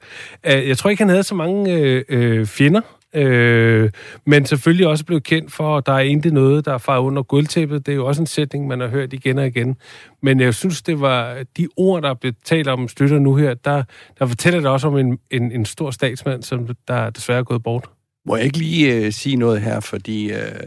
øh, 0.46 0.68
jeg 0.68 0.78
tror 0.78 0.90
ikke, 0.90 1.02
han 1.02 1.08
havde 1.08 1.22
så 1.22 1.34
mange 1.34 1.74
øh, 1.74 2.04
øh, 2.08 2.46
fjender, 2.46 2.80
øh, 3.14 3.90
men 4.26 4.46
selvfølgelig 4.46 4.86
også 4.86 5.04
blevet 5.04 5.24
kendt 5.24 5.52
for, 5.52 5.76
at 5.76 5.86
der 5.86 5.92
er 5.92 6.00
intet 6.00 6.32
noget, 6.32 6.64
der 6.64 6.74
er 6.74 6.78
far 6.78 6.98
under 6.98 7.22
gulvtæppet. 7.22 7.86
Det 7.86 7.92
er 7.92 7.96
jo 7.96 8.06
også 8.06 8.22
en 8.22 8.26
sætning, 8.26 8.66
man 8.66 8.80
har 8.80 8.88
hørt 8.88 9.12
igen 9.12 9.38
og 9.38 9.46
igen. 9.46 9.76
Men 10.22 10.40
jeg 10.40 10.54
synes, 10.54 10.82
det 10.82 11.00
var 11.00 11.44
de 11.56 11.68
ord, 11.76 12.02
der 12.02 12.14
blev 12.14 12.32
talt 12.44 12.68
om 12.68 12.88
Slytter 12.88 13.18
nu 13.18 13.34
her, 13.34 13.54
der, 13.54 13.82
der 14.18 14.26
fortæller 14.26 14.60
det 14.60 14.70
også 14.70 14.88
om 14.88 14.98
en, 14.98 15.18
en, 15.30 15.52
en 15.52 15.64
stor 15.64 15.90
statsmand, 15.90 16.42
som 16.42 16.68
der 16.88 17.10
desværre 17.10 17.38
er 17.38 17.44
gået 17.44 17.62
bort. 17.62 17.84
Må 18.26 18.36
jeg 18.36 18.44
ikke 18.44 18.58
lige 18.58 18.94
øh, 18.94 19.12
sige 19.12 19.36
noget 19.36 19.60
her, 19.60 19.80
fordi 19.80 20.32
øh, 20.32 20.60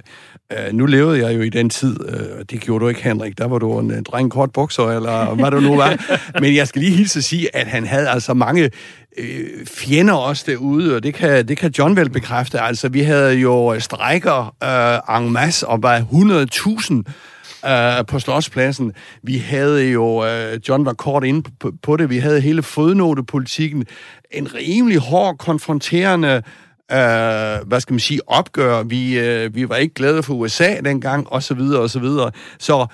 øh, 0.51 0.73
nu 0.73 0.85
levede 0.85 1.27
jeg 1.27 1.35
jo 1.35 1.41
i 1.41 1.49
den 1.49 1.69
tid, 1.69 1.97
øh, 2.09 2.45
det 2.49 2.61
gjorde 2.61 2.83
du 2.83 2.89
ikke, 2.89 3.03
Henrik, 3.03 3.37
der 3.37 3.47
var 3.47 3.57
du 3.57 3.79
en, 3.79 3.91
øh, 3.91 4.01
dreng 4.01 4.31
kort 4.31 4.51
bukser, 4.51 4.83
eller 4.83 5.35
hvad 5.35 5.51
det 5.51 5.63
nu 5.63 5.75
var. 5.75 5.97
Men 6.41 6.55
jeg 6.55 6.67
skal 6.67 6.81
lige 6.81 6.95
hilse 6.97 7.19
at 7.19 7.23
sige, 7.23 7.55
at 7.55 7.67
han 7.67 7.85
havde 7.85 8.09
altså 8.09 8.33
mange 8.33 8.69
øh, 9.17 9.65
fjender 9.67 10.13
også 10.13 10.43
derude, 10.47 10.95
og 10.95 11.03
det 11.03 11.13
kan, 11.13 11.47
det 11.47 11.57
kan 11.57 11.73
John 11.77 11.95
vel 11.95 12.09
bekræfte. 12.09 12.59
Altså, 12.59 12.89
vi 12.89 13.01
havde 13.01 13.33
jo 13.33 13.79
strækker 13.79 14.55
øh, 14.63 15.21
en 15.21 15.31
masse, 15.31 15.67
og 15.67 15.81
bare 15.81 16.05
100.000 16.11 17.69
øh, 17.69 18.05
på 18.05 18.19
Slotspladsen. 18.19 18.93
Vi 19.23 19.37
havde 19.37 19.91
jo, 19.91 20.25
øh, 20.25 20.59
John 20.69 20.85
var 20.85 20.93
kort 20.93 21.23
inde 21.23 21.49
på, 21.59 21.71
på 21.83 21.97
det, 21.97 22.09
vi 22.09 22.17
havde 22.17 22.41
hele 22.41 22.63
fodnotepolitikken, 22.63 23.85
en 24.31 24.55
rimelig 24.55 24.97
hård, 24.97 25.37
konfronterende 25.37 26.43
øh, 26.91 27.67
hvad 27.67 27.79
skal 27.79 27.93
man 27.93 27.99
sige, 27.99 28.29
opgør. 28.29 28.83
Vi, 28.83 29.19
øh, 29.19 29.55
vi 29.55 29.69
var 29.69 29.75
ikke 29.75 29.93
glade 29.93 30.23
for 30.23 30.33
USA 30.33 30.79
dengang, 30.85 31.29
og 31.29 31.43
så 31.43 31.53
videre, 31.53 31.81
og 31.81 31.89
så 31.89 31.99
videre. 31.99 32.31
Så 32.59 32.87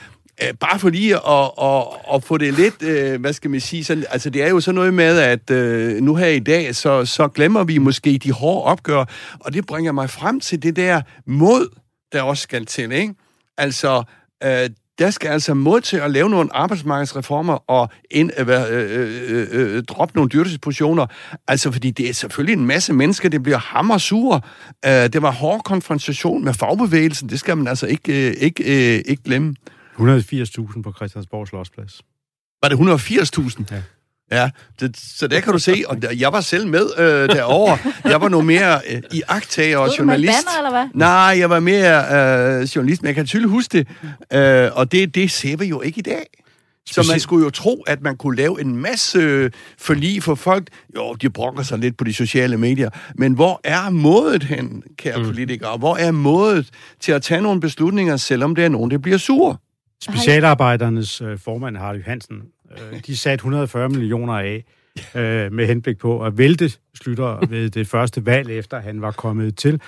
øh, 0.44 0.54
bare 0.60 0.80
for 0.80 0.90
lige 0.90 1.16
at, 1.16 1.52
at, 1.62 2.16
at 2.16 2.24
få 2.24 2.38
det 2.38 2.54
lidt, 2.54 2.84
øh, 2.84 3.22
hvad 3.22 3.34
skal 3.34 3.52
man 3.52 3.60
sige, 3.60 3.84
sådan, 3.84 4.06
altså 4.10 4.30
det 4.30 4.44
er 4.44 4.50
jo 4.50 4.60
sådan 4.60 4.76
noget 4.76 4.94
med, 4.94 5.20
at 5.20 5.52
øh, 5.52 6.02
nu 6.02 6.16
her 6.16 6.28
i 6.28 6.40
dag, 6.40 6.76
så, 6.76 7.06
så 7.06 7.28
glemmer 7.28 7.64
vi 7.64 7.78
måske 7.78 8.18
de 8.24 8.32
hårde 8.32 8.64
opgør, 8.64 9.06
og 9.40 9.54
det 9.54 9.66
bringer 9.66 9.92
mig 9.92 10.10
frem 10.10 10.40
til 10.40 10.64
det 10.64 10.76
der 10.76 11.02
mod, 11.26 11.70
der 12.12 12.22
også 12.22 12.44
skal 12.44 12.66
til, 12.66 12.92
ikke? 12.92 13.14
Altså, 13.58 14.04
øh, 14.44 14.70
der 15.00 15.10
skal 15.10 15.30
altså 15.30 15.54
mod 15.54 15.82
til 15.82 15.98
at 15.98 16.12
lave 16.12 16.30
nogle 16.30 16.56
arbejdsmarkedsreformer 16.56 17.70
og 17.70 17.90
ind, 18.12 18.32
øh, 18.38 18.48
øh, 18.50 19.48
øh, 19.52 19.76
øh, 19.76 19.84
droppe 19.84 20.16
nogle 20.16 20.30
dyrtidspositioner. 20.30 21.06
Altså, 21.48 21.72
fordi 21.72 21.92
det 21.92 22.10
er 22.10 22.14
selvfølgelig 22.14 22.54
en 22.54 22.66
masse 22.66 22.94
mennesker, 22.94 23.30
det 23.30 23.44
bliver 23.44 23.58
hammersure. 23.58 24.42
Uh, 24.86 24.92
det 24.92 25.22
var 25.22 25.32
hård 25.32 25.64
konfrontation 25.64 26.44
med 26.44 26.54
fagbevægelsen, 26.54 27.30
det 27.30 27.40
skal 27.40 27.58
man 27.58 27.68
altså 27.68 27.88
ikke, 27.88 28.28
øh, 28.28 28.36
ikke, 28.40 28.64
øh, 28.64 29.04
ikke 29.06 29.24
glemme. 29.24 29.56
180.000 29.98 30.82
på 30.82 30.94
Christiansborg 30.96 31.48
Slottsplads. 31.48 32.02
Var 32.64 32.70
det 32.70 32.76
180.000? 32.76 33.64
Ja. 33.72 33.82
Ja, 34.32 34.50
det, 34.80 34.98
så 34.98 35.28
der 35.28 35.40
kan 35.40 35.54
du 35.54 35.60
se, 35.60 35.84
og 35.88 36.02
der, 36.02 36.12
jeg 36.12 36.34
var 36.34 36.42
selv 36.42 36.68
med 36.68 36.90
øh, 36.98 37.30
derovre. 37.30 37.78
Jeg 38.06 38.22
var 38.22 38.30
noget 38.30 38.46
mere 38.46 38.82
øh, 38.90 39.02
i 39.12 39.22
agtager 39.28 39.78
og 39.78 39.90
journalist. 39.98 40.34
banner, 40.34 40.58
eller 40.58 40.72
hvad? 40.72 40.88
Nej, 40.94 41.36
jeg 41.40 41.50
var 41.50 41.60
mere 41.60 42.60
øh, 42.60 42.64
journalist, 42.64 43.02
men 43.02 43.08
jeg 43.08 43.16
kan 43.16 43.26
tydeligt 43.26 43.52
huske 43.52 43.78
det. 43.78 43.88
Øh, 44.38 44.70
og 44.74 44.92
det, 44.92 45.16
det 45.16 45.32
ser 45.32 45.58
vi 45.58 45.66
jo 45.66 45.82
ikke 45.82 46.00
i 46.00 46.02
dag. 46.02 46.26
Så 46.86 47.08
man 47.12 47.20
skulle 47.20 47.44
jo 47.44 47.50
tro, 47.50 47.84
at 47.88 48.02
man 48.02 48.18
kunne 48.18 48.38
lave 48.38 48.62
en 48.62 48.76
masse 48.76 49.20
øh, 49.20 49.52
forlig 49.78 50.24
for 50.24 50.36
folk. 50.36 50.68
Jo, 50.96 51.14
de 51.14 51.30
brokker 51.30 51.64
sig 51.64 51.80
lidt 51.80 51.98
på 51.98 52.04
de 52.04 52.14
sociale 52.14 52.58
medier. 52.58 52.90
Men 53.16 53.34
hvor 53.34 53.62
er 53.64 53.90
mådet 53.90 54.44
hen, 54.44 54.84
kære 54.98 55.18
mm. 55.18 55.26
politikere? 55.26 55.78
Hvor 55.78 55.96
er 55.96 56.12
mådet 56.12 56.70
til 57.00 57.12
at 57.12 57.22
tage 57.22 57.42
nogle 57.42 57.62
beslutninger, 57.62 58.18
selvom 58.18 58.56
det 58.56 58.66
er 58.66 58.70
nogen, 58.70 58.92
der 58.92 58.98
bliver 58.98 59.18
sur? 59.18 59.62
Specialarbejdernes 60.02 61.22
øh, 61.22 61.40
formand, 61.40 61.78
Hardy 61.78 62.06
Hansen, 62.06 62.38
Øh, 62.72 63.00
de 63.08 63.18
satte 63.18 63.42
140 63.42 63.90
millioner 63.90 64.34
af 64.34 64.66
øh, 65.16 65.54
med 65.54 65.68
henblik 65.68 65.98
på 65.98 66.26
at 66.26 66.38
vælte 66.38 66.72
Slytter 66.96 67.46
ved 67.46 67.70
det 67.70 67.88
første 67.88 68.26
valg, 68.26 68.52
efter 68.52 68.80
han 68.80 69.02
var 69.02 69.12
kommet 69.12 69.58
til. 69.58 69.82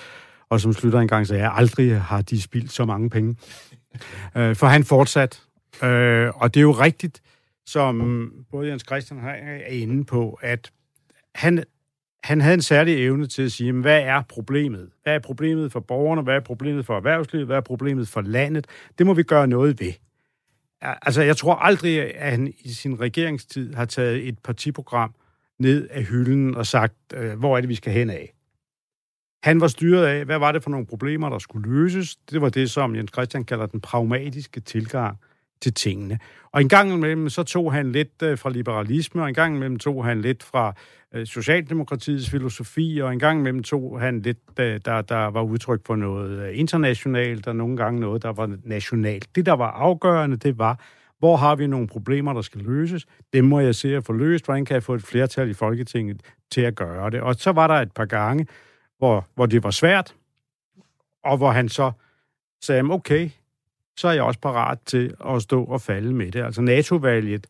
Og 0.48 0.60
som 0.60 0.72
Slytter 0.72 1.00
engang 1.00 1.26
sagde, 1.26 1.48
aldrig 1.48 2.00
har 2.00 2.22
de 2.22 2.42
spildt 2.42 2.72
så 2.72 2.84
mange 2.84 3.10
penge. 3.10 3.36
Øh, 4.36 4.56
for 4.56 4.66
han 4.66 4.84
fortsat. 4.84 5.42
Øh, 5.82 6.30
og 6.34 6.54
det 6.54 6.60
er 6.60 6.64
jo 6.64 6.72
rigtigt, 6.72 7.22
som 7.66 8.32
både 8.50 8.68
Jens 8.68 8.84
Christian 8.86 9.20
her 9.20 9.30
er 9.30 9.66
inde 9.66 10.04
på, 10.04 10.38
at 10.42 10.70
han, 11.34 11.64
han 12.24 12.40
havde 12.40 12.54
en 12.54 12.62
særlig 12.62 13.04
evne 13.06 13.26
til 13.26 13.42
at 13.42 13.52
sige, 13.52 13.72
men 13.72 13.82
hvad 13.82 14.00
er 14.00 14.22
problemet? 14.28 14.88
Hvad 15.02 15.14
er 15.14 15.18
problemet 15.18 15.72
for 15.72 15.80
borgerne? 15.80 16.22
Hvad 16.22 16.34
er 16.34 16.40
problemet 16.40 16.86
for 16.86 16.96
erhvervslivet? 16.96 17.46
Hvad 17.46 17.56
er 17.56 17.60
problemet 17.60 18.08
for 18.08 18.20
landet? 18.20 18.66
Det 18.98 19.06
må 19.06 19.14
vi 19.14 19.22
gøre 19.22 19.46
noget 19.46 19.80
ved. 19.80 19.92
Altså, 20.82 21.22
jeg 21.22 21.36
tror 21.36 21.54
aldrig, 21.54 22.16
at 22.16 22.30
han 22.30 22.54
i 22.58 22.68
sin 22.68 23.00
regeringstid 23.00 23.74
har 23.74 23.84
taget 23.84 24.28
et 24.28 24.38
partiprogram 24.38 25.14
ned 25.58 25.88
af 25.90 26.04
hylden 26.04 26.54
og 26.54 26.66
sagt, 26.66 26.94
øh, 27.14 27.38
hvor 27.38 27.56
er 27.56 27.60
det, 27.60 27.68
vi 27.68 27.74
skal 27.74 27.92
hen 27.92 28.10
af. 28.10 28.34
Han 29.42 29.60
var 29.60 29.66
styret 29.66 30.06
af, 30.06 30.24
hvad 30.24 30.38
var 30.38 30.52
det 30.52 30.62
for 30.62 30.70
nogle 30.70 30.86
problemer, 30.86 31.28
der 31.28 31.38
skulle 31.38 31.70
løses. 31.70 32.16
Det 32.16 32.40
var 32.40 32.48
det, 32.48 32.70
som 32.70 32.96
Jens 32.96 33.10
Christian 33.12 33.44
kalder 33.44 33.66
den 33.66 33.80
pragmatiske 33.80 34.60
tilgang 34.60 35.18
til 35.62 35.74
tingene. 35.74 36.18
Og 36.52 36.60
en 36.60 36.68
gang 36.68 36.92
imellem, 36.92 37.28
så 37.28 37.42
tog 37.42 37.72
han 37.72 37.92
lidt 37.92 38.22
øh, 38.22 38.38
fra 38.38 38.50
liberalisme, 38.50 39.22
og 39.22 39.28
en 39.28 39.34
gang 39.34 39.56
imellem 39.56 39.78
tog 39.78 40.04
han 40.04 40.20
lidt 40.20 40.42
fra 40.42 40.74
øh, 41.14 41.26
Socialdemokratiets 41.26 42.30
filosofi, 42.30 43.00
og 43.02 43.12
en 43.12 43.18
gang 43.18 43.40
imellem 43.40 43.62
tog 43.62 44.00
han 44.00 44.20
lidt, 44.20 44.38
øh, 44.60 44.80
der, 44.84 45.02
der 45.02 45.26
var 45.26 45.42
udtryk 45.42 45.80
for 45.86 45.96
noget 45.96 46.38
øh, 46.38 46.58
internationalt, 46.58 47.46
og 47.46 47.56
nogle 47.56 47.76
gange 47.76 48.00
noget, 48.00 48.22
der 48.22 48.32
var 48.32 48.56
nationalt. 48.64 49.28
Det, 49.34 49.46
der 49.46 49.52
var 49.52 49.70
afgørende, 49.70 50.36
det 50.36 50.58
var, 50.58 50.80
hvor 51.18 51.36
har 51.36 51.56
vi 51.56 51.66
nogle 51.66 51.86
problemer, 51.86 52.32
der 52.32 52.42
skal 52.42 52.60
løses? 52.60 53.06
Dem 53.32 53.44
må 53.44 53.60
jeg 53.60 53.74
se 53.74 53.96
at 53.96 54.04
få 54.04 54.12
løst. 54.12 54.44
Hvordan 54.44 54.64
kan 54.64 54.74
jeg 54.74 54.82
få 54.82 54.94
et 54.94 55.02
flertal 55.02 55.50
i 55.50 55.54
Folketinget 55.54 56.20
til 56.50 56.60
at 56.60 56.74
gøre 56.74 57.10
det? 57.10 57.20
Og 57.20 57.34
så 57.34 57.52
var 57.52 57.66
der 57.66 57.74
et 57.74 57.92
par 57.92 58.04
gange, 58.04 58.46
hvor, 58.98 59.26
hvor 59.34 59.46
det 59.46 59.62
var 59.62 59.70
svært, 59.70 60.14
og 61.24 61.36
hvor 61.36 61.50
han 61.50 61.68
så 61.68 61.92
sagde, 62.60 62.82
okay, 62.82 63.30
så 63.96 64.08
er 64.08 64.12
jeg 64.12 64.22
også 64.22 64.40
parat 64.40 64.78
til 64.86 65.14
at 65.26 65.42
stå 65.42 65.64
og 65.64 65.80
falde 65.80 66.14
med 66.14 66.32
det. 66.32 66.44
Altså 66.44 66.62
NATO-valget 66.62 67.46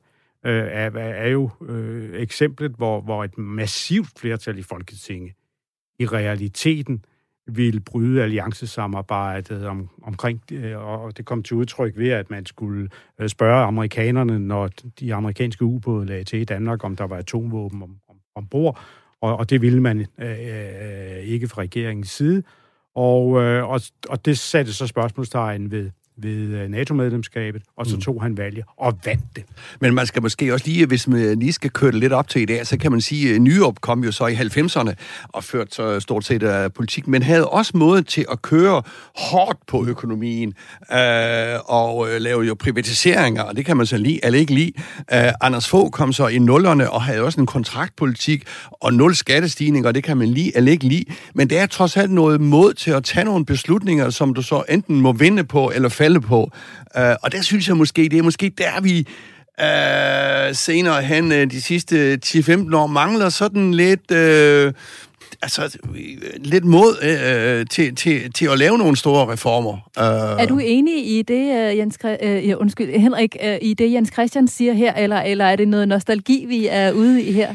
øh, 0.47 0.64
er, 0.70 0.90
er 0.95 1.28
jo 1.28 1.51
øh, 1.68 2.14
eksemplet, 2.14 2.72
hvor, 2.72 3.01
hvor 3.01 3.24
et 3.24 3.38
massivt 3.38 4.18
flertal 4.18 4.59
i 4.59 4.62
Folketinget 4.62 5.32
i 5.99 6.07
realiteten 6.07 7.05
ville 7.47 7.80
bryde 7.80 8.22
alliancesamarbejdet 8.22 9.66
om, 9.66 9.88
omkring, 10.03 10.43
øh, 10.53 10.78
og 10.78 11.16
det 11.16 11.24
kom 11.24 11.43
til 11.43 11.57
udtryk 11.57 11.97
ved, 11.97 12.11
at 12.11 12.30
man 12.30 12.47
skulle 12.47 12.88
øh, 13.18 13.28
spørge 13.28 13.64
amerikanerne, 13.64 14.38
når 14.38 14.70
de 15.01 15.14
amerikanske 15.14 15.64
ubåde 15.64 16.07
lagde 16.07 16.24
til 16.24 16.40
i 16.40 16.45
Danmark, 16.45 16.84
om 16.84 16.97
der 16.97 17.05
var 17.05 17.16
atomvåben 17.16 17.82
om, 17.82 17.97
om, 18.09 18.16
ombord, 18.34 18.80
og, 19.20 19.36
og 19.36 19.51
det 19.51 19.62
ville 19.62 19.80
man 19.80 20.07
øh, 20.18 20.30
øh, 20.30 21.18
ikke 21.18 21.49
fra 21.49 21.62
regeringens 21.62 22.11
side. 22.11 22.43
Og, 22.95 23.43
øh, 23.43 23.68
og, 23.68 23.80
og 24.09 24.24
det 24.24 24.38
satte 24.38 24.72
så 24.72 24.86
spørgsmålstegn 24.86 25.70
ved, 25.70 25.90
ved 26.17 26.61
øh, 26.61 26.69
NATO-medlemskabet, 26.69 27.63
og 27.77 27.87
så 27.87 27.97
tog 27.97 28.23
han 28.23 28.37
valget 28.37 28.65
og 28.77 28.99
vandt 29.05 29.25
det. 29.37 29.45
Men 29.81 29.95
man 29.95 30.07
skal 30.07 30.23
måske 30.23 30.53
også 30.53 30.67
lige, 30.67 30.87
hvis 30.87 31.09
man 31.09 31.39
lige 31.39 31.53
skal 31.53 31.71
køre 31.71 31.91
det 31.93 32.01
lidt 32.01 32.13
op 32.13 32.29
til 32.29 32.43
i 32.43 32.45
dag, 32.45 32.67
så 32.67 32.79
kan 32.79 32.91
man 32.91 33.01
sige, 33.01 33.35
at 33.35 33.41
Nyrup 33.41 33.81
kom 33.81 34.05
jo 34.05 34.13
så 34.13 34.27
i 34.27 34.35
90'erne 34.35 34.93
og 35.29 35.45
førte 35.45 35.75
så 35.75 36.01
stort 36.01 36.25
set 36.25 36.43
af 36.43 36.73
politik, 36.73 37.09
men 37.09 37.23
havde 37.23 37.49
også 37.49 37.77
måde 37.77 38.03
til 38.03 38.27
at 38.33 38.43
køre 38.43 38.83
hårdt 39.17 39.59
på 39.67 39.87
økonomien 39.87 40.55
øh, 40.93 41.59
og 41.65 42.09
øh, 42.11 42.21
lave 42.21 42.43
jo 42.43 42.55
privatiseringer, 42.55 43.43
og 43.43 43.57
det 43.57 43.65
kan 43.65 43.77
man 43.77 43.87
så 43.87 43.97
lide 43.97 44.21
eller 44.23 44.39
ikke 44.39 44.55
lide. 44.55 44.73
Øh, 45.13 45.33
Anders 45.41 45.69
Fogh 45.69 45.91
kom 45.91 46.13
så 46.13 46.27
i 46.27 46.39
nullerne 46.39 46.91
og 46.91 47.03
havde 47.03 47.21
også 47.21 47.41
en 47.41 47.47
kontraktpolitik 47.47 48.45
og 48.71 48.95
nul 48.95 49.15
skattestigninger, 49.15 49.89
og 49.89 49.95
det 49.95 50.05
kan 50.05 50.17
man 50.17 50.29
lide 50.29 50.57
eller 50.57 50.73
ikke 50.73 50.85
lide. 50.85 51.05
Men 51.35 51.51
det 51.51 51.59
er 51.59 51.67
trods 51.67 51.97
alt 51.97 52.11
noget 52.11 52.41
mod 52.41 52.75
til 52.75 52.91
at 52.91 53.05
tage 53.05 53.25
nogle 53.25 53.47
beslutninger, 53.47 54.11
som 54.11 54.35
du 54.35 54.43
så 54.43 54.63
enten 54.69 55.01
må 55.01 55.13
vinde 55.13 55.45
på 55.45 55.73
eller 55.75 55.89
falde 55.89 56.12
på. 56.21 56.51
Øh, 56.99 57.15
og 57.23 57.33
der 57.33 57.43
synes 57.43 57.69
jeg 57.69 57.77
måske, 57.77 58.09
det 58.09 58.19
er 58.19 58.23
måske 58.23 58.53
der, 58.59 58.81
vi 58.81 58.99
øh, 59.61 60.55
senere 60.55 61.03
hen 61.03 61.33
øh, 61.33 61.51
de 61.51 61.61
sidste 61.63 62.19
10-15 62.27 62.77
år 62.77 62.87
mangler 62.87 63.29
sådan 63.29 63.75
lidt... 63.75 64.11
Øh, 64.11 64.73
altså, 65.43 65.79
øh, 65.95 66.01
lidt 66.39 66.65
mod 66.65 66.97
øh, 67.03 67.67
til, 67.71 67.97
til, 67.97 68.33
til 68.33 68.47
at 68.53 68.59
lave 68.59 68.79
nogle 68.79 68.97
store 68.97 69.33
reformer. 69.33 69.73
Øh, 69.99 70.43
Er 70.43 70.47
du 70.47 70.59
enig 70.59 71.19
i 71.19 71.23
det, 71.23 71.71
øh, 71.71 71.79
Jens, 71.79 71.99
øh, 72.23 72.49
ja, 72.49 72.55
undskyld, 72.55 73.01
Henrik, 73.01 73.37
øh, 73.45 73.57
i 73.63 73.75
det 73.75 73.93
Jens 73.93 74.11
Christian 74.13 74.49
siger 74.49 74.73
her, 74.73 74.95
eller, 74.95 75.21
eller 75.21 75.45
er 75.45 75.57
det 75.57 75.69
noget 75.69 75.89
nostalgi, 75.89 76.45
vi 76.49 76.67
er 76.71 76.93
ude 76.93 77.23
i 77.23 77.33
her? 77.33 77.55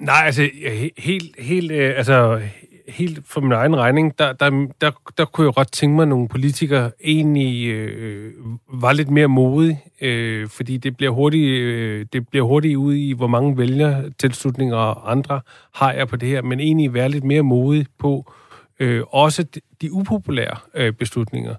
Nej, 0.00 0.22
altså 0.26 0.42
he- 0.42 0.94
helt, 0.98 1.36
helt, 1.38 1.72
øh, 1.72 1.92
altså, 1.96 2.40
helt 2.88 3.20
for 3.24 3.40
min 3.40 3.52
egen 3.52 3.76
regning, 3.76 4.18
der, 4.18 4.32
der, 4.32 4.66
der, 4.80 4.90
der 5.18 5.24
kunne 5.24 5.46
jeg 5.46 5.54
godt 5.54 5.72
tænke 5.72 5.96
mig, 5.96 6.02
at 6.02 6.08
nogle 6.08 6.28
politikere 6.28 6.90
egentlig 7.04 7.68
øh, 7.68 8.32
var 8.72 8.92
lidt 8.92 9.10
mere 9.10 9.26
modige, 9.26 9.80
øh, 10.00 10.48
fordi 10.48 10.76
det 10.76 10.96
bliver 10.96 11.12
hurtigt, 11.12 11.60
øh, 11.60 12.06
det 12.12 12.28
bliver 12.28 12.44
hurtigt 12.44 12.76
ud 12.76 12.94
i, 12.94 13.12
hvor 13.12 13.26
mange 13.26 13.58
vælger 13.58 14.10
tilslutninger 14.18 14.76
og 14.76 15.10
andre 15.10 15.40
har 15.74 15.92
jeg 15.92 16.08
på 16.08 16.16
det 16.16 16.28
her, 16.28 16.42
men 16.42 16.60
egentlig 16.60 16.94
være 16.94 17.08
lidt 17.08 17.24
mere 17.24 17.42
modig 17.42 17.86
på 17.98 18.32
øh, 18.80 19.02
også 19.08 19.42
de, 19.42 19.60
de 19.82 19.92
upopulære 19.92 20.56
øh, 20.74 20.92
beslutninger. 20.92 21.54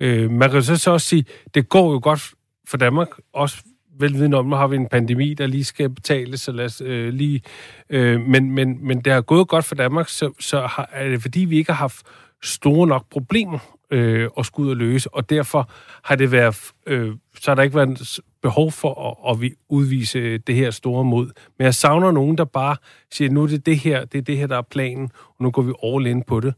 Øh, 0.00 0.30
man 0.30 0.50
kan 0.50 0.62
så, 0.62 0.76
så 0.76 0.90
også 0.90 1.06
sige, 1.06 1.24
det 1.54 1.68
går 1.68 1.92
jo 1.92 2.00
godt 2.02 2.30
for 2.68 2.76
Danmark, 2.76 3.08
også 3.32 3.56
velviden 4.00 4.34
om, 4.34 4.46
nu 4.46 4.56
har 4.56 4.66
vi 4.66 4.76
en 4.76 4.88
pandemi, 4.88 5.34
der 5.34 5.46
lige 5.46 5.64
skal 5.64 5.90
betales, 5.90 6.40
så 6.40 6.52
lad 6.52 6.64
os 6.64 6.80
øh, 6.80 7.12
lige... 7.12 7.42
Øh, 7.90 8.20
men, 8.20 8.50
men, 8.50 8.86
men 8.86 9.00
det 9.00 9.12
har 9.12 9.20
gået 9.20 9.48
godt 9.48 9.64
for 9.64 9.74
Danmark, 9.74 10.08
så, 10.08 10.30
så 10.40 10.60
har, 10.60 10.88
er 10.92 11.08
det 11.08 11.22
fordi, 11.22 11.40
vi 11.40 11.56
ikke 11.58 11.72
har 11.72 11.78
haft 11.78 12.06
store 12.42 12.86
nok 12.86 13.06
problemer 13.10 13.58
øh, 13.90 14.28
at 14.38 14.46
skulle 14.46 14.66
ud 14.66 14.70
og 14.70 14.76
løse, 14.76 15.14
og 15.14 15.30
derfor 15.30 15.70
har 16.04 16.16
det 16.16 16.32
været, 16.32 16.72
øh, 16.86 17.12
så 17.40 17.50
har 17.50 17.54
der 17.54 17.62
ikke 17.62 17.76
været 17.76 18.20
behov 18.42 18.72
for 18.72 19.08
at, 19.08 19.32
at 19.32 19.40
vi 19.40 19.54
udvise 19.68 20.38
det 20.38 20.54
her 20.54 20.70
store 20.70 21.04
mod. 21.04 21.30
Men 21.58 21.64
jeg 21.64 21.74
savner 21.74 22.10
nogen, 22.10 22.38
der 22.38 22.44
bare 22.44 22.76
siger, 23.12 23.30
nu 23.30 23.42
er 23.42 23.46
det 23.46 23.66
det 23.66 23.78
her, 23.78 24.04
det 24.04 24.18
er 24.18 24.22
det 24.22 24.36
her, 24.36 24.46
der 24.46 24.56
er 24.56 24.62
planen, 24.62 25.10
og 25.26 25.44
nu 25.44 25.50
går 25.50 25.62
vi 25.62 25.72
all 25.84 26.06
in 26.06 26.22
på 26.22 26.40
det. 26.40 26.54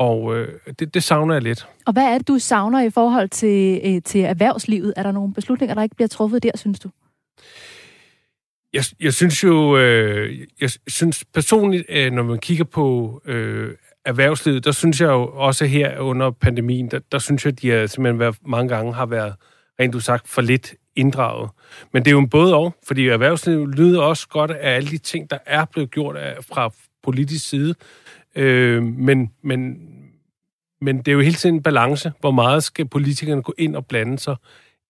Og 0.00 0.36
øh, 0.36 0.48
det, 0.78 0.94
det 0.94 1.02
savner 1.02 1.34
jeg 1.34 1.42
lidt. 1.42 1.66
Og 1.86 1.92
hvad 1.92 2.02
er 2.02 2.18
det, 2.18 2.28
du 2.28 2.38
savner 2.38 2.82
i 2.82 2.90
forhold 2.90 3.28
til, 3.28 3.80
øh, 3.84 4.02
til 4.02 4.20
erhvervslivet? 4.20 4.94
Er 4.96 5.02
der 5.02 5.12
nogle 5.12 5.34
beslutninger, 5.34 5.74
der 5.74 5.82
ikke 5.82 5.96
bliver 5.96 6.08
truffet 6.08 6.42
der, 6.42 6.50
synes 6.54 6.78
du? 6.78 6.90
Jeg, 8.72 8.84
jeg 9.00 9.14
synes 9.14 9.44
jo, 9.44 9.78
øh, 9.78 10.46
jeg 10.60 10.70
synes 10.86 11.24
personligt, 11.34 11.84
øh, 11.88 12.12
når 12.12 12.22
man 12.22 12.38
kigger 12.38 12.64
på 12.64 13.20
øh, 13.24 13.74
erhvervslivet, 14.04 14.64
der 14.64 14.72
synes 14.72 15.00
jeg 15.00 15.08
jo 15.08 15.30
også 15.34 15.64
her 15.64 15.98
under 15.98 16.30
pandemien, 16.30 16.90
der, 16.90 17.00
der 17.12 17.18
synes 17.18 17.44
jeg, 17.44 17.52
at 17.52 17.62
de 17.62 17.70
har 17.70 17.86
simpelthen 17.86 18.18
været, 18.18 18.36
mange 18.46 18.68
gange 18.68 18.94
har 18.94 19.06
været, 19.06 19.34
rent 19.80 19.92
du 19.92 20.00
sagt, 20.00 20.28
for 20.28 20.42
lidt 20.42 20.74
inddraget. 20.96 21.50
Men 21.92 22.04
det 22.04 22.10
er 22.10 22.12
jo 22.12 22.18
en 22.18 22.28
både 22.28 22.54
og, 22.54 22.74
fordi 22.86 23.08
erhvervslivet 23.08 23.74
lyder 23.74 24.02
også 24.02 24.28
godt 24.28 24.50
af 24.50 24.76
alle 24.76 24.90
de 24.90 24.98
ting, 24.98 25.30
der 25.30 25.38
er 25.46 25.64
blevet 25.64 25.90
gjort 25.90 26.16
af, 26.16 26.36
fra 26.44 26.70
politisk 27.02 27.48
side. 27.48 27.74
Øh, 28.36 28.82
men, 28.82 29.30
men, 29.42 29.76
men 30.80 30.98
det 30.98 31.08
er 31.08 31.12
jo 31.12 31.20
hele 31.20 31.34
tiden 31.34 31.54
en 31.54 31.62
balance. 31.62 32.12
Hvor 32.20 32.30
meget 32.30 32.64
skal 32.64 32.88
politikerne 32.88 33.42
gå 33.42 33.54
ind 33.58 33.76
og 33.76 33.86
blande 33.86 34.18
sig 34.18 34.36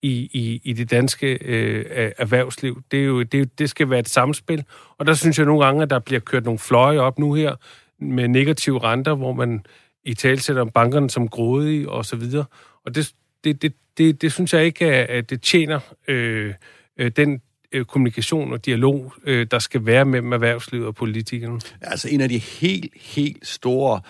i, 0.03 0.31
i, 0.33 0.61
i 0.65 0.73
det 0.73 0.91
danske 0.91 1.39
øh, 1.45 2.13
erhvervsliv? 2.19 2.83
Det, 2.91 3.01
er 3.01 3.05
jo, 3.05 3.23
det, 3.23 3.59
det 3.59 3.71
skal 3.71 3.91
være 3.91 3.99
et 3.99 4.09
samspil. 4.09 4.65
Og 4.99 5.07
der 5.07 5.15
synes 5.15 5.39
jeg 5.39 5.47
nogle 5.47 5.65
gange, 5.65 5.83
at 5.83 5.91
der 5.91 5.99
bliver 5.99 6.21
kørt 6.21 6.45
nogle 6.45 6.59
fløje 6.59 6.99
op 6.99 7.19
nu 7.19 7.35
her 7.35 7.55
med 7.99 8.29
negative 8.29 8.79
renter, 8.79 9.15
hvor 9.15 9.33
man 9.33 9.67
i 10.05 10.15
tale 10.15 10.41
sætter 10.41 10.65
bankerne 10.65 11.11
som 11.11 11.29
grådige 11.29 11.89
og 11.89 12.05
så 12.05 12.17
videre. 12.17 12.45
Og 12.85 12.95
det, 12.95 13.13
det, 13.45 13.63
det, 13.63 13.75
det, 13.99 14.23
det 14.23 14.33
synes 14.33 14.55
jeg 14.55 14.65
ikke, 14.65 14.87
at 14.87 15.31
det 15.31 15.43
tjener 15.43 15.81
øh, 16.09 16.55
øh 16.99 17.11
den 17.17 17.41
øh, 17.73 17.85
kommunikation 17.85 18.53
og 18.53 18.67
dialog, 18.67 19.15
øh, 19.25 19.47
der 19.51 19.59
skal 19.59 19.87
være 19.87 20.05
mellem 20.05 20.33
erhvervslivet 20.33 20.87
og 20.87 20.95
politikerne. 20.95 21.61
Altså 21.81 22.09
en 22.09 22.21
af 22.21 22.29
de 22.29 22.39
helt, 22.39 22.93
helt 22.97 23.47
store, 23.47 24.01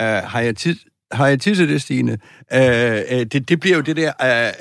øh, 0.00 0.04
har 0.06 0.40
jeg 0.40 0.56
tid 0.56 0.76
har 1.12 1.26
jeg 1.26 1.40
tisset 1.40 1.66
til 1.66 1.74
det, 1.74 1.82
Stine? 1.82 2.12
Øh, 2.52 3.00
øh, 3.10 3.26
det, 3.26 3.48
det 3.48 3.60
bliver 3.60 3.76
jo 3.76 3.82
det 3.82 3.96
der, 3.96 4.12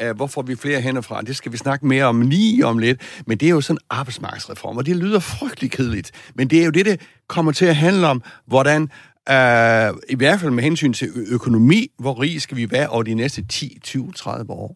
øh, 0.02 0.10
øh 0.10 0.16
hvorfor 0.16 0.34
får 0.34 0.42
vi 0.42 0.56
flere 0.56 0.82
hænder 0.82 1.02
fra? 1.02 1.22
Det 1.22 1.36
skal 1.36 1.52
vi 1.52 1.58
snakke 1.58 1.88
mere 1.88 2.06
om 2.06 2.22
lige 2.22 2.66
om 2.66 2.78
lidt. 2.78 3.02
Men 3.26 3.38
det 3.38 3.46
er 3.46 3.50
jo 3.50 3.62
sådan 3.62 3.78
en 3.78 3.86
arbejdsmarkedsreform, 3.90 4.78
og 4.78 4.86
det 4.86 4.96
lyder 4.96 5.20
frygtelig 5.20 5.72
kedeligt. 5.72 6.12
Men 6.36 6.48
det 6.48 6.62
er 6.62 6.66
jo 6.66 6.72
det, 6.72 6.86
det 6.86 7.02
kommer 7.28 7.52
til 7.52 7.66
at 7.66 7.76
handle 7.76 8.08
om, 8.08 8.24
hvordan 8.46 8.82
øh, 9.30 9.94
i 10.10 10.16
hvert 10.16 10.40
fald 10.40 10.52
med 10.52 10.64
hensyn 10.64 10.94
til 10.94 11.10
økonomi, 11.32 11.88
hvor 12.00 12.22
rig 12.22 12.42
skal 12.42 12.58
vi 12.58 12.72
være 12.72 12.88
over 12.88 13.04
de 13.04 13.14
næste 13.14 13.46
10, 13.46 13.80
20, 13.84 14.12
30 14.12 14.52
år. 14.52 14.76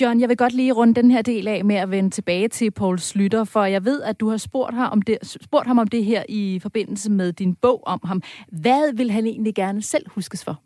John, 0.00 0.20
jeg 0.20 0.28
vil 0.28 0.36
godt 0.36 0.52
lige 0.52 0.72
runde 0.72 0.94
den 0.94 1.10
her 1.10 1.22
del 1.22 1.48
af 1.48 1.64
med 1.64 1.76
at 1.76 1.90
vende 1.90 2.10
tilbage 2.10 2.48
til 2.48 2.70
Paul 2.70 2.98
Slytter, 2.98 3.44
for 3.44 3.64
jeg 3.64 3.84
ved, 3.84 4.02
at 4.02 4.20
du 4.20 4.30
har 4.30 4.36
spurgt, 4.36 4.74
her 4.74 4.84
om 4.84 5.02
det, 5.02 5.18
spurgt 5.22 5.66
ham 5.66 5.78
om 5.78 5.86
det 5.86 6.04
her 6.04 6.22
i 6.28 6.58
forbindelse 6.62 7.10
med 7.10 7.32
din 7.32 7.54
bog 7.54 7.82
om 7.86 8.00
ham. 8.04 8.22
Hvad 8.48 8.94
vil 8.94 9.10
han 9.10 9.26
egentlig 9.26 9.54
gerne 9.54 9.82
selv 9.82 10.06
huskes 10.10 10.44
for? 10.44 10.65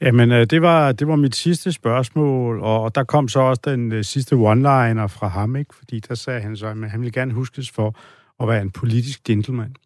Jamen, 0.00 0.32
øh, 0.32 0.46
det 0.46 0.62
var, 0.62 0.92
det 0.92 1.08
var 1.08 1.16
mit 1.16 1.36
sidste 1.36 1.72
spørgsmål, 1.72 2.60
og 2.60 2.94
der 2.94 3.04
kom 3.04 3.28
så 3.28 3.40
også 3.40 3.62
den 3.64 3.92
øh, 3.92 4.04
sidste 4.04 4.34
one-liner 4.34 5.06
fra 5.06 5.28
ham, 5.28 5.56
ikke? 5.56 5.74
fordi 5.74 6.00
der 6.00 6.14
sagde 6.14 6.40
han 6.40 6.56
så, 6.56 6.66
at 6.66 6.90
han 6.90 7.00
ville 7.00 7.12
gerne 7.12 7.32
huskes 7.32 7.70
for 7.70 7.96
at 8.40 8.48
være 8.48 8.62
en 8.62 8.70
politisk 8.70 9.24
gentleman. 9.24 9.76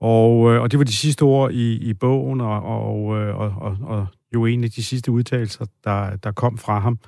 Og, 0.00 0.52
øh, 0.52 0.62
og 0.62 0.70
det 0.70 0.78
var 0.78 0.84
de 0.84 0.96
sidste 0.96 1.22
ord 1.22 1.52
i, 1.52 1.76
i 1.76 1.94
bogen, 1.94 2.40
og, 2.40 2.62
og, 2.62 3.04
og, 3.06 3.54
og, 3.60 3.76
og 3.82 4.06
jo 4.34 4.46
en 4.46 4.64
af 4.64 4.70
de 4.70 4.82
sidste 4.82 5.10
udtalelser, 5.10 5.66
der, 5.84 6.16
der 6.16 6.32
kom 6.32 6.58
fra 6.58 6.78
ham. 6.78 6.98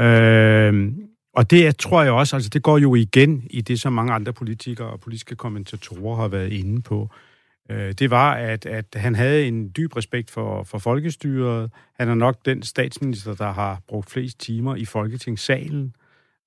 Øh, 0.00 0.92
og 1.34 1.50
det 1.50 1.76
tror 1.76 2.02
jeg 2.02 2.12
også, 2.12 2.36
altså 2.36 2.50
det 2.50 2.62
går 2.62 2.78
jo 2.78 2.94
igen 2.94 3.46
i 3.50 3.60
det, 3.60 3.80
som 3.80 3.92
mange 3.92 4.12
andre 4.12 4.32
politikere 4.32 4.88
og 4.88 5.00
politiske 5.00 5.36
kommentatorer 5.36 6.16
har 6.16 6.28
været 6.28 6.52
inde 6.52 6.82
på. 6.82 7.02
Øh, 7.02 7.29
Øh, 7.70 7.92
det 7.92 8.10
var, 8.10 8.34
at, 8.34 8.66
at 8.66 8.86
han 8.94 9.14
havde 9.14 9.46
en 9.46 9.70
dyb 9.76 9.96
respekt 9.96 10.30
for, 10.30 10.62
for 10.62 10.78
folkestyret. 10.78 11.70
Han 11.98 12.08
er 12.08 12.14
nok 12.14 12.36
den 12.44 12.62
statsminister, 12.62 13.34
der 13.34 13.52
har 13.52 13.80
brugt 13.88 14.10
flest 14.10 14.40
timer 14.40 14.76
i 14.76 14.84
Folketingssalen. 14.84 15.94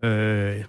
Øh, 0.03 0.63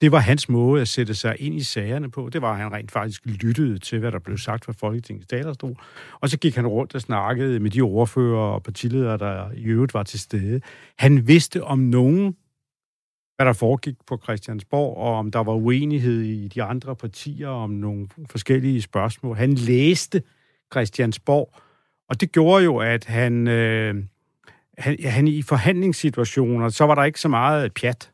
det 0.00 0.12
var 0.12 0.18
hans 0.18 0.48
måde 0.48 0.82
at 0.82 0.88
sætte 0.88 1.14
sig 1.14 1.36
ind 1.38 1.54
i 1.54 1.62
sagerne 1.62 2.10
på. 2.10 2.28
Det 2.32 2.42
var, 2.42 2.52
at 2.52 2.58
han 2.58 2.72
rent 2.72 2.90
faktisk 2.90 3.26
lyttede 3.26 3.78
til, 3.78 3.98
hvad 3.98 4.12
der 4.12 4.18
blev 4.18 4.38
sagt 4.38 4.64
fra 4.64 4.72
Folketingets 4.72 5.26
talerstol. 5.26 5.76
Og 6.20 6.28
så 6.28 6.38
gik 6.38 6.56
han 6.56 6.66
rundt 6.66 6.94
og 6.94 7.00
snakkede 7.00 7.60
med 7.60 7.70
de 7.70 7.80
ordfører 7.80 8.38
og 8.38 8.62
partiledere, 8.62 9.18
der 9.18 9.50
i 9.54 9.64
øvrigt 9.64 9.94
var 9.94 10.02
til 10.02 10.20
stede. 10.20 10.60
Han 10.98 11.28
vidste 11.28 11.64
om 11.64 11.78
nogen, 11.78 12.36
hvad 13.36 13.46
der 13.46 13.52
foregik 13.52 13.94
på 14.06 14.20
Christiansborg, 14.22 14.96
og 14.96 15.14
om 15.14 15.30
der 15.30 15.38
var 15.38 15.52
uenighed 15.52 16.22
i 16.22 16.48
de 16.48 16.62
andre 16.62 16.96
partier 16.96 17.48
om 17.48 17.70
nogle 17.70 18.08
forskellige 18.30 18.82
spørgsmål. 18.82 19.36
Han 19.36 19.54
læste 19.54 20.22
Christiansborg, 20.72 21.54
og 22.08 22.20
det 22.20 22.32
gjorde 22.32 22.64
jo, 22.64 22.76
at 22.76 23.04
han, 23.04 23.48
øh, 23.48 23.94
han, 24.78 24.96
han 25.04 25.28
i 25.28 25.42
forhandlingssituationer, 25.42 26.68
så 26.68 26.84
var 26.84 26.94
der 26.94 27.04
ikke 27.04 27.20
så 27.20 27.28
meget 27.28 27.74
pjat. 27.74 28.10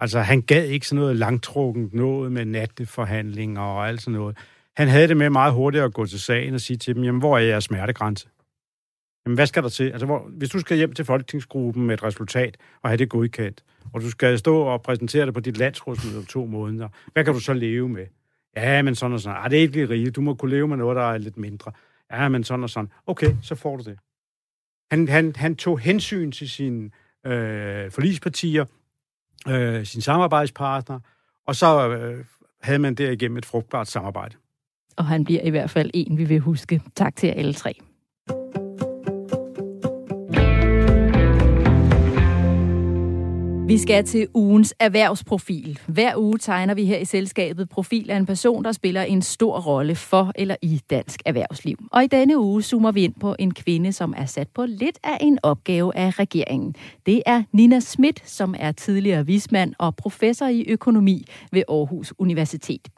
Altså, 0.00 0.20
han 0.20 0.42
gad 0.42 0.64
ikke 0.64 0.88
sådan 0.88 1.00
noget 1.00 1.16
langtrukket 1.16 1.94
noget 1.94 2.32
med 2.32 2.44
natteforhandlinger 2.44 3.60
og 3.60 3.88
alt 3.88 4.02
sådan 4.02 4.18
noget. 4.18 4.36
Han 4.76 4.88
havde 4.88 5.08
det 5.08 5.16
med 5.16 5.30
meget 5.30 5.52
hurtigt 5.52 5.84
at 5.84 5.94
gå 5.94 6.06
til 6.06 6.20
sagen 6.20 6.54
og 6.54 6.60
sige 6.60 6.76
til 6.76 6.94
dem, 6.94 7.04
jamen, 7.04 7.18
hvor 7.18 7.38
er 7.38 7.42
jeres 7.42 7.64
smertegrænse? 7.64 8.28
Jamen, 9.26 9.34
hvad 9.34 9.46
skal 9.46 9.62
der 9.62 9.68
til? 9.68 9.90
Altså, 9.90 10.06
hvor, 10.06 10.28
hvis 10.30 10.50
du 10.50 10.58
skal 10.58 10.76
hjem 10.76 10.92
til 10.92 11.04
folketingsgruppen 11.04 11.86
med 11.86 11.94
et 11.94 12.02
resultat 12.02 12.56
og 12.82 12.90
have 12.90 12.96
det 12.96 13.08
godkendt, 13.08 13.62
og 13.92 14.00
du 14.00 14.10
skal 14.10 14.38
stå 14.38 14.58
og 14.60 14.82
præsentere 14.82 15.26
det 15.26 15.34
på 15.34 15.40
dit 15.40 15.56
landsrådsmøde 15.56 16.18
om 16.18 16.24
to 16.24 16.46
måneder, 16.46 16.88
hvad 17.12 17.24
kan 17.24 17.34
du 17.34 17.40
så 17.40 17.52
leve 17.52 17.88
med? 17.88 18.06
Ja, 18.56 18.82
men 18.82 18.94
sådan 18.94 19.14
og 19.14 19.20
sådan. 19.20 19.38
Ah, 19.44 19.50
det 19.50 19.56
er 19.56 19.60
ikke 19.60 19.74
lige 19.74 19.88
rigtigt. 19.88 20.16
Du 20.16 20.20
må 20.20 20.34
kunne 20.34 20.50
leve 20.50 20.68
med 20.68 20.76
noget, 20.76 20.96
der 20.96 21.02
er 21.02 21.18
lidt 21.18 21.36
mindre. 21.36 21.72
Ja, 22.12 22.28
men 22.28 22.44
sådan 22.44 22.62
og 22.62 22.70
sådan. 22.70 22.90
Okay, 23.06 23.34
så 23.42 23.54
får 23.54 23.76
du 23.76 23.82
det. 23.82 23.98
Han, 24.90 25.08
han, 25.08 25.32
han 25.36 25.56
tog 25.56 25.78
hensyn 25.78 26.32
til 26.32 26.50
sine 26.50 26.90
øh, 27.26 27.90
forlispartier, 27.90 28.64
øh, 29.48 29.86
sin 29.86 30.00
samarbejdspartner, 30.00 31.00
og 31.46 31.56
så 31.56 31.88
øh, 31.88 32.24
havde 32.62 32.78
man 32.78 32.94
derigennem 32.94 33.38
et 33.38 33.46
frugtbart 33.46 33.88
samarbejde. 33.88 34.36
Og 34.96 35.04
han 35.04 35.24
bliver 35.24 35.42
i 35.42 35.50
hvert 35.50 35.70
fald 35.70 35.90
en, 35.94 36.18
vi 36.18 36.24
vil 36.24 36.40
huske. 36.40 36.82
Tak 36.94 37.16
til 37.16 37.26
alle 37.26 37.54
tre. 37.54 37.78
Vi 43.66 43.78
skal 43.78 44.04
til 44.04 44.28
ugens 44.34 44.74
erhvervsprofil. 44.80 45.78
Hver 45.88 46.16
uge 46.16 46.38
tegner 46.38 46.74
vi 46.74 46.84
her 46.84 46.98
i 46.98 47.04
selskabet 47.04 47.68
profil 47.68 48.10
af 48.10 48.16
en 48.16 48.26
person, 48.26 48.64
der 48.64 48.72
spiller 48.72 49.02
en 49.02 49.22
stor 49.22 49.60
rolle 49.60 49.94
for 49.94 50.32
eller 50.34 50.56
i 50.62 50.80
dansk 50.90 51.22
erhvervsliv. 51.24 51.76
Og 51.92 52.04
i 52.04 52.06
denne 52.06 52.38
uge 52.38 52.62
zoomer 52.62 52.92
vi 52.92 53.04
ind 53.04 53.14
på 53.20 53.36
en 53.38 53.54
kvinde, 53.54 53.92
som 53.92 54.14
er 54.16 54.26
sat 54.26 54.48
på 54.54 54.66
lidt 54.66 54.98
af 55.04 55.18
en 55.20 55.38
opgave 55.42 55.96
af 55.96 56.18
regeringen. 56.18 56.74
Det 57.06 57.22
er 57.26 57.42
Nina 57.52 57.80
Schmidt, 57.80 58.28
som 58.28 58.54
er 58.58 58.72
tidligere 58.72 59.26
vismand 59.26 59.74
og 59.78 59.96
professor 59.96 60.46
i 60.46 60.64
økonomi 60.68 61.24
ved 61.52 61.62
Aarhus 61.68 62.12
Universitet. 62.18 62.88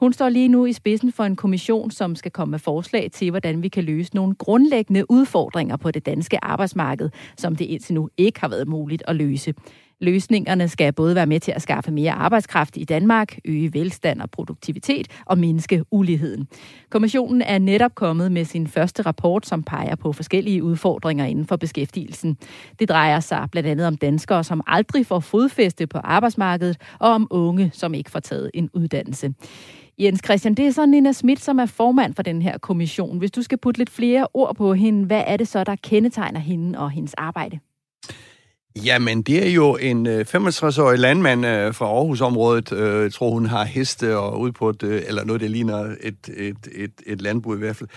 Hun 0.00 0.12
står 0.12 0.28
lige 0.28 0.48
nu 0.48 0.66
i 0.66 0.72
spidsen 0.72 1.12
for 1.12 1.24
en 1.24 1.36
kommission, 1.36 1.90
som 1.90 2.16
skal 2.16 2.30
komme 2.30 2.50
med 2.50 2.58
forslag 2.58 3.10
til, 3.12 3.30
hvordan 3.30 3.62
vi 3.62 3.68
kan 3.68 3.84
løse 3.84 4.14
nogle 4.14 4.34
grundlæggende 4.34 5.10
udfordringer 5.10 5.76
på 5.76 5.90
det 5.90 6.06
danske 6.06 6.44
arbejdsmarked, 6.44 7.10
som 7.36 7.56
det 7.56 7.64
indtil 7.64 7.94
nu 7.94 8.08
ikke 8.16 8.40
har 8.40 8.48
været 8.48 8.68
muligt 8.68 9.02
at 9.06 9.16
løse. 9.16 9.54
Løsningerne 10.00 10.68
skal 10.68 10.92
både 10.92 11.14
være 11.14 11.26
med 11.26 11.40
til 11.40 11.52
at 11.52 11.62
skaffe 11.62 11.90
mere 11.90 12.12
arbejdskraft 12.12 12.76
i 12.76 12.84
Danmark, 12.84 13.38
øge 13.44 13.74
velstand 13.74 14.20
og 14.20 14.30
produktivitet 14.30 15.08
og 15.26 15.38
mindske 15.38 15.84
uligheden. 15.90 16.48
Kommissionen 16.90 17.42
er 17.42 17.58
netop 17.58 17.94
kommet 17.94 18.32
med 18.32 18.44
sin 18.44 18.66
første 18.66 19.02
rapport, 19.02 19.46
som 19.46 19.62
peger 19.62 19.96
på 19.96 20.12
forskellige 20.12 20.62
udfordringer 20.62 21.24
inden 21.24 21.46
for 21.46 21.56
beskæftigelsen. 21.56 22.36
Det 22.78 22.88
drejer 22.88 23.20
sig 23.20 23.48
blandt 23.52 23.68
andet 23.68 23.86
om 23.86 23.96
danskere, 23.96 24.44
som 24.44 24.62
aldrig 24.66 25.06
får 25.06 25.20
fodfæste 25.20 25.86
på 25.86 25.98
arbejdsmarkedet, 25.98 26.76
og 26.98 27.10
om 27.10 27.26
unge, 27.30 27.70
som 27.74 27.94
ikke 27.94 28.10
får 28.10 28.20
taget 28.20 28.50
en 28.54 28.70
uddannelse. 28.74 29.34
Jens 29.98 30.20
Christian, 30.24 30.54
det 30.54 30.66
er 30.66 30.70
så 30.70 30.86
Nina 30.86 31.12
Schmidt, 31.12 31.40
som 31.40 31.58
er 31.58 31.66
formand 31.66 32.14
for 32.14 32.22
den 32.22 32.42
her 32.42 32.58
kommission. 32.58 33.18
Hvis 33.18 33.30
du 33.30 33.42
skal 33.42 33.58
putte 33.58 33.80
lidt 33.80 33.90
flere 33.90 34.26
ord 34.34 34.56
på 34.56 34.74
hende, 34.74 35.06
hvad 35.06 35.22
er 35.26 35.36
det 35.36 35.48
så, 35.48 35.64
der 35.64 35.76
kendetegner 35.76 36.40
hende 36.40 36.78
og 36.78 36.90
hendes 36.90 37.14
arbejde? 37.14 37.58
Jamen, 38.76 39.22
det 39.22 39.46
er 39.46 39.50
jo 39.50 39.76
en 39.76 40.06
øh, 40.06 40.26
65-årig 40.34 40.98
landmand 40.98 41.46
øh, 41.46 41.74
fra 41.74 41.86
Aarhusområdet. 41.86 42.72
Øh, 42.72 43.02
jeg 43.02 43.12
tror, 43.12 43.30
hun 43.30 43.46
har 43.46 43.64
heste 43.64 44.16
og 44.16 44.40
ud 44.40 44.52
på 44.52 44.68
et, 44.68 44.82
øh, 44.82 45.02
eller 45.06 45.24
noget, 45.24 45.40
der 45.40 45.48
ligner 45.48 45.94
et, 46.00 46.28
et, 46.36 46.68
et, 46.74 46.92
et 47.06 47.22
landbrug 47.22 47.54
i 47.54 47.58
hvert 47.58 47.76
fald. 47.76 47.88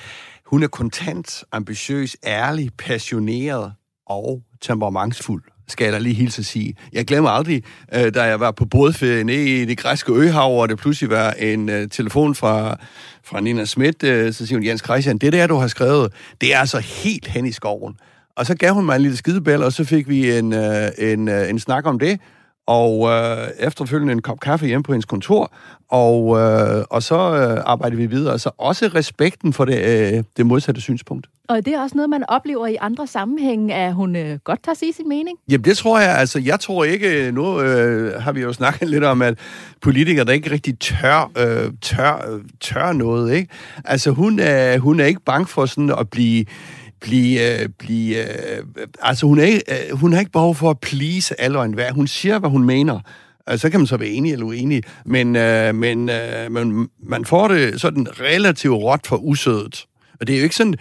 Hun 0.45 0.63
er 0.63 0.67
kontant, 0.67 1.43
ambitiøs, 1.51 2.17
ærlig, 2.26 2.69
passioneret 2.78 3.74
og 4.05 4.43
temperamentsfuld 4.61 5.43
skal 5.72 5.86
jeg 5.86 5.93
da 5.93 5.99
lige 5.99 6.15
hilse 6.15 6.39
at 6.39 6.45
sige. 6.45 6.76
Jeg 6.93 7.05
glemmer 7.05 7.30
aldrig, 7.30 7.63
øh, 7.93 8.13
da 8.13 8.24
jeg 8.24 8.39
var 8.39 8.51
på 8.51 8.65
bådferie 8.65 9.24
nede 9.24 9.61
i 9.61 9.65
det 9.65 9.78
græske 9.78 10.11
øhav, 10.13 10.61
og 10.61 10.69
det 10.69 10.78
pludselig 10.78 11.09
var 11.09 11.32
en 11.32 11.69
øh, 11.69 11.89
telefon 11.89 12.36
fra, 12.36 12.78
fra 13.24 13.39
Nina 13.41 13.65
Schmidt, 13.65 14.03
øh, 14.03 14.34
så 14.34 14.47
siger 14.47 14.57
hun, 14.57 14.65
Jens 14.65 14.82
Christian, 14.86 15.17
det 15.17 15.34
der, 15.34 15.47
du 15.47 15.55
har 15.55 15.67
skrevet, 15.67 16.13
det 16.41 16.53
er 16.53 16.59
altså 16.59 16.80
helt 16.80 17.28
hen 17.28 17.45
i 17.45 17.51
skoven. 17.51 17.95
Og 18.36 18.45
så 18.45 18.55
gav 18.55 18.73
hun 18.73 18.86
mig 18.86 18.95
en 18.95 19.01
lille 19.01 19.17
skidebæl, 19.17 19.63
og 19.63 19.73
så 19.73 19.84
fik 19.84 20.09
vi 20.09 20.38
en, 20.38 20.53
øh, 20.53 20.89
en, 20.97 21.27
øh, 21.27 21.49
en 21.49 21.59
snak 21.59 21.86
om 21.86 21.99
det, 21.99 22.19
og 22.67 23.09
øh, 23.09 23.47
efterfølgende 23.59 24.13
en 24.13 24.21
kop 24.21 24.39
kaffe 24.39 24.67
hjem 24.67 24.84
på 24.84 24.91
hendes 24.91 25.05
kontor, 25.05 25.53
og, 25.89 26.39
øh, 26.39 26.86
og 26.89 27.03
så 27.03 27.15
øh, 27.15 27.63
arbejder 27.65 27.97
vi 27.97 28.05
videre. 28.05 28.39
Så 28.39 28.51
også 28.57 28.91
respekten 28.95 29.53
for 29.53 29.65
det, 29.65 29.77
øh, 29.77 30.23
det 30.38 30.45
modsatte 30.45 30.82
synspunkt. 30.82 31.27
Og 31.49 31.65
det 31.65 31.73
er 31.73 31.82
også 31.82 31.95
noget, 31.95 32.09
man 32.09 32.23
oplever 32.29 32.67
i 32.67 32.77
andre 32.82 33.07
sammenhænge, 33.07 33.73
at 33.73 33.93
hun 33.93 34.15
øh, 34.15 34.39
godt 34.43 34.63
tager 34.63 34.75
sige 34.75 34.93
sin 34.93 35.09
mening? 35.09 35.38
Jamen 35.49 35.65
det 35.65 35.77
tror 35.77 35.99
jeg. 35.99 36.17
Altså, 36.17 36.39
jeg 36.39 36.59
tror 36.59 36.84
ikke, 36.84 37.32
nu 37.32 37.61
øh, 37.61 38.21
har 38.21 38.32
vi 38.32 38.41
jo 38.41 38.53
snakket 38.53 38.89
lidt 38.89 39.03
om, 39.03 39.21
at 39.21 39.39
politikere, 39.82 40.25
der 40.25 40.32
ikke 40.32 40.51
rigtig 40.51 40.79
tør, 40.79 41.32
øh, 41.38 41.71
tør, 41.82 42.39
tør 42.59 42.93
noget, 42.93 43.34
ikke? 43.34 43.49
Altså 43.86 44.11
hun 44.11 44.39
er, 44.39 44.77
hun 44.77 44.99
er 44.99 45.05
ikke 45.05 45.21
bange 45.25 45.47
for 45.47 45.65
sådan 45.65 45.93
at 45.99 46.09
blive 46.09 46.45
blive, 47.02 47.62
øh, 47.62 47.70
blive 47.80 48.18
øh, 48.18 48.64
altså 49.02 49.26
hun, 49.26 49.39
er 49.39 49.43
ikke, 49.43 49.64
øh, 49.70 49.97
hun 49.97 50.14
har 50.14 50.20
ikke 50.20 50.32
behov 50.32 50.56
for 50.56 50.70
at 50.70 50.80
please 50.80 51.41
alle 51.41 51.60
og 51.60 51.66
enhver. 51.66 51.91
Hun 51.91 52.08
siger, 52.08 52.39
hvad 52.39 52.49
hun 52.49 52.66
mener. 52.66 52.99
Øh, 53.49 53.58
så 53.58 53.70
kan 53.70 53.80
man 53.80 53.88
så 53.88 53.97
være 53.97 54.10
enig 54.10 54.34
eller 54.34 54.45
uenig, 54.45 54.84
men, 55.06 55.36
øh, 55.36 55.76
men, 55.76 56.10
øh, 56.10 56.52
men 56.52 56.89
man 57.04 57.26
får 57.26 57.47
det 57.47 57.82
sådan 57.82 58.08
relativt 58.20 58.74
råt 58.74 59.08
for 59.08 59.18
usødet. 59.18 59.86
Og 60.20 60.28
det 60.28 60.34
er 60.34 60.39
jo 60.39 60.43
ikke 60.43 60.56
sådan 60.56 60.76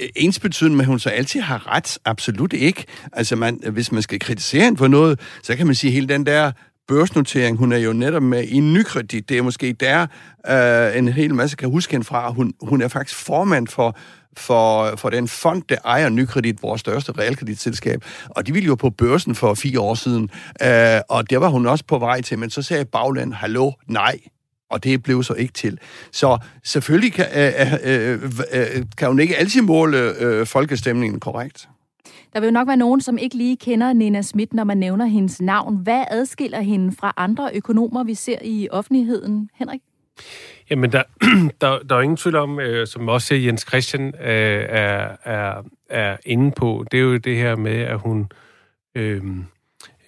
øh, 0.00 0.08
ensbetydende 0.16 0.76
med, 0.76 0.84
at 0.84 0.88
hun 0.88 0.98
så 0.98 1.10
altid 1.10 1.40
har 1.40 1.74
ret. 1.76 1.98
Absolut 2.04 2.52
ikke. 2.52 2.84
Altså, 3.12 3.36
man, 3.36 3.60
hvis 3.70 3.92
man 3.92 4.02
skal 4.02 4.18
kritisere 4.18 4.64
hende 4.64 4.78
for 4.78 4.88
noget, 4.88 5.20
så 5.42 5.56
kan 5.56 5.66
man 5.66 5.74
sige, 5.74 5.90
hele 5.90 6.08
den 6.08 6.26
der 6.26 6.52
børsnotering, 6.88 7.58
hun 7.58 7.72
er 7.72 7.78
jo 7.78 7.92
netop 7.92 8.22
med 8.22 8.44
i 8.44 8.60
nykredit. 8.60 9.28
Det 9.28 9.38
er 9.38 9.42
måske 9.42 9.72
der, 9.72 10.06
øh, 10.48 10.98
en 10.98 11.08
hel 11.08 11.34
masse 11.34 11.56
kan 11.56 11.70
huske 11.70 11.92
hende 11.92 12.04
fra. 12.04 12.32
Hun, 12.32 12.54
hun 12.62 12.82
er 12.82 12.88
faktisk 12.88 13.18
formand 13.18 13.68
for 13.68 13.96
for, 14.38 14.96
for 14.96 15.10
den 15.10 15.28
fond, 15.28 15.62
der 15.68 15.76
ejer 15.84 16.08
Nykredit, 16.08 16.62
vores 16.62 16.80
største 16.80 17.12
realkreditselskab. 17.12 18.04
Og 18.28 18.46
de 18.46 18.52
ville 18.52 18.66
jo 18.66 18.74
på 18.74 18.90
børsen 18.90 19.34
for 19.34 19.54
fire 19.54 19.80
år 19.80 19.94
siden, 19.94 20.30
øh, 20.62 21.00
og 21.08 21.30
der 21.30 21.38
var 21.38 21.48
hun 21.48 21.66
også 21.66 21.84
på 21.84 21.98
vej 21.98 22.20
til, 22.20 22.38
men 22.38 22.50
så 22.50 22.62
sagde 22.62 22.84
bagland, 22.84 23.32
hallo, 23.32 23.72
nej, 23.88 24.18
og 24.70 24.84
det 24.84 25.02
blev 25.02 25.22
så 25.22 25.34
ikke 25.34 25.52
til. 25.52 25.78
Så 26.12 26.38
selvfølgelig 26.64 27.12
kan, 27.12 27.26
øh, 27.36 27.72
øh, 27.84 28.12
øh, 28.12 28.76
øh, 28.76 28.82
kan 28.98 29.08
hun 29.08 29.20
ikke 29.20 29.36
altid 29.36 29.62
måle 29.62 29.98
øh, 30.18 30.46
folkestemningen 30.46 31.20
korrekt. 31.20 31.68
Der 32.32 32.40
vil 32.40 32.46
jo 32.46 32.52
nok 32.52 32.68
være 32.68 32.76
nogen, 32.76 33.00
som 33.00 33.18
ikke 33.18 33.36
lige 33.36 33.56
kender 33.56 33.92
Nina 33.92 34.22
Schmidt, 34.22 34.54
når 34.54 34.64
man 34.64 34.78
nævner 34.78 35.06
hendes 35.06 35.40
navn. 35.40 35.76
Hvad 35.76 36.04
adskiller 36.10 36.60
hende 36.60 36.96
fra 36.96 37.14
andre 37.16 37.50
økonomer, 37.54 38.04
vi 38.04 38.14
ser 38.14 38.38
i 38.44 38.68
offentligheden, 38.70 39.50
Henrik? 39.54 39.80
Jamen, 40.70 40.92
der, 40.92 41.02
der, 41.60 41.78
der 41.78 41.96
er 41.96 42.00
ingen 42.00 42.16
tvivl 42.16 42.36
om, 42.36 42.60
øh, 42.60 42.86
som 42.86 43.08
også 43.08 43.34
Jens 43.34 43.64
Christian 43.68 44.14
øh, 44.20 44.64
er, 44.68 45.16
er, 45.24 45.62
er 45.90 46.16
inde 46.26 46.52
på, 46.56 46.84
det 46.92 46.98
er 46.98 47.02
jo 47.02 47.16
det 47.16 47.36
her 47.36 47.56
med, 47.56 47.80
at 47.80 47.98
hun... 47.98 48.28
Øh, 48.94 49.22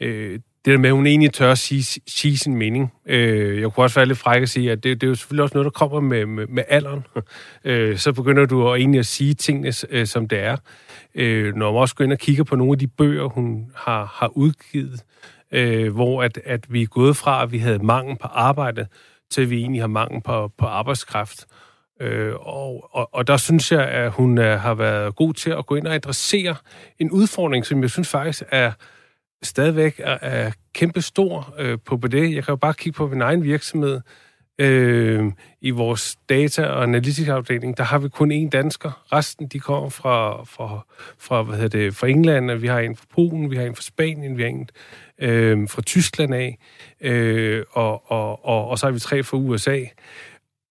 øh, 0.01 0.41
det 0.65 0.73
der 0.73 0.79
med, 0.79 0.89
at 0.89 0.95
hun 0.95 1.07
egentlig 1.07 1.33
tør 1.33 1.53
at 1.53 1.59
sige, 1.59 2.01
sige 2.07 2.39
sin 2.39 2.57
mening. 2.57 2.93
Øh, 3.07 3.61
jeg 3.61 3.73
kunne 3.73 3.85
også 3.85 4.01
være 4.01 4.07
lidt 4.07 4.19
fræk 4.19 4.43
at 4.43 4.49
sige, 4.49 4.73
at 4.73 4.85
det, 4.85 5.01
det 5.01 5.07
er 5.07 5.11
jo 5.11 5.15
selvfølgelig 5.15 5.43
også 5.43 5.55
noget, 5.55 5.65
der 5.65 5.71
kommer 5.71 6.01
med, 6.01 6.27
med, 6.27 6.47
med 6.47 6.63
alderen. 6.69 7.07
øh, 7.65 7.99
så 7.99 8.13
begynder 8.13 8.47
du 8.47 8.71
at 8.71 8.81
egentlig 8.81 8.99
at 8.99 9.07
sige 9.07 9.35
tingene, 9.35 9.73
øh, 9.91 10.07
som 10.07 10.29
det 10.29 10.39
er. 10.39 10.57
Øh, 11.15 11.55
når 11.55 11.73
man 11.73 11.81
også 11.81 11.95
går 11.95 12.05
ind 12.05 12.13
og 12.13 12.19
kigger 12.19 12.45
på 12.45 12.57
nogle 12.57 12.73
af 12.73 12.79
de 12.79 12.87
bøger, 12.87 13.25
hun 13.25 13.71
har, 13.75 14.15
har 14.15 14.29
udgivet, 14.37 15.03
øh, 15.53 15.95
hvor 15.95 16.23
at, 16.23 16.41
at 16.45 16.65
vi 16.69 16.83
er 16.83 16.87
gået 16.87 17.17
fra, 17.17 17.43
at 17.43 17.53
vi 17.53 17.59
havde 17.59 17.79
mangel 17.79 18.17
på 18.17 18.27
arbejde, 18.27 18.87
til 19.31 19.43
at 19.43 19.51
vi 19.51 19.61
egentlig 19.61 19.83
har 19.83 19.89
mangel 19.89 20.23
på, 20.23 20.53
på 20.59 20.67
arbejdskraft. 20.67 21.47
Øh, 22.01 22.35
og, 22.35 22.89
og, 22.93 23.15
og 23.15 23.27
der 23.27 23.37
synes 23.37 23.73
jeg, 23.73 23.89
at 23.89 24.11
hun 24.11 24.39
er, 24.39 24.57
har 24.57 24.75
været 24.75 25.17
god 25.17 25.35
til 25.35 25.51
at 25.51 25.67
gå 25.67 25.75
ind 25.75 25.87
og 25.87 25.95
adressere 25.95 26.57
en 26.99 27.11
udfordring, 27.11 27.67
som 27.67 27.83
jeg 27.83 27.91
synes 27.91 28.09
faktisk 28.09 28.43
er 28.51 28.73
stadigvæk 29.43 30.01
er, 30.05 30.19
er 30.23 30.51
kæmpe 30.75 31.03
stor 31.03 31.55
øh, 31.59 31.79
på 31.85 31.97
det. 31.97 32.35
Jeg 32.35 32.45
kan 32.45 32.53
jo 32.53 32.57
bare 32.57 32.75
kigge 32.75 32.97
på 32.97 33.07
min 33.07 33.23
egen 33.23 33.43
virksomhed. 33.43 34.01
Øh, 34.61 35.33
I 35.61 35.71
vores 35.71 36.17
data- 36.29 36.67
og 36.67 36.83
analytikafdeling, 36.83 37.77
der 37.77 37.85
har 37.85 37.99
vi 37.99 38.09
kun 38.09 38.33
én 38.33 38.49
dansker. 38.49 39.05
Resten, 39.13 39.47
de 39.47 39.61
kommer 39.61 39.89
fra, 39.89 40.45
fra, 40.45 40.87
fra, 41.19 41.43
hvad 41.43 41.57
hedder 41.57 41.79
det, 41.79 41.95
fra 41.95 42.09
England, 42.09 42.53
vi 42.53 42.67
har 42.67 42.79
en 42.79 42.97
fra 42.97 43.07
Polen, 43.15 43.51
vi 43.51 43.57
har 43.57 43.65
en 43.65 43.75
fra 43.75 43.83
Spanien, 43.83 44.37
vi 44.37 44.43
har 44.43 44.49
en 44.49 44.69
øh, 45.21 45.69
fra 45.69 45.83
Tyskland 45.83 46.35
af, 46.35 46.59
øh, 47.01 47.65
og, 47.71 48.13
og, 48.13 48.47
og, 48.47 48.69
og 48.69 48.79
så 48.79 48.87
har 48.87 48.93
vi 48.93 48.99
tre 48.99 49.23
fra 49.23 49.37
USA. 49.37 49.81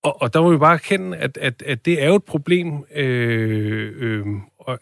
Og, 0.03 0.21
og 0.21 0.33
der 0.33 0.41
må 0.41 0.51
vi 0.51 0.57
bare 0.57 0.73
erkende, 0.73 1.17
at, 1.17 1.37
at, 1.37 1.63
at 1.65 1.85
det 1.85 2.03
er 2.03 2.07
jo 2.07 2.15
et 2.15 2.23
problem, 2.23 2.85
øh, 2.95 3.93
øh, 3.97 4.25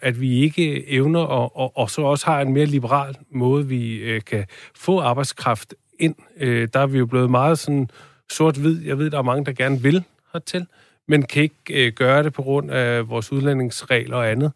at 0.02 0.22
vi 0.22 0.40
ikke 0.40 0.90
evner, 0.90 1.20
og, 1.20 1.58
og, 1.58 1.78
og 1.78 1.90
så 1.90 2.02
også 2.02 2.26
har 2.26 2.42
en 2.42 2.54
mere 2.54 2.66
liberal 2.66 3.16
måde, 3.32 3.68
vi 3.68 3.96
øh, 3.96 4.22
kan 4.22 4.46
få 4.76 5.00
arbejdskraft 5.00 5.74
ind. 6.00 6.16
Øh, 6.38 6.68
der 6.74 6.80
er 6.80 6.88
vi 6.88 6.98
jo 6.98 7.06
blevet 7.06 7.30
meget 7.30 7.60
sådan 7.60 7.90
sort-hvid. 8.32 8.82
Jeg 8.86 8.98
ved, 8.98 9.10
der 9.10 9.18
er 9.18 9.22
mange, 9.22 9.46
der 9.46 9.52
gerne 9.52 9.82
vil 9.82 10.04
hertil, 10.34 10.66
men 11.08 11.24
kan 11.24 11.44
ikke 11.44 11.86
øh, 11.88 11.94
gøre 11.94 12.24
det 12.24 12.34
på 12.34 12.42
grund 12.42 12.72
af 12.72 13.10
vores 13.10 13.32
udlændingsregler 13.32 14.18
og 14.18 14.32
andet. 14.32 14.52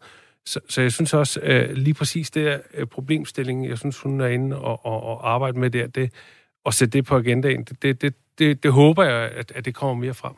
Så, 0.46 0.60
så 0.68 0.82
jeg 0.82 0.92
synes 0.92 1.14
også, 1.14 1.40
øh, 1.40 1.72
lige 1.72 1.94
præcis 1.94 2.30
det 2.30 2.48
er 2.48 2.58
øh, 2.74 3.68
jeg 3.68 3.78
synes, 3.78 3.98
hun 3.98 4.20
er 4.20 4.26
inde 4.26 4.56
og, 4.56 4.86
og, 4.86 5.02
og 5.02 5.30
arbejde 5.30 5.58
med 5.58 5.70
der, 5.70 5.86
det, 5.86 6.12
og 6.64 6.74
sætte 6.74 6.98
det 6.98 7.04
på 7.04 7.16
agendaen, 7.16 7.64
det, 7.64 7.82
det, 7.82 8.02
det, 8.02 8.14
det, 8.38 8.62
det 8.62 8.72
håber 8.72 9.04
jeg, 9.04 9.30
at, 9.30 9.52
at 9.54 9.64
det 9.64 9.74
kommer 9.74 9.94
mere 9.94 10.14
frem. 10.14 10.34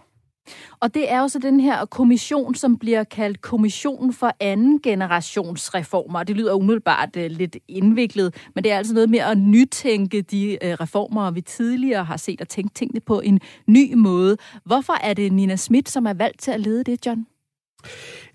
Og 0.80 0.94
det 0.94 1.12
er 1.12 1.20
jo 1.20 1.28
så 1.28 1.38
den 1.38 1.60
her 1.60 1.84
kommission, 1.84 2.54
som 2.54 2.78
bliver 2.78 3.04
kaldt 3.04 3.40
Kommissionen 3.40 4.12
for 4.12 4.32
anden 4.40 4.80
generations 4.82 5.74
reformer. 5.74 6.22
Det 6.22 6.36
lyder 6.36 6.54
umiddelbart 6.54 7.08
uh, 7.16 7.22
lidt 7.22 7.56
indviklet, 7.68 8.34
men 8.54 8.64
det 8.64 8.72
er 8.72 8.76
altså 8.76 8.94
noget 8.94 9.10
med 9.10 9.18
at 9.18 9.38
nytænke 9.38 10.22
de 10.22 10.58
uh, 10.64 10.70
reformer, 10.70 11.30
vi 11.30 11.40
tidligere 11.40 12.04
har 12.04 12.16
set 12.16 12.40
og 12.40 12.48
tænkt 12.48 12.74
tingene 12.74 13.00
på 13.00 13.20
en 13.20 13.40
ny 13.66 13.94
måde. 13.94 14.36
Hvorfor 14.64 15.04
er 15.04 15.14
det 15.14 15.32
Nina 15.32 15.56
Schmidt, 15.56 15.88
som 15.88 16.06
er 16.06 16.14
valgt 16.14 16.40
til 16.40 16.50
at 16.50 16.60
lede 16.60 16.84
det, 16.84 17.06
John? 17.06 17.26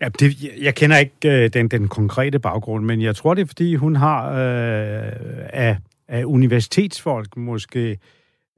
Ja, 0.02 0.10
det, 0.20 0.44
jeg 0.62 0.76
kender 0.76 0.98
ikke 0.98 1.44
øh, 1.44 1.50
den, 1.54 1.68
den 1.68 1.88
konkrete 1.88 2.40
baggrund, 2.40 2.86
men 2.86 3.02
jeg 3.02 3.16
tror, 3.16 3.34
det 3.34 3.42
er, 3.42 3.46
fordi 3.46 3.76
hun 3.76 3.96
har 3.96 4.30
øh, 4.30 5.12
af, 5.54 5.78
af 6.08 6.24
universitetsfolk 6.26 7.38
måske 7.38 7.98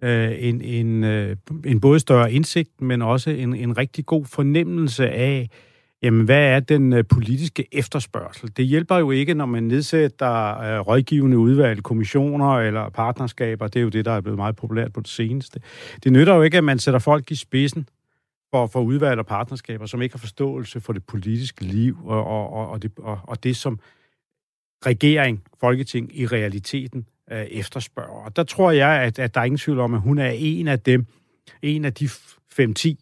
øh, 0.04 0.32
en, 0.40 0.62
en, 0.62 1.04
øh, 1.04 1.36
en 1.66 1.82
både 1.82 2.00
større 2.00 2.34
indsigt, 2.34 2.82
men 2.82 3.02
også 3.02 3.30
en, 3.30 3.56
en 3.56 3.78
rigtig 3.78 4.06
god 4.06 4.26
fornemmelse 4.26 5.10
af, 5.10 5.50
jamen, 6.04 6.26
hvad 6.26 6.44
er 6.44 6.60
den 6.60 6.94
øh, 6.94 7.04
politiske 7.10 7.68
efterspørgsel? 7.72 8.52
Det 8.58 8.66
hjælper 8.66 8.98
jo 8.98 9.12
ikke, 9.12 9.34
når 9.34 9.46
man 9.46 9.64
nedsætter 9.64 10.60
øh, 10.60 10.80
rådgivende 10.80 11.38
udvalg, 11.38 11.84
kommissioner 11.84 12.60
eller 12.60 12.90
partnerskaber. 12.90 13.68
Det 13.68 13.80
er 13.80 13.84
jo 13.84 13.90
det, 13.90 14.06
der 14.06 14.12
er 14.12 14.22
blevet 14.22 14.38
meget 14.38 14.56
populært 14.56 14.94
på 14.94 15.00
det 15.00 15.10
seneste. 15.10 15.60
Det 16.04 16.12
nytter 16.12 16.36
jo 16.36 16.42
ikke, 16.42 16.58
at 16.58 16.64
man 16.64 16.80
sætter 16.80 17.00
folk 17.00 17.32
i 17.32 17.36
spidsen 17.36 17.88
for, 18.52 18.68
for 18.68 18.82
udvalg 18.82 19.20
og 19.20 19.26
partnerskaber, 19.26 19.86
som 19.86 20.02
ikke 20.02 20.14
har 20.14 20.20
forståelse 20.20 20.82
for 20.82 20.94
det 20.94 21.04
politiske 21.04 21.64
liv 21.64 21.98
og, 22.06 22.26
og, 22.26 22.54
og, 22.54 22.70
og, 22.70 22.82
det, 22.82 22.92
og, 22.98 23.20
og 23.24 23.44
det, 23.44 23.58
som 23.58 23.80
regering, 24.86 25.44
folketing 25.60 26.20
i 26.20 26.26
realiteten 26.26 27.06
øh, 27.32 27.42
efterspørger. 27.42 28.26
Og 28.26 28.36
der 28.36 28.44
tror 28.44 28.72
jeg, 28.72 29.02
at, 29.02 29.20
at 29.20 29.34
der 29.34 29.42
er 29.42 29.46
ingen 29.46 29.58
tvivl 29.58 29.80
om, 29.80 29.94
at 29.94 30.02
hun 30.02 30.18
er 30.18 30.30
en 30.30 30.68
af 30.68 30.80
dem, 30.80 31.06
en 31.62 31.86
af 31.86 31.94
de 31.94 32.06
5-10 32.06 32.96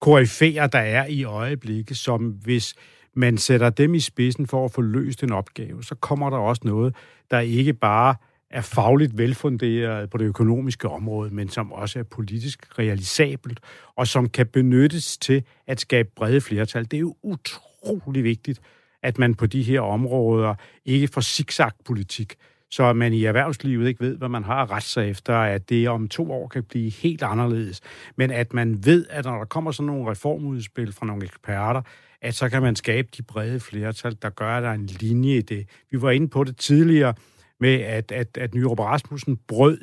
koryfærer, 0.00 0.66
der 0.66 0.78
er 0.78 1.06
i 1.06 1.24
øjeblikket, 1.24 1.96
som 1.96 2.28
hvis 2.28 2.74
man 3.14 3.38
sætter 3.38 3.70
dem 3.70 3.94
i 3.94 4.00
spidsen 4.00 4.46
for 4.46 4.64
at 4.64 4.72
få 4.72 4.80
løst 4.80 5.22
en 5.22 5.32
opgave, 5.32 5.84
så 5.84 5.94
kommer 5.94 6.30
der 6.30 6.36
også 6.36 6.62
noget, 6.64 6.94
der 7.30 7.40
ikke 7.40 7.72
bare 7.72 8.14
er 8.50 8.60
fagligt 8.60 9.18
velfunderet 9.18 10.10
på 10.10 10.18
det 10.18 10.24
økonomiske 10.24 10.88
område, 10.88 11.34
men 11.34 11.48
som 11.48 11.72
også 11.72 11.98
er 11.98 12.02
politisk 12.02 12.78
realisabelt, 12.78 13.60
og 13.96 14.06
som 14.06 14.28
kan 14.28 14.46
benyttes 14.46 15.18
til 15.18 15.44
at 15.66 15.80
skabe 15.80 16.08
brede 16.16 16.40
flertal. 16.40 16.84
Det 16.84 16.94
er 16.94 17.00
jo 17.00 17.16
utrolig 17.22 18.24
vigtigt, 18.24 18.60
at 19.02 19.18
man 19.18 19.34
på 19.34 19.46
de 19.46 19.62
her 19.62 19.80
områder 19.80 20.54
ikke 20.84 21.08
får 21.08 21.20
zigzag-politik, 21.20 22.34
så 22.70 22.92
man 22.92 23.12
i 23.12 23.24
erhvervslivet 23.24 23.88
ikke 23.88 24.00
ved, 24.00 24.16
hvad 24.16 24.28
man 24.28 24.44
har 24.44 24.62
at 24.62 24.70
rette 24.70 24.88
sig 24.88 25.10
efter, 25.10 25.34
at 25.34 25.68
det 25.68 25.88
om 25.88 26.08
to 26.08 26.32
år 26.32 26.48
kan 26.48 26.64
blive 26.64 26.90
helt 26.90 27.22
anderledes. 27.22 27.80
Men 28.16 28.30
at 28.30 28.52
man 28.52 28.84
ved, 28.84 29.06
at 29.10 29.24
når 29.24 29.38
der 29.38 29.44
kommer 29.44 29.70
sådan 29.70 29.86
nogle 29.86 30.10
reformudspil 30.10 30.92
fra 30.92 31.06
nogle 31.06 31.24
eksperter, 31.24 31.82
at 32.22 32.34
så 32.34 32.48
kan 32.48 32.62
man 32.62 32.76
skabe 32.76 33.08
de 33.16 33.22
brede 33.22 33.60
flertal, 33.60 34.16
der 34.22 34.30
gør, 34.30 34.56
at 34.56 34.62
der 34.62 34.68
er 34.68 34.74
en 34.74 34.86
linje 34.86 35.36
i 35.36 35.42
det. 35.42 35.68
Vi 35.90 36.02
var 36.02 36.10
inde 36.10 36.28
på 36.28 36.44
det 36.44 36.56
tidligere 36.56 37.14
med, 37.60 37.80
at, 37.80 38.12
at, 38.12 38.36
at 38.36 38.54
Nyrup 38.54 38.78
Rasmussen 38.78 39.38
brød 39.48 39.78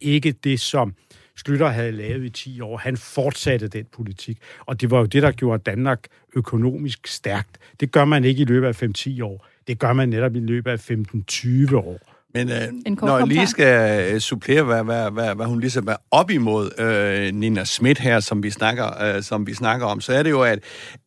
ikke 0.00 0.32
det, 0.32 0.60
som 0.60 0.94
Slytter 1.36 1.68
havde 1.68 1.92
lavet 1.92 2.24
i 2.24 2.30
10 2.30 2.60
år. 2.60 2.76
Han 2.76 2.96
fortsatte 2.96 3.68
den 3.68 3.84
politik, 3.92 4.38
og 4.66 4.80
det 4.80 4.90
var 4.90 4.98
jo 4.98 5.06
det, 5.06 5.22
der 5.22 5.32
gjorde 5.32 5.62
Danmark 5.62 6.06
økonomisk 6.36 7.06
stærkt. 7.06 7.58
Det 7.80 7.92
gør 7.92 8.04
man 8.04 8.24
ikke 8.24 8.42
i 8.42 8.44
løbet 8.44 8.66
af 8.66 8.82
5-10 8.82 9.24
år. 9.24 9.46
Det 9.66 9.78
gør 9.78 9.92
man 9.92 10.08
netop 10.08 10.36
i 10.36 10.40
løbet 10.40 10.70
af 10.70 10.90
15-20 10.90 11.76
år. 11.76 11.98
Men 12.34 12.50
øh, 12.50 12.96
når 13.02 13.18
jeg 13.18 13.26
lige 13.26 13.46
skal 13.46 14.12
øh, 14.14 14.20
supplere, 14.20 14.62
hvad, 14.62 14.84
hvad, 14.84 15.10
hvad, 15.10 15.34
hvad 15.34 15.46
hun 15.46 15.60
ligesom 15.60 15.88
er 15.88 15.96
op 16.10 16.30
imod 16.30 16.80
øh, 16.80 17.34
Nina 17.34 17.64
Schmidt 17.64 17.98
her, 17.98 18.20
som 18.20 18.42
vi, 18.42 18.50
snakker, 18.50 19.02
øh, 19.02 19.22
som 19.22 19.46
vi 19.46 19.54
snakker 19.54 19.86
om, 19.86 20.00
så 20.00 20.12
er 20.12 20.22
det 20.22 20.30
jo, 20.30 20.42
at 20.42 20.58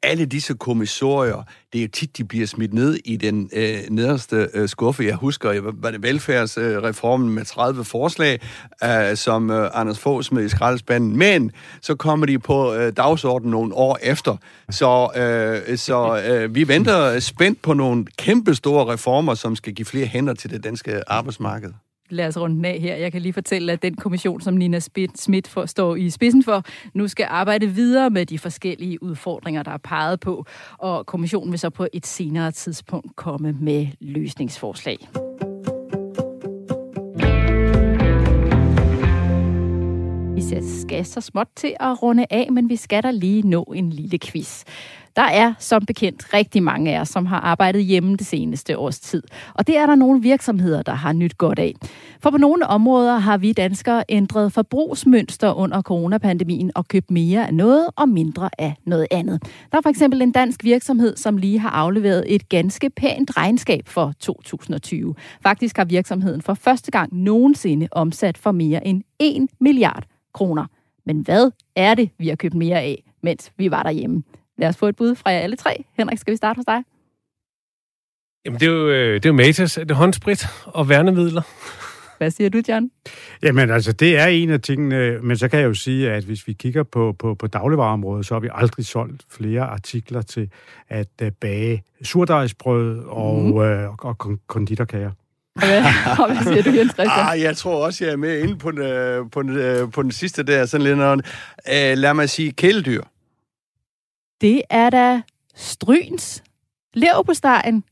alle 0.03 0.25
disse 0.25 0.53
kommissorier, 0.53 1.43
det 1.75 1.81
er 1.81 1.85
jo 1.85 1.89
tit, 1.93 2.17
de 2.17 2.23
bliver 2.23 2.47
smidt 2.47 2.73
ned 2.73 2.97
i 3.05 3.17
den 3.17 3.49
øh, 3.53 3.79
nederste 3.89 4.49
øh, 4.53 4.69
skuffe. 4.69 5.03
Jeg 5.03 5.15
husker, 5.15 5.71
var 5.73 5.91
det 5.91 6.03
velfærdsreformen 6.03 7.29
med 7.29 7.45
30 7.45 7.83
forslag, 7.83 8.39
øh, 8.83 9.17
som 9.17 9.51
øh, 9.51 9.69
Anders 9.73 9.99
Fogh 9.99 10.23
smed 10.23 10.45
i 10.45 10.49
skraldespanden, 10.49 11.17
men 11.17 11.51
så 11.81 11.95
kommer 11.95 12.25
de 12.25 12.39
på 12.39 12.73
øh, 12.73 12.93
dagsordenen 12.97 13.51
nogle 13.51 13.73
år 13.73 13.97
efter. 14.01 14.37
Så, 14.69 15.09
øh, 15.15 15.77
så 15.77 16.21
øh, 16.27 16.55
vi 16.55 16.67
venter 16.67 17.19
spændt 17.19 17.61
på 17.61 17.73
nogle 17.73 18.05
kæmpe 18.17 18.55
store 18.55 18.93
reformer, 18.93 19.33
som 19.33 19.55
skal 19.55 19.73
give 19.73 19.85
flere 19.85 20.05
hænder 20.05 20.33
til 20.33 20.49
det 20.49 20.63
danske 20.63 21.11
arbejdsmarked 21.11 21.69
lad 22.09 22.27
os 22.27 22.37
runde 22.37 22.55
den 22.55 22.65
af 22.65 22.79
her. 22.79 22.95
Jeg 22.95 23.11
kan 23.11 23.21
lige 23.21 23.33
fortælle, 23.33 23.71
at 23.71 23.81
den 23.81 23.95
kommission, 23.95 24.41
som 24.41 24.53
Nina 24.53 24.79
Schmidt 25.15 25.47
for, 25.47 25.65
står 25.65 25.95
i 25.95 26.09
spidsen 26.09 26.43
for, 26.43 26.63
nu 26.93 27.07
skal 27.07 27.27
arbejde 27.29 27.67
videre 27.67 28.09
med 28.09 28.25
de 28.25 28.39
forskellige 28.39 29.03
udfordringer, 29.03 29.63
der 29.63 29.71
er 29.71 29.77
peget 29.77 30.19
på, 30.19 30.45
og 30.77 31.05
kommissionen 31.05 31.51
vil 31.51 31.59
så 31.59 31.69
på 31.69 31.87
et 31.93 32.05
senere 32.05 32.51
tidspunkt 32.51 33.15
komme 33.15 33.51
med 33.51 33.87
løsningsforslag. 33.99 34.97
Vi 40.35 40.41
skal 40.61 41.05
så 41.05 41.21
småt 41.21 41.47
til 41.55 41.75
at 41.79 42.03
runde 42.03 42.25
af, 42.29 42.47
men 42.51 42.69
vi 42.69 42.75
skal 42.75 43.03
da 43.03 43.11
lige 43.11 43.41
nå 43.41 43.63
en 43.63 43.89
lille 43.89 44.19
quiz. 44.19 44.63
Der 45.15 45.21
er 45.21 45.53
som 45.59 45.85
bekendt 45.85 46.33
rigtig 46.33 46.63
mange 46.63 46.95
af 46.95 47.01
os, 47.01 47.09
som 47.09 47.25
har 47.25 47.39
arbejdet 47.39 47.83
hjemme 47.83 48.15
det 48.15 48.25
seneste 48.25 48.77
års 48.77 48.99
tid. 48.99 49.23
Og 49.53 49.67
det 49.67 49.77
er 49.77 49.85
der 49.85 49.95
nogle 49.95 50.21
virksomheder, 50.21 50.81
der 50.81 50.93
har 50.93 51.13
nyt 51.13 51.37
godt 51.37 51.59
af. 51.59 51.73
For 52.19 52.29
på 52.29 52.37
nogle 52.37 52.67
områder 52.67 53.17
har 53.17 53.37
vi 53.37 53.53
danskere 53.53 54.03
ændret 54.09 54.53
forbrugsmønster 54.53 55.53
under 55.53 55.81
coronapandemien 55.81 56.71
og 56.75 56.87
købt 56.87 57.11
mere 57.11 57.47
af 57.47 57.53
noget 57.53 57.87
og 57.95 58.09
mindre 58.09 58.49
af 58.57 58.75
noget 58.85 59.07
andet. 59.11 59.43
Der 59.71 59.77
er 59.77 59.81
for 59.81 59.89
eksempel 59.89 60.21
en 60.21 60.31
dansk 60.31 60.63
virksomhed, 60.63 61.17
som 61.17 61.37
lige 61.37 61.59
har 61.59 61.69
afleveret 61.69 62.23
et 62.27 62.49
ganske 62.49 62.89
pænt 62.89 63.37
regnskab 63.37 63.87
for 63.87 64.13
2020. 64.19 65.15
Faktisk 65.43 65.77
har 65.77 65.85
virksomheden 65.85 66.41
for 66.41 66.53
første 66.53 66.91
gang 66.91 67.13
nogensinde 67.13 67.87
omsat 67.91 68.37
for 68.37 68.51
mere 68.51 68.87
end 68.87 69.03
1 69.19 69.47
milliard 69.59 70.05
kroner. 70.35 70.65
Men 71.05 71.19
hvad 71.19 71.51
er 71.75 71.95
det, 71.95 72.09
vi 72.17 72.27
har 72.27 72.35
købt 72.35 72.53
mere 72.53 72.81
af, 72.81 73.03
mens 73.21 73.51
vi 73.57 73.71
var 73.71 73.83
derhjemme? 73.83 74.23
Lad 74.57 74.69
os 74.69 74.77
få 74.77 74.87
et 74.87 74.95
bud 74.95 75.15
fra 75.15 75.29
jer 75.29 75.39
alle 75.39 75.55
tre. 75.55 75.85
Henrik, 75.97 76.17
skal 76.17 76.31
vi 76.31 76.37
starte 76.37 76.57
hos 76.57 76.65
dig? 76.65 76.83
Jamen, 78.45 78.59
det 78.59 78.67
er 78.67 78.71
jo, 78.71 78.89
øh, 78.89 79.13
det 79.13 79.25
er 79.25 79.29
jo 79.29 79.33
Matas, 79.33 79.73
det 79.73 79.91
er 79.91 79.95
håndsprit 79.95 80.45
og 80.65 80.89
værnemidler. 80.89 81.41
Hvad 82.17 82.31
siger 82.31 82.49
du, 82.49 82.61
John? 82.69 82.91
Jamen 83.43 83.69
altså, 83.69 83.91
det 83.91 84.17
er 84.17 84.25
en 84.25 84.49
af 84.49 84.61
tingene, 84.61 85.19
men 85.21 85.37
så 85.37 85.47
kan 85.47 85.59
jeg 85.59 85.65
jo 85.65 85.73
sige, 85.73 86.11
at 86.11 86.23
hvis 86.23 86.47
vi 86.47 86.53
kigger 86.53 86.83
på, 86.83 87.15
på, 87.19 87.35
på 87.35 87.47
dagligvarerområdet, 87.47 88.25
så 88.25 88.35
har 88.35 88.39
vi 88.39 88.49
aldrig 88.51 88.85
solgt 88.85 89.23
flere 89.29 89.61
artikler 89.61 90.21
til 90.21 90.49
at 90.89 91.07
uh, 91.21 91.27
bage 91.41 91.83
surdejsbrød 92.01 92.99
og, 92.99 93.41
mm. 93.41 93.53
og, 93.53 93.95
og 93.99 94.17
konditorkager. 94.47 95.11
Og 95.55 95.67
hvad, 95.67 95.83
og 96.19 96.33
hvad 96.33 96.43
siger 96.43 96.63
du, 96.63 96.77
Jens 96.77 96.93
Christian? 96.93 97.27
Ah, 97.29 97.41
jeg 97.41 97.57
tror 97.57 97.85
også, 97.85 98.05
jeg 98.05 98.13
er 98.13 98.17
med 98.17 98.39
inde 98.39 98.57
på 98.57 98.71
den, 98.71 99.29
på 99.29 99.41
den, 99.41 99.91
på 99.91 100.03
den 100.03 100.11
sidste 100.11 100.43
der. 100.43 100.65
Sådan 100.65 100.83
lidt, 100.83 100.99
uh, 100.99 101.97
lad 101.97 102.13
mig 102.13 102.29
sige 102.29 102.51
kæledyr. 102.51 103.01
Det 104.41 104.61
er 104.69 104.89
da 104.89 105.21
Stryns 105.55 106.43
leverpostejen. 106.93 107.83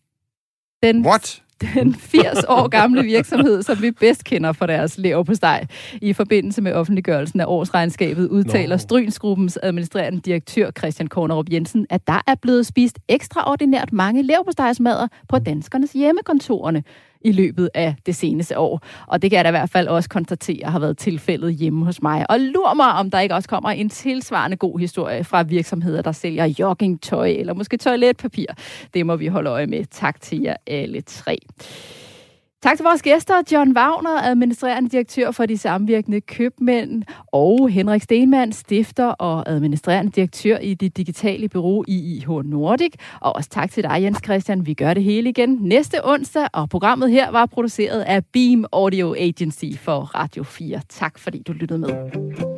Den 0.84 1.05
What? 1.05 1.43
den 1.74 1.95
80 1.95 2.43
år 2.47 2.68
gamle 2.68 3.03
virksomhed, 3.03 3.64
som 3.64 3.82
vi 3.82 3.91
bedst 3.91 4.24
kender 4.24 4.51
for 4.51 4.66
deres 4.66 4.97
leverpostej. 4.97 5.66
I 6.01 6.14
forbindelse 6.14 6.61
med 6.61 6.74
offentliggørelsen 6.74 7.39
af 7.39 7.45
årsregnskabet 7.47 8.28
udtaler 8.28 8.76
no. 8.76 8.78
Strynsgruppens 8.78 9.59
administrerende 9.64 10.22
direktør 10.22 10.72
Christian 10.72 11.07
Kornerup 11.07 11.45
Jensen, 11.51 11.88
at 11.89 12.07
der 12.07 12.22
er 12.28 12.36
blevet 12.41 12.66
spist 12.66 12.99
ekstraordinært 13.07 13.93
mange 13.93 14.24
leverpostejsmadder 14.24 15.07
på 15.30 15.39
danskernes 15.39 15.91
hjemmekontorerne 15.91 16.84
i 17.24 17.32
løbet 17.32 17.69
af 17.74 17.95
det 18.05 18.15
seneste 18.15 18.59
år. 18.59 18.82
Og 19.07 19.21
det 19.21 19.32
kan 19.32 19.38
jeg 19.38 19.43
da 19.43 19.49
i 19.49 19.51
hvert 19.51 19.69
fald 19.69 19.88
også 19.88 20.09
konstatere 20.09 20.71
har 20.71 20.80
været 20.80 20.97
tilfældet 20.97 21.55
hjemme 21.55 21.86
hos 21.86 22.01
mig. 22.01 22.26
Og 22.30 22.39
lur 22.39 22.74
mig, 22.74 22.91
om 22.91 23.11
der 23.11 23.19
ikke 23.19 23.36
også 23.36 23.49
kommer 23.49 23.69
en 23.69 23.89
tilsvarende 23.89 24.57
god 24.57 24.80
historie 24.80 25.24
fra 25.24 25.41
virksomheder, 25.41 26.01
der 26.01 26.11
sælger 26.11 26.53
joggingtøj 26.59 27.30
eller 27.30 27.53
måske 27.53 27.78
toiletpapir. 27.78 28.47
Det 28.93 29.05
må 29.05 29.15
vi 29.15 29.28
holde 29.28 29.49
øje 29.49 29.67
med. 29.67 29.86
Tak 29.86 30.21
til 30.21 30.41
jer 30.41 30.55
alle 30.67 31.01
tre. 31.01 31.38
Tak 32.64 32.78
til 32.78 32.84
vores 32.84 33.01
gæster, 33.01 33.34
John 33.51 33.78
Wagner, 33.78 34.22
administrerende 34.24 34.89
direktør 34.89 35.32
for 35.32 35.45
de 35.45 35.57
samvirkende 35.57 36.22
købmænd, 36.22 37.03
og 37.32 37.70
Henrik 37.70 38.01
Stenmann, 38.01 38.51
stifter 38.51 39.05
og 39.05 39.49
administrerende 39.49 40.11
direktør 40.11 40.57
i 40.57 40.74
det 40.74 40.97
digitale 40.97 41.49
bureau 41.49 41.84
IIH 41.88 42.28
Nordic. 42.28 42.93
Og 43.22 43.36
også 43.36 43.49
tak 43.49 43.72
til 43.72 43.84
dig, 43.84 44.03
Jens 44.03 44.20
Christian. 44.24 44.66
Vi 44.66 44.74
gør 44.74 44.93
det 44.93 45.03
hele 45.03 45.30
igen 45.30 45.57
næste 45.61 46.07
onsdag, 46.07 46.47
og 46.53 46.70
programmet 46.70 47.11
her 47.11 47.32
var 47.32 47.45
produceret 47.45 48.01
af 48.01 48.26
Beam 48.26 48.66
Audio 48.72 49.16
Agency 49.18 49.78
for 49.78 49.99
Radio 49.99 50.43
4. 50.43 50.82
Tak 50.89 51.20
fordi 51.20 51.43
du 51.47 51.53
lyttede 51.53 51.80
med. 51.80 52.53